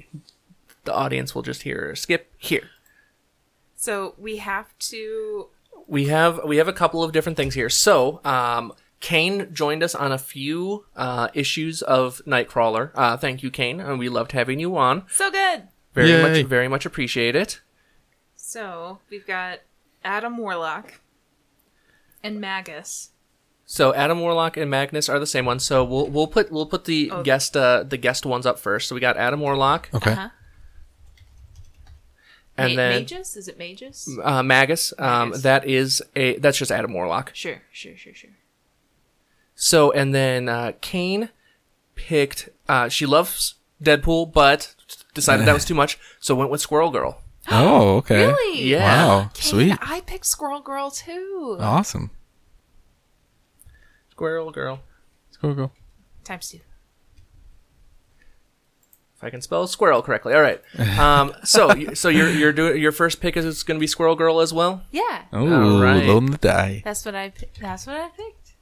The 0.84 0.92
audience 0.92 1.34
will 1.36 1.42
just 1.42 1.62
hear 1.62 1.94
skip 1.94 2.32
here. 2.36 2.68
So 3.86 4.14
we 4.18 4.38
have 4.38 4.66
to. 4.90 5.46
we 5.86 6.06
have 6.06 6.40
we 6.44 6.56
have 6.56 6.66
a 6.66 6.72
couple 6.82 7.04
of 7.04 7.12
different 7.12 7.36
things 7.36 7.54
here. 7.54 7.70
So, 7.70 8.20
um, 8.24 8.72
Kane 8.98 9.54
joined 9.54 9.82
us 9.84 9.94
on 9.94 10.10
a 10.10 10.18
few 10.18 10.86
uh, 10.96 11.28
issues 11.34 11.82
of 11.82 12.20
Nightcrawler. 12.26 12.90
Uh, 12.96 13.16
thank 13.16 13.42
you, 13.44 13.50
Kane, 13.50 13.78
and 13.80 13.98
we 14.00 14.08
loved 14.08 14.32
having 14.32 14.58
you 14.58 14.76
on. 14.76 15.04
So 15.08 15.30
good. 15.30 15.68
Very 15.94 16.10
Yay. 16.10 16.22
much, 16.22 16.46
very 16.46 16.68
much 16.68 16.84
appreciate 16.84 17.36
it. 17.36 17.60
So 18.34 18.98
we've 19.08 19.26
got 19.26 19.60
Adam 20.04 20.36
Warlock 20.36 21.00
and 22.24 22.40
Magus. 22.40 23.10
So 23.66 23.94
Adam 23.94 24.20
Warlock 24.20 24.56
and 24.56 24.68
Magus 24.70 25.08
are 25.08 25.18
the 25.20 25.26
same 25.26 25.46
ones. 25.46 25.64
So 25.64 25.84
we'll 25.84 26.08
we'll 26.08 26.26
put 26.36 26.50
we'll 26.50 26.66
put 26.66 26.86
the 26.86 27.10
Oh. 27.12 27.22
guest 27.22 27.56
uh, 27.56 27.84
the 27.84 27.96
guest 27.98 28.26
ones 28.26 28.46
up 28.46 28.58
first. 28.58 28.88
So 28.88 28.94
we 28.96 29.00
got 29.00 29.16
Adam 29.16 29.40
Warlock 29.40 29.90
Okay. 29.94 30.12
Uh-huh. 30.12 30.28
And 32.58 32.72
Ma- 32.72 32.76
then 32.76 33.02
Magus? 33.02 33.36
Is 33.36 33.48
it 33.48 33.58
Magus? 33.58 34.08
uh, 34.22 34.42
Magus. 34.42 34.92
Um, 34.98 35.28
Magus. 35.30 35.42
that 35.42 35.66
is 35.66 36.02
a 36.14 36.36
that's 36.38 36.58
just 36.58 36.70
Adam 36.70 36.92
Warlock. 36.92 37.30
Sure, 37.34 37.62
sure, 37.72 37.96
sure, 37.96 38.14
sure. 38.14 38.30
So 39.54 39.90
and 39.92 40.14
then 40.14 40.48
uh, 40.48 40.72
Kane 40.80 41.30
picked. 41.94 42.48
Uh, 42.68 42.88
she 42.88 43.06
loves 43.06 43.54
Deadpool, 43.82 44.32
but 44.32 44.74
decided 45.14 45.46
that 45.46 45.52
was 45.54 45.64
too 45.64 45.74
much, 45.74 45.98
so 46.20 46.34
went 46.34 46.50
with 46.50 46.60
Squirrel 46.60 46.90
Girl. 46.90 47.22
Oh, 47.48 47.98
okay. 47.98 48.26
Really? 48.26 48.62
Yeah. 48.64 48.82
Wow. 49.06 49.30
Kane, 49.34 49.50
Sweet. 49.50 49.78
I 49.80 50.00
picked 50.00 50.26
Squirrel 50.26 50.58
Girl 50.60 50.90
too. 50.90 51.56
Awesome. 51.60 52.10
Squirrel 54.10 54.50
Girl. 54.50 54.80
Let's 55.28 55.36
go, 55.36 55.54
go. 55.54 55.70
Times 56.24 56.48
two. 56.48 56.60
If 59.26 59.30
I 59.30 59.30
can 59.32 59.42
spell 59.42 59.66
squirrel 59.66 60.02
correctly. 60.02 60.34
All 60.34 60.40
right. 60.40 60.62
Um, 61.00 61.34
so, 61.44 61.92
so 61.94 62.08
your 62.08 62.30
your 62.30 62.52
do 62.52 62.76
your 62.76 62.92
first 62.92 63.20
pick 63.20 63.36
is 63.36 63.64
going 63.64 63.76
to 63.76 63.80
be 63.80 63.88
Squirrel 63.88 64.14
Girl 64.14 64.38
as 64.40 64.52
well. 64.54 64.84
Yeah, 64.92 65.22
Oh, 65.32 65.82
right. 65.82 66.06
loading 66.06 66.30
the 66.30 66.38
die. 66.38 66.82
that's 66.84 67.04
what 67.04 67.16
I. 67.16 67.30
pi- 67.30 67.48
That's 67.60 67.88
what 67.88 67.96
I 67.96 68.08
picked. 68.10 68.54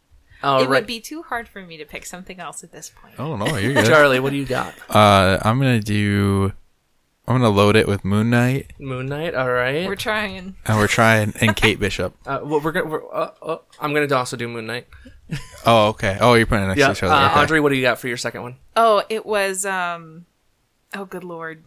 All 0.42 0.61
it 0.61 0.62
right, 0.62 0.81
would 0.81 0.87
be 0.87 1.00
too 1.00 1.22
hard 1.22 1.48
for 1.48 1.61
me 1.61 1.77
to 1.77 1.85
pick 1.85 2.07
something 2.07 2.40
else 2.40 2.64
at 2.64 2.72
this 2.72 2.90
point. 2.90 3.14
Oh 3.18 3.37
no, 3.37 3.57
you're 3.59 3.74
good. 3.74 3.85
Charlie. 3.87 4.20
What 4.20 4.31
do 4.31 4.37
you 4.37 4.46
got? 4.46 4.74
uh, 4.88 5.38
I'm 5.42 5.59
gonna 5.59 5.81
do. 5.81 6.53
I'm 7.27 7.35
gonna 7.37 7.48
load 7.50 7.77
it 7.77 7.87
with 7.87 8.05
Moon 8.07 8.31
Knight, 8.31 8.72
Moon 8.79 9.07
Knight. 9.07 9.35
All 9.35 9.50
right. 9.50 9.87
We're 9.87 9.96
trying. 9.96 10.57
and 10.66 10.79
we're 10.79 10.87
trying 10.87 11.33
and 11.42 11.55
Kate 11.55 11.79
Bishop. 11.79 12.14
Uh, 12.27 12.40
well, 12.42 12.61
we're 12.61 12.72
gonna. 12.72 12.87
We're, 12.87 13.14
uh, 13.14 13.31
uh, 13.42 13.57
I'm 13.81 13.92
gonna 13.92 14.14
also 14.14 14.37
do 14.38 14.48
Moon 14.48 14.66
Knight. 14.66 14.87
Oh, 15.66 15.88
okay. 15.88 16.16
Oh, 16.20 16.35
you're 16.35 16.46
putting 16.46 16.64
it 16.64 16.68
next 16.68 16.79
Yeah. 16.81 16.87
to 16.88 16.92
each 16.92 17.03
other. 17.03 17.14
Uh, 17.14 17.31
okay. 17.31 17.40
Audrey, 17.40 17.61
what 17.61 17.68
do 17.70 17.77
you 17.77 17.83
got 17.83 17.98
for 17.98 18.09
your 18.09 18.16
second 18.18 18.42
one? 18.42 18.57
Oh, 18.77 19.03
it 19.09 19.24
was. 19.27 19.64
um 19.66 20.27
Oh, 20.94 21.04
good 21.04 21.24
lord, 21.24 21.64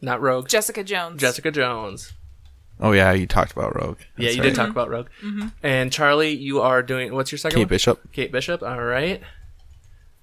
Not 0.00 0.20
Rogue. 0.20 0.48
Jessica 0.48 0.82
Jones. 0.84 1.20
Jessica 1.20 1.50
Jones. 1.50 2.12
Oh 2.80 2.92
yeah, 2.92 3.12
you 3.12 3.26
talked 3.26 3.52
about 3.52 3.76
Rogue. 3.76 3.98
yeah, 4.16 4.24
That's 4.26 4.36
you 4.36 4.42
right. 4.42 4.48
did 4.48 4.56
talk 4.56 4.68
about 4.68 4.88
Rogue. 4.90 5.08
Mm-hmm. 5.22 5.38
Mm-hmm. 5.42 5.48
And 5.66 5.92
Charlie, 5.92 6.32
you 6.34 6.60
are 6.60 6.82
doing. 6.82 7.14
What's 7.14 7.30
your 7.30 7.38
second 7.38 7.56
Kate 7.56 7.62
one? 7.62 7.68
Bishop. 7.68 8.12
Kate 8.12 8.32
Bishop. 8.32 8.62
All 8.62 8.82
right. 8.82 9.20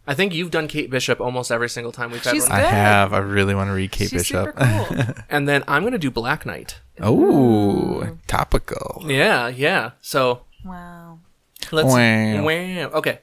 I 0.06 0.16
think 0.16 0.34
you've 0.34 0.52
done 0.52 0.68
Kate 0.68 0.90
Bishop 0.90 1.22
almost 1.22 1.52
every 1.52 1.70
single 1.70 1.92
time 1.92 2.12
we've 2.12 2.24
had 2.24 2.34
She's 2.34 2.44
one. 2.44 2.54
I 2.54 2.62
Good. 2.62 2.70
have. 2.72 3.14
I 3.14 3.20
really 3.20 3.56
want 3.56 3.70
to 3.70 3.74
read 3.74 3.92
Kate 3.92 4.10
She's 4.10 4.22
Bishop. 4.22 4.48
super 4.48 4.86
cool. 4.88 5.16
And 5.30 5.48
then 5.48 5.64
I'm 5.68 5.84
gonna 5.84 5.98
do 5.98 6.12
Black 6.12 6.46
Knight. 6.46 6.80
oh, 7.00 8.18
topical. 8.28 9.06
Yeah, 9.08 9.48
yeah. 9.48 9.92
So 10.02 10.42
wow. 10.66 11.20
let's. 11.72 11.88
Wow. 11.88 12.44
Wow. 12.44 12.90
Okay. 12.96 13.20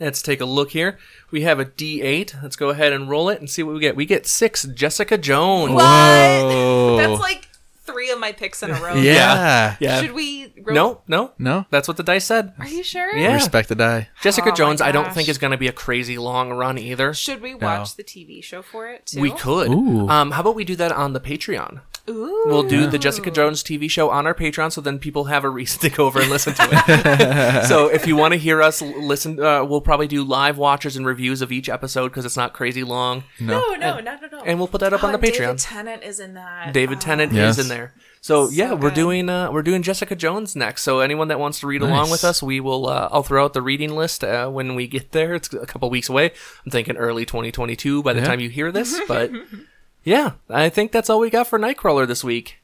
Let's 0.00 0.22
take 0.22 0.40
a 0.40 0.44
look 0.44 0.70
here. 0.70 0.98
We 1.30 1.42
have 1.42 1.60
a 1.60 1.64
D8. 1.64 2.42
Let's 2.42 2.56
go 2.56 2.70
ahead 2.70 2.92
and 2.92 3.08
roll 3.08 3.28
it 3.28 3.38
and 3.40 3.48
see 3.48 3.62
what 3.62 3.74
we 3.74 3.80
get. 3.80 3.94
We 3.96 4.06
get 4.06 4.26
six 4.26 4.64
Jessica 4.64 5.16
Jones. 5.16 5.72
What? 5.72 5.82
Whoa. 5.82 6.96
That's 6.96 7.20
like 7.20 7.48
three 7.84 8.10
of 8.10 8.18
my 8.18 8.32
picks 8.32 8.62
in 8.62 8.70
a 8.70 8.80
row. 8.80 8.94
Yeah. 8.94 9.76
Yeah. 9.78 10.00
Should 10.00 10.12
we? 10.12 10.52
roll- 10.62 10.74
No, 10.74 11.00
no. 11.06 11.32
No. 11.38 11.66
That's 11.70 11.86
what 11.86 11.96
the 11.96 12.02
dice 12.02 12.24
said. 12.24 12.54
Are 12.58 12.66
you 12.66 12.82
sure? 12.82 13.14
Yeah. 13.14 13.34
Respect 13.34 13.68
the 13.68 13.74
die. 13.76 14.08
Jessica 14.22 14.50
Oh 14.50 14.54
Jones, 14.54 14.80
I 14.80 14.90
don't 14.90 15.12
think 15.12 15.28
is 15.28 15.38
going 15.38 15.52
to 15.52 15.56
be 15.58 15.68
a 15.68 15.72
crazy 15.72 16.18
long 16.18 16.50
run 16.50 16.76
either. 16.78 17.14
Should 17.14 17.40
we 17.40 17.54
watch 17.54 17.94
the 17.96 18.02
TV 18.04 18.42
show 18.42 18.62
for 18.62 18.88
it 18.88 19.06
too? 19.06 19.20
We 19.20 19.30
could. 19.30 19.70
Ooh. 19.70 20.08
Um, 20.08 20.32
how 20.32 20.40
about 20.40 20.56
we 20.56 20.64
do 20.64 20.74
that 20.76 20.90
on 20.92 21.12
the 21.12 21.20
Patreon? 21.20 21.80
Ooh. 22.06 22.42
We'll 22.46 22.62
do 22.64 22.86
the 22.86 22.98
Jessica 22.98 23.30
Jones 23.30 23.62
TV 23.62 23.90
show 23.90 24.10
on 24.10 24.26
our 24.26 24.34
Patreon, 24.34 24.70
so 24.72 24.82
then 24.82 24.98
people 24.98 25.24
have 25.24 25.42
a 25.42 25.48
reason 25.48 25.80
to 25.80 25.88
go 25.88 26.06
over 26.06 26.20
and 26.20 26.28
listen 26.28 26.52
to 26.52 26.68
it. 26.70 27.64
so 27.66 27.88
if 27.88 28.06
you 28.06 28.14
want 28.14 28.32
to 28.32 28.38
hear 28.38 28.60
us 28.60 28.82
listen, 28.82 29.42
uh, 29.42 29.64
we'll 29.64 29.80
probably 29.80 30.06
do 30.06 30.22
live 30.22 30.58
watches 30.58 30.96
and 30.96 31.06
reviews 31.06 31.40
of 31.40 31.50
each 31.50 31.70
episode 31.70 32.08
because 32.10 32.26
it's 32.26 32.36
not 32.36 32.52
crazy 32.52 32.84
long, 32.84 33.24
No, 33.40 33.60
no, 33.76 33.98
no, 34.00 34.00
no, 34.00 34.16
no. 34.30 34.40
and 34.44 34.58
we'll 34.58 34.68
put 34.68 34.82
that 34.82 34.92
up 34.92 35.02
on 35.02 35.14
Oh, 35.14 35.16
the 35.18 35.26
Patreon. 35.26 35.38
David 35.38 35.58
Tennant 35.60 36.02
is 36.02 36.20
in 36.20 36.34
that. 36.34 36.74
David 36.74 36.98
Oh. 36.98 37.00
Tennant 37.00 37.32
Yes. 37.32 37.56
is 37.58 37.64
in 37.64 37.68
there. 37.74 37.94
So, 38.20 38.50
yeah, 38.50 38.68
So 38.70 38.74
we're 38.76 38.88
good. 38.90 38.94
doing 38.94 39.28
uh, 39.30 39.50
we're 39.50 39.62
doing 39.62 39.82
Jessica 39.82 40.14
Jones 40.14 40.54
next. 40.54 40.82
So 40.82 41.00
anyone 41.00 41.28
that 41.28 41.38
wants 41.40 41.60
to 41.60 41.66
read 41.66 41.80
along 41.82 42.10
with 42.10 42.22
us, 42.24 42.42
we 42.42 42.60
will. 42.60 42.86
Uh, 42.86 43.08
I'll 43.12 43.22
throw 43.22 43.44
out 43.44 43.52
the 43.54 43.62
reading 43.62 43.94
list 43.96 44.22
uh, 44.24 44.48
when 44.50 44.74
we 44.74 44.86
get 44.86 45.12
there. 45.12 45.34
It's 45.34 45.52
a 45.54 45.64
couple 45.66 45.88
weeks 45.90 46.08
away. 46.10 46.32
I'm 46.66 46.70
thinking 46.70 46.96
early 46.96 47.24
2022 47.24 48.02
by 48.02 48.12
the 48.12 48.20
Yeah. 48.20 48.26
time 48.26 48.40
you 48.40 48.48
hear 48.50 48.70
this. 48.72 48.98
But 49.08 49.30
yeah, 50.04 50.32
I 50.48 50.68
think 50.68 50.92
that's 50.92 51.10
all 51.10 51.20
we 51.20 51.30
got 51.30 51.46
for 51.46 51.58
Nightcrawler 51.58 52.06
this 52.06 52.22
week. 52.22 52.58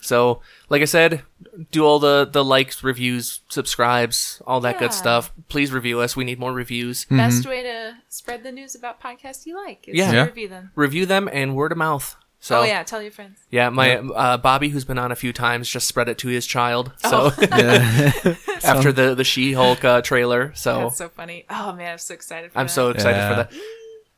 So, 0.00 0.40
like 0.68 0.82
I 0.82 0.86
said, 0.86 1.22
do 1.70 1.84
all 1.84 2.00
the 2.00 2.28
the 2.30 2.44
likes, 2.44 2.82
reviews, 2.82 3.40
subscribes, 3.48 4.42
all 4.46 4.60
that 4.60 4.78
good 4.80 4.92
stuff. 4.92 5.32
Please 5.48 5.70
review 5.72 6.00
us. 6.00 6.16
We 6.16 6.24
need 6.24 6.40
more 6.40 6.52
reviews. 6.52 7.04
Best 7.04 7.46
way 7.46 7.62
to 7.62 7.94
spread 8.08 8.42
the 8.42 8.50
news 8.50 8.74
about 8.74 9.00
podcasts 9.00 9.46
you 9.46 9.54
like 9.56 9.86
is 9.88 9.94
Yeah. 9.96 10.10
to 10.10 10.16
Yeah. 10.16 10.24
review 10.26 10.48
them. 10.48 10.70
Review 10.74 11.06
them 11.06 11.28
and 11.32 11.54
word 11.54 11.70
of 11.70 11.78
mouth. 11.78 12.16
So 12.40 12.62
oh 12.62 12.64
yeah, 12.64 12.82
tell 12.82 13.00
your 13.00 13.12
friends. 13.12 13.38
Yeah, 13.50 13.68
my 13.68 13.98
Uh, 13.98 14.36
Bobby, 14.38 14.70
who's 14.70 14.84
been 14.84 14.98
on 14.98 15.12
a 15.12 15.14
few 15.16 15.32
times, 15.32 15.68
just 15.68 15.86
spread 15.86 16.08
it 16.08 16.18
to 16.18 16.28
his 16.28 16.44
child. 16.44 16.90
Oh. 17.04 17.30
So 17.30 17.42
after 18.64 18.90
the 18.90 19.14
the 19.14 19.22
She 19.22 19.52
Hulk 19.52 19.84
uh, 19.84 20.02
trailer, 20.02 20.52
so, 20.56 20.80
That's 20.80 20.96
so 20.96 21.08
funny. 21.10 21.44
Oh 21.48 21.72
man, 21.74 21.92
I'm 21.92 21.98
so 21.98 22.14
excited. 22.14 22.50
For 22.50 22.58
I'm 22.58 22.66
that. 22.66 22.72
so 22.72 22.90
excited 22.90 23.16
Yeah. 23.18 23.28
for 23.28 23.34
that. 23.36 23.52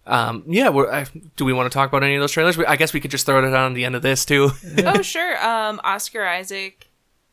Um, 0.06 0.44
yeah, 0.46 0.68
we're, 0.68 0.90
I, 0.92 1.06
do 1.36 1.44
we 1.44 1.52
want 1.52 1.70
to 1.70 1.74
talk 1.74 1.88
about 1.88 2.02
any 2.02 2.14
of 2.16 2.20
those 2.20 2.32
trailers? 2.32 2.56
We, 2.58 2.66
I 2.66 2.76
guess 2.76 2.92
we 2.92 3.00
could 3.00 3.10
just 3.10 3.24
throw 3.26 3.38
it 3.42 3.54
on 3.54 3.74
the 3.74 3.84
end 3.84 3.94
of 3.96 4.02
this 4.02 4.24
too, 4.24 4.50
oh 4.84 5.02
sure. 5.02 5.42
Um, 5.44 5.80
Oscar 5.82 6.24
Isaac 6.26 6.88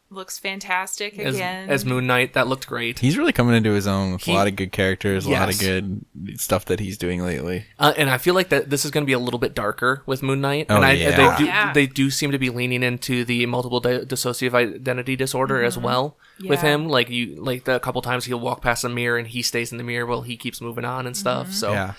looks 0.10 0.38
fantastic 0.38 1.18
as, 1.20 1.36
again. 1.36 1.70
as 1.70 1.86
Moon 1.86 2.06
Knight. 2.06 2.34
That 2.34 2.46
looked 2.48 2.68
great. 2.68 3.00
He's 3.00 3.18
really 3.18 3.32
coming 3.32 3.56
into 3.56 3.72
his 3.72 3.88
own 3.88 4.12
with 4.14 4.24
He- 4.24 4.34
a 4.34 4.36
lot 4.36 4.48
of 4.48 4.58
good 4.58 4.72
characters, 4.74 5.26
a 5.26 5.30
lot 5.30 5.48
of 5.48 5.58
good 5.60 6.06
stuff 6.36 6.66
that 6.66 6.82
he's 6.82 6.98
doing 6.98 7.24
lately. 7.24 7.66
Uh, 7.80 7.94
and 7.96 8.10
I 8.10 8.18
feel 8.18 8.34
like 8.36 8.50
that 8.50 8.70
this 8.70 8.84
is 8.84 8.92
going 8.92 9.04
to 9.04 9.06
be 9.06 9.14
a 9.14 9.20
little 9.20 9.40
bit 9.40 9.54
darker 9.56 10.04
with 10.06 10.22
Moon 10.22 10.42
Knight. 10.42 10.66
Oh, 10.70 10.76
and 10.76 10.84
I, 10.86 10.92
yeah. 10.94 11.12
they 11.32 11.38
do 11.38 11.46
yeah. 11.46 11.74
they 11.74 11.88
do 11.88 12.10
seem 12.10 12.32
to 12.32 12.38
be 12.40 12.50
leaning 12.50 12.84
into 12.84 13.24
the 13.24 13.46
multiple 13.46 13.80
di- 13.80 14.00
dissociative 14.06 14.54
identity 14.54 15.16
disorder 15.16 15.64
as 15.64 15.78
well 15.78 16.18
with 16.42 16.60
Mm-hmm. 16.60 16.68
Him. 16.68 16.88
Like 16.90 17.10
you, 17.10 17.42
like 17.42 17.64
the 17.64 17.80
couple 17.80 18.02
times 18.02 18.26
he'll 18.26 18.40
walk 18.40 18.62
past 18.62 18.84
a 18.84 18.90
mirror 18.90 19.18
and 19.18 19.28
he 19.30 19.42
stays 19.42 19.72
in 19.72 19.78
the 19.78 19.84
mirror 19.86 20.06
while 20.06 20.24
he 20.24 20.36
keeps 20.36 20.60
moving 20.60 20.84
on 20.86 21.08
and 21.08 21.16
stuff. 21.16 21.48
Mm-hmm. 21.48 21.56
So 21.56 21.72
Yeah. 21.72 21.94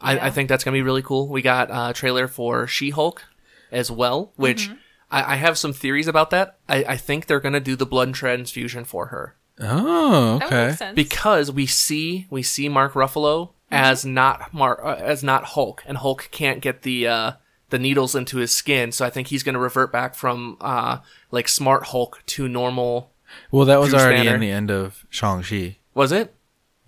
I, 0.00 0.14
Yeah. 0.14 0.26
I 0.26 0.30
think 0.30 0.48
that's 0.48 0.64
gonna 0.64 0.76
be 0.76 0.82
really 0.82 1.02
cool. 1.02 1.28
We 1.28 1.42
got 1.42 1.68
a 1.70 1.92
trailer 1.92 2.28
for 2.28 2.66
She 2.66 2.90
Hulk 2.90 3.24
as 3.72 3.90
well, 3.90 4.32
which 4.36 4.68
Mm-hmm. 4.68 4.74
I, 5.10 5.32
I 5.32 5.36
have 5.36 5.56
some 5.56 5.72
theories 5.72 6.06
about 6.06 6.30
that. 6.30 6.58
I, 6.68 6.84
I 6.84 6.96
think 6.96 7.26
they're 7.26 7.40
gonna 7.40 7.60
do 7.60 7.76
the 7.76 7.86
blood 7.86 8.12
transfusion 8.14 8.84
for 8.84 9.06
her 9.06 9.36
Oh, 9.60 10.38
that 10.38 10.44
would 10.50 10.54
okay. 10.54 10.66
make 10.68 10.76
sense. 10.78 10.94
because 10.94 11.50
we 11.50 11.66
see 11.66 12.26
we 12.30 12.42
see 12.42 12.68
Mark 12.68 12.92
Ruffalo 12.92 13.50
as 13.70 14.04
not 14.04 14.52
Mark 14.54 14.80
uh, 14.84 14.96
as 15.00 15.24
not 15.24 15.44
Hulk, 15.44 15.82
and 15.86 15.98
Hulk 15.98 16.28
can't 16.30 16.60
get 16.60 16.82
the 16.82 17.06
uh, 17.08 17.32
the 17.70 17.78
needles 17.78 18.14
into 18.14 18.38
his 18.38 18.54
skin. 18.54 18.92
So 18.92 19.04
I 19.04 19.10
think 19.10 19.28
he's 19.28 19.42
gonna 19.42 19.58
revert 19.58 19.90
back 19.92 20.14
from 20.14 20.56
uh, 20.60 20.98
like 21.30 21.48
smart 21.48 21.86
Hulk 21.88 22.22
to 22.26 22.46
normal. 22.48 23.10
Well, 23.50 23.64
that 23.66 23.80
was 23.80 23.90
Bruce 23.90 24.02
already 24.02 24.18
Banner. 24.22 24.34
in 24.36 24.40
the 24.40 24.50
end 24.50 24.70
of 24.70 25.04
Shang 25.10 25.42
Chi. 25.42 25.78
Was 25.94 26.12
it? 26.12 26.34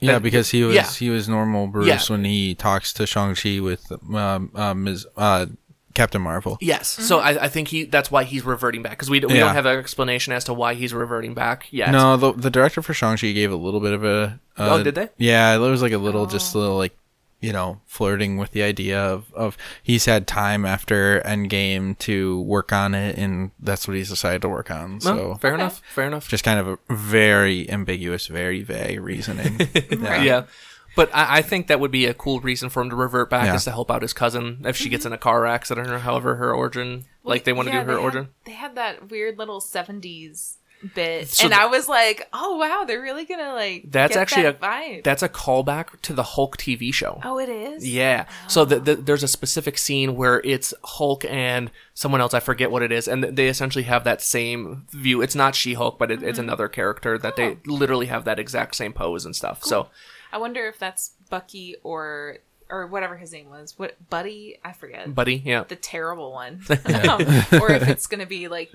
Yeah, 0.00 0.12
That- 0.14 0.22
because 0.22 0.50
he 0.50 0.62
was 0.64 0.74
yeah. 0.74 0.88
he 0.90 1.10
was 1.10 1.28
normal 1.28 1.66
Bruce 1.66 1.86
Yeah. 1.86 2.00
when 2.08 2.24
he 2.24 2.54
talks 2.54 2.92
to 2.94 3.06
Shang 3.06 3.34
Chi 3.34 3.60
with 3.60 3.90
um, 4.14 4.50
uh, 4.54 4.72
Ms. 4.74 5.06
Uh, 5.16 5.46
Captain 5.92 6.22
Marvel. 6.22 6.56
Yes. 6.60 6.86
So 6.88 7.18
I, 7.18 7.44
I 7.44 7.48
think 7.48 7.68
he 7.68 7.84
that's 7.84 8.10
why 8.10 8.22
he's 8.24 8.44
reverting 8.44 8.82
back 8.82 8.92
because 8.92 9.10
we, 9.10 9.18
we 9.20 9.34
Yeah. 9.34 9.40
don't 9.40 9.54
have 9.54 9.66
an 9.66 9.76
explanation 9.78 10.32
as 10.32 10.44
to 10.44 10.54
why 10.54 10.74
he's 10.74 10.94
reverting 10.94 11.34
back 11.34 11.66
yet. 11.72 11.90
No, 11.90 12.16
the 12.16 12.32
the 12.32 12.50
director 12.50 12.80
for 12.80 12.94
Shang 12.94 13.16
Chi 13.16 13.32
gave 13.32 13.50
a 13.52 13.56
little 13.56 13.80
bit 13.80 13.92
of 13.92 14.04
a. 14.04 14.40
Uh, 14.56 14.68
Oh, 14.78 14.82
did 14.82 14.94
they? 14.94 15.08
Yeah, 15.18 15.54
it 15.54 15.58
was 15.58 15.82
like 15.82 15.92
a 15.92 15.98
little, 15.98 16.26
just 16.26 16.54
a 16.54 16.58
little 16.58 16.76
like, 16.76 16.94
you 17.40 17.52
know, 17.52 17.80
flirting 17.86 18.36
with 18.36 18.50
the 18.52 18.62
idea 18.62 19.00
of 19.00 19.32
of 19.34 19.56
he's 19.82 20.04
had 20.04 20.26
time 20.26 20.66
after 20.66 21.20
Endgame 21.22 21.98
to 22.00 22.40
work 22.42 22.72
on 22.72 22.94
it, 22.94 23.16
and 23.16 23.50
that's 23.58 23.88
what 23.88 23.96
he's 23.96 24.10
decided 24.10 24.42
to 24.42 24.48
work 24.48 24.70
on. 24.70 24.94
No, 24.94 24.98
So 24.98 25.34
fair 25.36 25.54
enough. 25.54 25.82
Fair 25.92 26.06
enough. 26.06 26.28
just 26.28 26.44
kind 26.44 26.60
of 26.60 26.68
a 26.68 26.78
very 26.94 27.68
ambiguous, 27.70 28.26
very 28.26 28.62
vague 28.62 29.00
reasoning. 29.00 29.58
Right. 29.90 30.22
yeah. 30.22 30.44
But 30.96 31.14
I, 31.14 31.38
I 31.38 31.42
think 31.42 31.68
that 31.68 31.78
would 31.78 31.90
be 31.90 32.06
a 32.06 32.14
cool 32.14 32.40
reason 32.40 32.68
for 32.68 32.82
him 32.82 32.90
to 32.90 32.96
revert 32.96 33.30
back 33.30 33.46
Yeah. 33.46 33.54
is 33.54 33.64
to 33.64 33.70
help 33.70 33.90
out 33.90 34.02
his 34.02 34.12
cousin 34.12 34.62
if 34.64 34.76
she 34.76 34.88
gets 34.88 35.04
mm-hmm. 35.04 35.12
in 35.12 35.18
a 35.18 35.18
car 35.18 35.46
accident 35.46 35.88
or 35.88 36.00
however 36.00 36.36
her 36.36 36.52
origin, 36.52 37.04
like 37.22 37.44
they 37.44 37.52
want 37.52 37.68
to 37.68 37.72
do 37.72 37.78
her 37.78 37.84
they 37.84 37.94
origin. 37.94 38.24
Had, 38.24 38.32
they 38.44 38.52
had 38.52 38.74
that 38.74 39.10
weird 39.10 39.38
little 39.38 39.60
'70s 39.60 40.56
bit, 40.94 41.28
So 41.28 41.44
and 41.44 41.52
th- 41.52 41.62
I 41.62 41.66
was 41.66 41.88
like, 41.88 42.28
"Oh 42.32 42.56
wow, 42.56 42.84
they're 42.86 43.00
really 43.02 43.24
gonna 43.24 43.52
like." 43.54 43.84
That's 43.90 44.16
actually 44.16 44.42
that 44.42 44.56
a 44.56 44.58
vibe. 44.58 45.04
that's 45.04 45.22
a 45.22 45.28
callback 45.28 46.00
to 46.02 46.12
the 46.12 46.22
Hulk 46.22 46.56
TV 46.56 46.92
show. 46.92 47.20
oh, 47.24 47.38
it 47.38 47.48
is. 47.48 47.88
Yeah. 47.88 48.26
So 48.48 48.64
the, 48.64 48.80
the, 48.80 48.94
there's 48.96 49.22
a 49.22 49.28
specific 49.28 49.76
scene 49.78 50.16
where 50.16 50.40
it's 50.44 50.72
Hulk 50.84 51.24
and 51.26 51.70
someone 51.94 52.20
else. 52.20 52.34
I 52.34 52.40
forget 52.40 52.70
what 52.70 52.82
it 52.82 52.92
is, 52.92 53.06
and 53.08 53.22
they 53.24 53.48
essentially 53.48 53.84
have 53.84 54.04
that 54.04 54.22
same 54.22 54.86
view. 54.90 55.20
It's 55.22 55.34
not 55.34 55.54
She-Hulk, 55.54 55.98
but 55.98 56.10
it, 56.10 56.22
it's 56.22 56.38
Mm-hmm. 56.38 56.48
another 56.48 56.68
character 56.68 57.18
that 57.18 57.36
they 57.36 57.50
Oh. 57.50 57.56
literally 57.66 58.06
have 58.06 58.24
that 58.24 58.38
exact 58.38 58.74
same 58.74 58.92
pose 58.92 59.24
and 59.26 59.34
stuff. 59.36 59.62
So 59.64 59.88
I 60.32 60.38
wonder 60.38 60.66
if 60.66 60.78
that's 60.78 61.12
Bucky 61.28 61.76
or 61.82 62.38
or 62.72 62.86
whatever 62.86 63.16
his 63.16 63.32
name 63.32 63.50
was. 63.50 63.76
What 63.78 63.96
Buddy? 64.10 64.58
I 64.64 64.72
forget. 64.72 65.12
Buddy, 65.12 65.42
yeah. 65.44 65.64
the 65.64 65.74
terrible 65.76 66.32
one, 66.32 66.62
um, 66.70 67.20
or 67.60 67.72
if 67.72 67.88
it's 67.88 68.06
gonna 68.06 68.26
be 68.26 68.46
like 68.48 68.70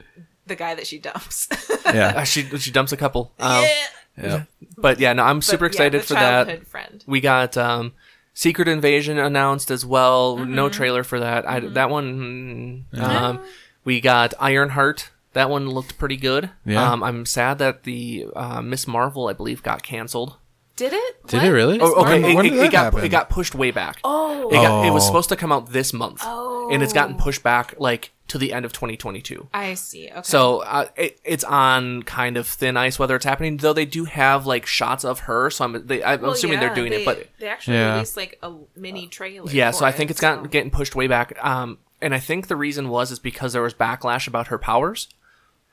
the 0.47 0.55
guy 0.55 0.75
that 0.75 0.87
she 0.87 0.99
dumps. 0.99 1.47
yeah, 1.85 2.13
Uh, 2.17 2.23
she 2.23 2.43
she 2.57 2.71
dumps 2.71 2.91
a 2.91 2.97
couple. 2.97 3.31
Um, 3.39 3.63
Yeah. 3.63 3.87
yeah. 4.21 4.43
But 4.77 4.99
yeah, 4.99 5.13
no, 5.13 5.23
I'm 5.23 5.37
But, 5.39 5.45
super 5.45 5.65
yeah, 5.65 5.69
excited 5.69 6.01
the 6.01 6.05
for 6.05 6.13
that. 6.15 6.45
childhood 6.47 6.67
Friend. 6.67 7.03
We 7.07 7.21
got 7.21 7.57
um, 7.57 7.93
Secret 8.33 8.67
Invasion 8.67 9.17
announced 9.17 9.71
as 9.71 9.85
well. 9.85 10.37
Mm-hmm. 10.37 10.53
No 10.55 10.69
trailer 10.69 11.03
for 11.03 11.19
that. 11.19 11.47
I, 11.47 11.59
that 11.61 11.89
one. 11.89 12.85
mm, 12.93 12.99
Um, 13.01 13.39
we 13.83 14.01
got 14.01 14.33
Ironheart. 14.39 15.11
That 15.33 15.49
one 15.49 15.69
looked 15.69 15.97
pretty 15.97 16.17
good. 16.17 16.49
Yeah. 16.65 16.91
Um, 16.91 17.03
I'm 17.03 17.25
sad 17.25 17.57
that 17.59 17.83
the 17.83 18.27
uh, 18.35 18.61
Miss 18.61 18.87
Marvel, 18.87 19.27
I 19.27 19.33
believe, 19.33 19.61
got 19.63 19.83
canceled. 19.83 20.37
Did 20.77 20.91
it? 20.93 21.27
Did 21.27 21.37
What? 21.37 21.45
it 21.45 21.51
really? 21.51 21.79
Oh, 21.81 21.93
okay. 22.03 22.21
When- 22.21 22.31
it, 22.31 22.35
when 22.35 22.45
it- 22.45 22.49
did 22.51 22.57
it 22.57 22.61
that 22.63 22.71
got 22.71 22.83
happen? 22.85 23.03
it 23.05 23.09
got 23.09 23.29
pushed 23.29 23.53
way 23.55 23.71
back. 23.71 23.99
Oh. 24.03 24.47
It, 24.49 24.53
got, 24.55 24.85
it 24.85 24.91
was 24.91 25.03
Oh. 25.03 25.07
supposed 25.07 25.29
to 25.29 25.35
come 25.35 25.51
out 25.51 25.71
this 25.71 25.91
month, 25.93 26.21
and 26.25 26.81
it's 26.83 26.93
gotten 26.93 27.15
pushed 27.15 27.43
back 27.43 27.75
like 27.79 28.11
to 28.27 28.37
the 28.39 28.51
end 28.53 28.65
of 28.65 28.73
2022. 28.73 29.47
I 29.53 29.75
see. 29.75 30.09
Okay. 30.09 30.21
So 30.23 30.59
uh, 30.61 30.87
it, 30.95 31.19
it's 31.23 31.43
on 31.43 32.01
kind 32.03 32.37
of 32.37 32.47
thin 32.47 32.75
ice 32.77 32.97
whether 32.97 33.15
it's 33.15 33.25
happening. 33.25 33.57
Though 33.57 33.73
they 33.73 33.85
do 33.85 34.05
have 34.05 34.45
like 34.47 34.65
shots 34.65 35.05
of 35.05 35.19
her, 35.21 35.49
so 35.51 35.65
I'm 35.65 35.85
they, 35.85 36.03
I'm 36.03 36.21
Well, 36.21 36.31
assuming 36.31 36.55
yeah, 36.55 36.67
they're 36.67 36.75
doing 36.75 36.91
they, 36.91 37.01
it. 37.03 37.05
But 37.05 37.27
they 37.39 37.47
actually 37.47 37.77
Yeah. 37.77 37.93
released 37.93 38.17
like 38.17 38.39
a 38.41 38.53
mini 38.75 39.07
trailer. 39.07 39.51
yeah, 39.51 39.71
for 39.71 39.77
so 39.77 39.85
I 39.85 39.89
it, 39.89 39.95
think 39.95 40.09
it's 40.11 40.19
gotten 40.21 40.45
so- 40.45 40.49
getting 40.49 40.71
pushed 40.71 40.95
way 40.95 41.07
back. 41.07 41.37
Um, 41.43 41.77
and 42.01 42.13
I 42.15 42.19
think 42.19 42.47
the 42.47 42.55
reason 42.55 42.89
was 42.89 43.11
is 43.11 43.19
because 43.19 43.53
there 43.53 43.61
was 43.61 43.73
backlash 43.73 44.27
about 44.27 44.47
her 44.47 44.57
powers. 44.57 45.07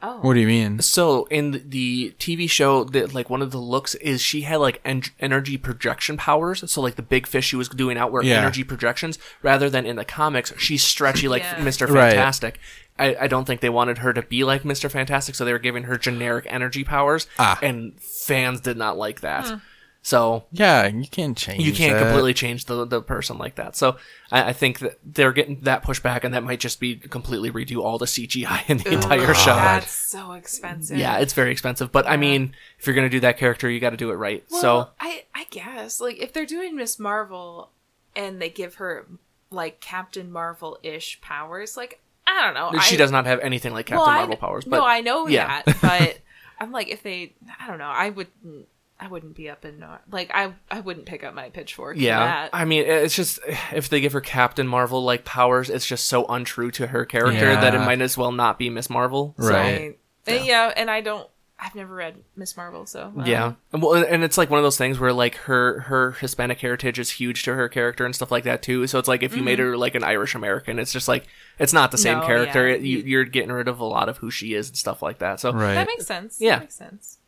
Oh. 0.05 0.19
What 0.21 0.35
do 0.35 0.41
you 0.41 0.47
mean? 0.49 0.81
So 0.81 1.27
in 1.27 1.53
the- 1.53 1.59
the 1.65 2.15
TV 2.19 2.51
show, 2.51 2.83
that 2.85 3.15
like 3.15 3.31
one 3.31 3.41
of 3.41 3.53
the 3.53 3.59
looks 3.59 3.95
is 3.97 4.21
she 4.21 4.43
had 4.43 4.57
like 4.57 4.81
en- 4.85 5.03
energy 5.21 5.57
projection 5.57 6.17
powers. 6.17 6.69
So 6.71 6.81
like 6.81 6.97
the 6.97 7.03
big 7.03 7.27
fish 7.27 7.47
she 7.47 7.57
was 7.57 7.69
doing 7.69 7.97
out 7.97 8.11
were 8.11 8.23
Yeah. 8.23 8.39
energy 8.39 8.65
projections, 8.65 9.19
rather 9.43 9.71
than 9.71 9.87
in 9.87 9.97
the 9.97 10.05
comics 10.05 10.53
she's 10.59 10.83
stretchy 10.83 11.29
like 11.29 11.43
Yeah. 11.43 11.63
Mister 11.63 11.87
Right. 11.87 12.11
Fantastic. 12.15 12.59
I, 12.99 13.17
I 13.23 13.27
don't 13.27 13.47
think 13.47 13.61
they 13.61 13.71
wanted 13.71 13.99
her 13.99 14.13
to 14.13 14.23
be 14.23 14.45
like 14.45 14.65
Mister 14.65 14.89
Fantastic, 14.89 15.35
so 15.35 15.45
they 15.45 15.53
were 15.53 15.59
giving 15.59 15.85
her 15.85 15.97
generic 15.97 16.47
energy 16.49 16.85
powers, 16.85 17.27
Ah. 17.39 17.59
and 17.63 17.93
fans 18.01 18.61
did 18.61 18.77
not 18.77 18.99
like 18.99 19.21
that. 19.21 19.61
So 20.05 20.45
Yeah, 20.51 20.89
you 20.89 21.07
can't 21.07 21.37
change. 21.37 21.63
you 21.63 21.73
can't 21.73 21.97
that. 21.97 22.03
completely 22.05 22.35
change 22.35 22.65
the, 22.65 22.85
the 22.85 23.01
person 23.01 23.39
like 23.39 23.55
that. 23.55 23.77
So 23.77 23.97
I, 24.33 24.49
I 24.49 24.53
think 24.53 24.81
that 24.81 24.99
they're 25.05 25.33
getting 25.33 25.61
that 25.61 25.85
pushback, 25.85 26.25
and 26.25 26.35
that 26.35 26.43
might 26.43 26.59
just 26.59 26.81
be 26.81 26.97
completely 26.97 27.53
redo 27.53 27.83
all 27.83 27.99
the 27.99 28.07
CGI 28.07 28.69
in 28.69 28.79
the 28.79 28.93
entire 28.95 29.33
show. 29.33 29.55
That's 29.55 29.93
so 29.93 30.33
expensive. 30.33 30.99
Yeah, 30.99 31.19
it's 31.19 31.33
very 31.33 31.53
expensive, 31.53 31.93
but 31.93 32.09
I 32.09 32.17
mean, 32.17 32.55
if 32.81 32.87
you're 32.87 32.97
gonna 32.97 33.09
do 33.09 33.21
that 33.21 33.39
character, 33.39 33.71
you 33.71 33.79
got 33.79 33.91
to 33.91 33.97
do 33.97 34.11
it 34.11 34.15
right. 34.15 34.45
Well, 34.51 34.61
so 34.61 34.89
I 34.99 35.25
I 35.35 35.47
guess 35.51 36.01
like 36.01 36.19
if 36.19 36.33
they're 36.33 36.47
doing 36.47 36.75
Miss 36.75 36.99
Marvel 36.99 37.71
and 38.17 38.43
they 38.43 38.51
give 38.51 38.75
her 38.77 39.07
like 39.51 39.81
Captain 39.81 40.33
Marvel 40.33 40.79
ish 40.83 41.21
powers, 41.21 41.77
like 41.77 42.01
I 42.27 42.41
don't 42.43 42.55
know. 42.55 42.79
she 42.81 42.97
I, 42.97 42.99
does 42.99 43.13
not 43.13 43.27
have 43.27 43.39
anything 43.41 43.73
like 43.73 43.87
Captain 43.87 44.01
well, 44.01 44.09
I- 44.09 44.19
Marvel 44.19 44.37
powers. 44.37 44.65
But 44.65 44.79
no, 44.79 44.85
I 44.85 45.01
know 45.01 45.29
yeah. 45.29 45.63
that, 45.65 45.79
but 45.81 46.19
I'm 46.61 46.73
like 46.73 46.89
if 46.89 47.03
they, 47.05 47.35
I 47.61 47.69
don't 47.69 47.79
know, 47.79 47.85
I 47.85 48.11
wouldn't. 48.11 48.67
I 49.03 49.09
wouldn't 49.09 49.35
be 49.35 49.51
up 49.51 49.65
in 49.65 49.81
Nor- 49.81 50.01
like 50.11 50.31
I 50.33 50.53
I 50.71 50.79
wouldn't 50.81 51.07
pick 51.07 51.25
up 51.25 51.35
my 51.35 51.51
pitchfork. 51.51 51.97
for 51.97 52.01
yeah, 52.03 52.21
that. 52.21 52.51
I 52.53 52.65
mean, 52.65 52.85
it's 52.87 53.17
just 53.17 53.41
if 53.73 53.89
they 53.89 54.01
give 54.01 54.13
her 54.13 54.21
Captain 54.21 54.69
Marvel 54.69 55.03
like 55.03 55.25
powers, 55.25 55.69
it's 55.71 55.87
just 55.87 56.05
so 56.07 56.25
untrue 56.27 56.71
to 56.73 56.87
her 56.87 57.05
character 57.05 57.55
that 57.55 57.75
it 57.75 57.81
might 57.81 58.01
as 58.01 58.17
well 58.17 58.31
not 58.33 58.59
be 58.59 58.71
Miss 58.71 58.89
Marvel. 58.89 59.35
So- 59.41 59.49
Right. 59.49 59.63
Right. 59.63 59.99
And, 60.39 60.47
yeah, 60.47 60.73
and 60.77 60.89
I 60.89 61.01
don't. 61.01 61.29
I've 61.65 61.75
never 61.77 61.95
read 61.95 62.17
Miss 62.35 62.57
Marvel, 62.57 62.87
so 62.87 63.13
uh, 63.19 63.25
Yeah, 63.25 63.53
and 63.73 63.81
well, 63.83 63.95
and 63.95 64.25
it's 64.25 64.37
like 64.39 64.51
one 64.51 64.59
of 64.59 64.65
those 64.65 64.77
things 64.79 64.99
where 64.99 65.13
like 65.13 65.37
her 65.37 65.81
her 65.81 66.13
Hispanic 66.13 66.59
heritage 66.61 66.99
is 66.99 67.11
huge 67.11 67.43
to 67.45 67.55
her 67.55 67.69
character 67.69 68.05
and 68.05 68.15
stuff 68.15 68.33
like 68.33 68.43
that 68.45 68.63
too. 68.63 68.87
So 68.89 68.99
it's 68.99 69.07
like 69.07 69.23
if 69.23 69.37
you 69.37 69.43
made 69.45 69.61
her 69.61 69.77
like 69.77 69.95
an 69.95 70.03
Irish 70.03 70.35
American, 70.35 70.79
it's 70.81 70.93
just 70.93 71.07
like 71.09 71.27
it's 71.61 71.73
not 71.73 71.91
the 71.93 71.99
same 71.99 72.19
No, 72.19 72.27
character. 72.27 72.69
yeah. 72.69 72.77
You, 72.77 72.99
you're 72.99 73.25
getting 73.25 73.53
rid 73.53 73.69
of 73.69 73.79
a 73.79 73.85
lot 73.85 74.09
of 74.09 74.17
who 74.19 74.29
she 74.31 74.55
is 74.55 74.69
and 74.69 74.77
stuff 74.77 75.03
like 75.03 75.19
that. 75.19 75.39
So 75.39 75.53
Right. 75.53 75.75
that 75.75 75.87
makes 75.87 76.05
sense. 76.07 76.41
Yeah. 76.41 76.57
that 76.57 76.61
makes 76.63 76.75
sense. 76.75 77.19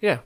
yeah, 0.00 0.18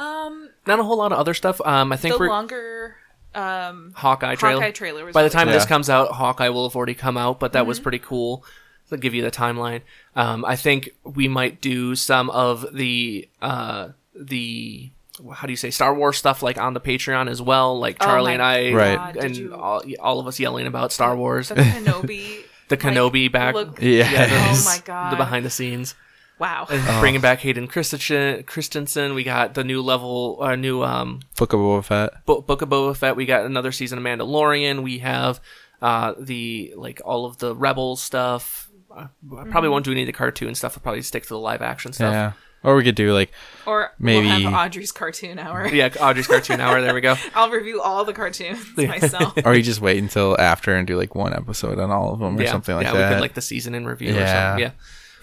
Um, 0.00 0.50
not 0.66 0.78
a 0.80 0.82
whole 0.84 0.96
lot 0.96 1.12
of 1.12 1.18
other 1.18 1.34
stuff. 1.34 1.60
Um, 1.60 1.92
I 1.92 1.96
think 1.96 2.14
the 2.14 2.20
we're 2.20 2.28
longer 2.28 2.96
um 3.34 3.92
Hawkeye 3.94 4.34
trailer. 4.34 4.60
Hawkeye 4.60 4.70
trailer 4.72 5.04
was 5.04 5.14
By 5.14 5.22
the 5.22 5.26
really 5.26 5.34
time 5.34 5.46
good. 5.48 5.54
this 5.54 5.66
comes 5.66 5.88
out, 5.88 6.12
Hawkeye 6.12 6.48
will 6.48 6.68
have 6.68 6.74
already 6.74 6.94
come 6.94 7.16
out, 7.16 7.38
but 7.38 7.52
that 7.52 7.60
Mm-hmm. 7.60 7.68
was 7.68 7.80
pretty 7.80 7.98
cool. 8.00 8.44
To 8.90 8.96
give 8.96 9.14
you 9.14 9.22
the 9.22 9.30
timeline, 9.30 9.82
um, 10.16 10.44
I 10.44 10.56
think 10.56 10.90
we 11.04 11.28
might 11.28 11.60
do 11.60 11.94
some 11.94 12.28
of 12.30 12.66
the 12.74 13.28
uh, 13.40 13.90
the 14.16 14.90
how 15.32 15.46
do 15.46 15.52
you 15.52 15.56
say 15.56 15.70
Star 15.70 15.94
Wars 15.94 16.16
stuff 16.18 16.42
like 16.42 16.58
on 16.58 16.74
the 16.74 16.80
Patreon 16.80 17.30
as 17.30 17.40
well, 17.40 17.78
like 17.78 17.98
Oh 18.00 18.06
Charlie 18.06 18.30
my 18.30 18.32
and 18.32 18.42
I, 18.42 18.72
Right. 18.72 18.96
God, 18.96 19.14
did 19.14 19.24
and 19.24 19.36
you- 19.36 19.54
all, 19.54 19.82
all 20.00 20.18
of 20.18 20.26
us 20.26 20.40
yelling 20.40 20.66
about 20.66 20.90
Star 20.90 21.14
Wars, 21.14 21.48
the 21.50 21.54
Kenobi, 21.56 22.38
the 22.66 22.76
Kenobi 22.76 23.30
back, 23.30 23.54
look- 23.54 23.78
Yes. 23.80 24.66
oh 24.66 24.68
my 24.68 24.82
god, 24.84 25.12
the 25.12 25.16
behind 25.16 25.44
the 25.46 25.50
scenes, 25.50 25.94
wow, 26.40 26.66
bringing 27.00 27.20
back 27.20 27.40
Hayden 27.40 27.68
Christensen. 27.68 28.42
Christensen, 28.44 29.14
we 29.14 29.22
got 29.22 29.54
the 29.54 29.62
new 29.62 29.80
level, 29.82 30.38
uh, 30.40 30.56
new 30.56 30.82
um, 30.82 31.20
Book 31.36 31.52
of 31.52 31.60
Boba 31.60 31.84
Fett. 31.84 32.24
Bo- 32.26 32.40
Book 32.40 32.62
of 32.62 32.68
Boba 32.68 32.96
Fett. 32.96 33.14
We 33.14 33.26
got 33.26 33.44
another 33.44 33.70
season 33.70 33.98
of 33.98 34.04
Mandalorian. 34.04 34.82
We 34.82 34.98
have 34.98 35.40
uh, 35.82 36.14
the 36.18 36.72
like 36.76 37.00
all 37.04 37.26
of 37.26 37.38
the 37.38 37.54
Rebels 37.54 38.02
stuff. 38.02 38.70
Uh, 38.90 39.06
I 39.38 39.44
probably 39.44 39.68
won't 39.70 39.84
do 39.84 39.92
any 39.92 40.02
of 40.02 40.06
the 40.06 40.12
cartoon 40.12 40.54
stuff. 40.56 40.76
I'll 40.76 40.82
probably 40.82 41.02
stick 41.02 41.22
to 41.24 41.28
the 41.28 41.38
live 41.38 41.62
action 41.62 41.92
stuff. 41.92 42.12
Yeah. 42.12 42.32
Or 42.62 42.76
we 42.76 42.84
could 42.84 42.94
do 42.94 43.14
like 43.14 43.30
or 43.64 43.90
Maybe- 43.98 44.26
we'll 44.26 44.38
have 44.50 44.52
Audrey's 44.52 44.92
cartoon 44.92 45.38
hour. 45.38 45.66
Yeah, 45.68 45.88
Audrey's 45.98 46.26
cartoon 46.26 46.60
hour. 46.60 46.80
There 46.82 46.92
we 46.92 47.00
go. 47.00 47.14
I'll 47.34 47.48
review 47.50 47.80
all 47.80 48.04
the 48.04 48.12
cartoons 48.12 48.66
myself. 48.76 49.32
or 49.46 49.54
you 49.54 49.62
just 49.62 49.80
wait 49.80 49.96
until 49.96 50.38
after 50.38 50.74
and 50.76 50.86
do 50.86 50.96
like 50.98 51.14
one 51.14 51.32
episode 51.32 51.78
on 51.78 51.90
all 51.90 52.12
of 52.12 52.18
them 52.18 52.36
or 52.36 52.42
yeah, 52.42 52.50
something 52.50 52.74
like 52.74 52.84
yeah, 52.86 52.92
that. 52.92 52.98
Yeah, 52.98 53.08
we 53.08 53.14
could 53.14 53.20
like 53.22 53.34
the 53.34 53.40
season 53.40 53.74
in 53.74 53.86
review 53.86 54.10
or 54.14 54.18
Yeah. 54.18 54.50
something. 54.50 54.62
Yeah, 54.64 54.70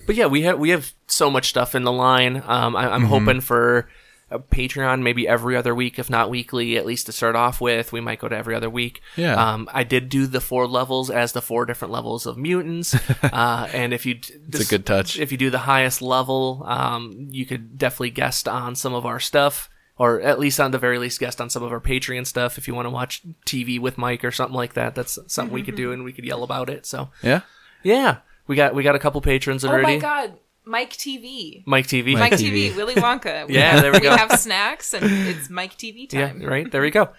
but 0.07 0.15
yeah, 0.15 0.25
we 0.25 0.41
have 0.41 0.57
we 0.57 0.69
have 0.71 0.93
so 1.05 1.29
much 1.29 1.49
stuff 1.49 1.75
in 1.75 1.83
the 1.83 1.91
line. 1.91 2.41
Um, 2.45 2.75
I, 2.75 2.85
Mm-hmm. 2.85 2.93
I'm 2.93 3.03
hoping 3.05 3.41
for 3.41 3.87
a 4.29 4.39
Patreon 4.39 5.03
maybe 5.03 5.27
every 5.27 5.55
other 5.55 5.73
week, 5.73 5.99
if 5.99 6.09
not 6.09 6.29
weekly, 6.29 6.77
at 6.77 6.85
least 6.85 7.05
to 7.05 7.11
start 7.11 7.35
off 7.35 7.61
with. 7.61 7.93
We 7.93 8.01
might 8.01 8.19
go 8.19 8.27
to 8.27 8.35
every 8.35 8.55
other 8.55 8.69
week. 8.69 9.01
Yeah. 9.15 9.35
Um, 9.35 9.69
I 9.71 9.83
did 9.83 10.09
do 10.09 10.27
the 10.27 10.41
four 10.41 10.67
levels 10.67 11.09
as 11.09 11.31
the 11.31 11.41
four 11.41 11.65
different 11.65 11.93
levels 11.93 12.25
of 12.25 12.37
mutants. 12.37 12.93
uh, 13.23 13.69
and 13.73 13.93
if 13.93 14.05
you, 14.05 14.15
It's 14.49 14.59
a 14.59 14.65
good 14.65 14.85
touch. 14.85 15.17
If 15.17 15.31
you 15.31 15.37
do 15.37 15.49
the 15.49 15.59
highest 15.59 16.01
level, 16.01 16.63
um, 16.65 17.29
you 17.31 17.45
could 17.45 17.77
definitely 17.77 18.09
guest 18.09 18.47
on 18.49 18.75
some 18.75 18.93
of 18.93 19.05
our 19.05 19.19
stuff. 19.19 19.69
Or 19.99 20.21
at 20.21 20.39
least 20.39 20.59
on 20.59 20.71
the 20.71 20.77
very 20.77 20.99
least, 20.99 21.19
guest 21.19 21.41
on 21.41 21.49
some 21.49 21.63
of 21.63 21.71
our 21.71 21.79
Patreon 21.79 22.27
stuff. 22.27 22.59
If 22.59 22.67
you 22.67 22.75
want 22.75 22.85
to 22.85 22.91
watch 22.91 23.23
TV 23.47 23.79
with 23.79 23.97
Mike 23.97 24.23
or 24.23 24.31
something 24.31 24.55
like 24.55 24.73
that, 24.73 24.93
that's 24.93 25.17
something 25.27 25.53
we 25.53 25.63
could 25.63 25.75
do, 25.75 25.91
and 25.91 26.03
we 26.03 26.11
could 26.13 26.23
yell 26.25 26.43
about 26.43 26.69
it. 26.69 26.85
So 26.85 27.09
yeah. 27.23 27.41
yeah, 27.81 28.17
we 28.47 28.55
got 28.55 28.73
we 28.73 28.83
got 28.83 28.95
a 28.95 28.99
couple 28.99 29.21
patrons 29.21 29.63
already. 29.65 29.83
oh 29.83 29.85
already. 29.87 29.97
my 29.97 30.01
god, 30.27 30.39
Mike 30.65 30.93
TV. 30.93 31.63
Mike 31.65 31.87
TV. 31.87 32.13
Mike 32.13 32.31
Mike 32.31 32.39
TV. 32.39 32.69
TV, 32.71 32.75
Willy 32.75 32.95
Wonka. 32.95 33.45
We 33.47 33.55
Yeah, 33.55 33.71
have, 33.71 33.81
there 33.81 33.91
we 33.91 33.99
go. 33.99 34.11
We 34.11 34.17
have 34.17 34.39
snacks 34.39 34.93
and 34.93 35.05
it's 35.05 35.49
Mike 35.49 35.77
TV 35.77 36.07
yeah, 36.11 36.27
time. 36.29 36.41
right 36.43 36.69
there 36.71 36.81
we 36.81 36.91
go. 36.91 37.09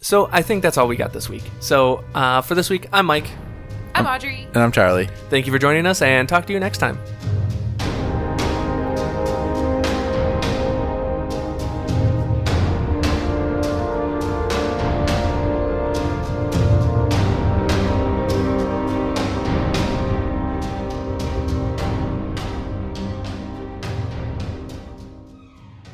So 0.00 0.28
I 0.30 0.42
think 0.42 0.62
that's 0.62 0.76
all 0.78 0.88
we 0.88 0.96
got 0.96 1.12
this 1.12 1.28
week. 1.28 1.44
So 1.60 2.04
uh, 2.14 2.42
for 2.42 2.54
this 2.54 2.68
week, 2.70 2.86
I'm 2.92 3.06
Mike. 3.06 3.28
I'm 3.94 4.06
Audrey. 4.06 4.46
And 4.54 4.58
I'm 4.58 4.72
Charlie. 4.72 5.08
Thank 5.30 5.46
you 5.46 5.52
for 5.52 5.58
joining 5.58 5.86
us, 5.86 6.02
and 6.02 6.28
talk 6.28 6.46
to 6.46 6.52
you 6.52 6.60
next 6.60 6.78
time. 6.78 6.98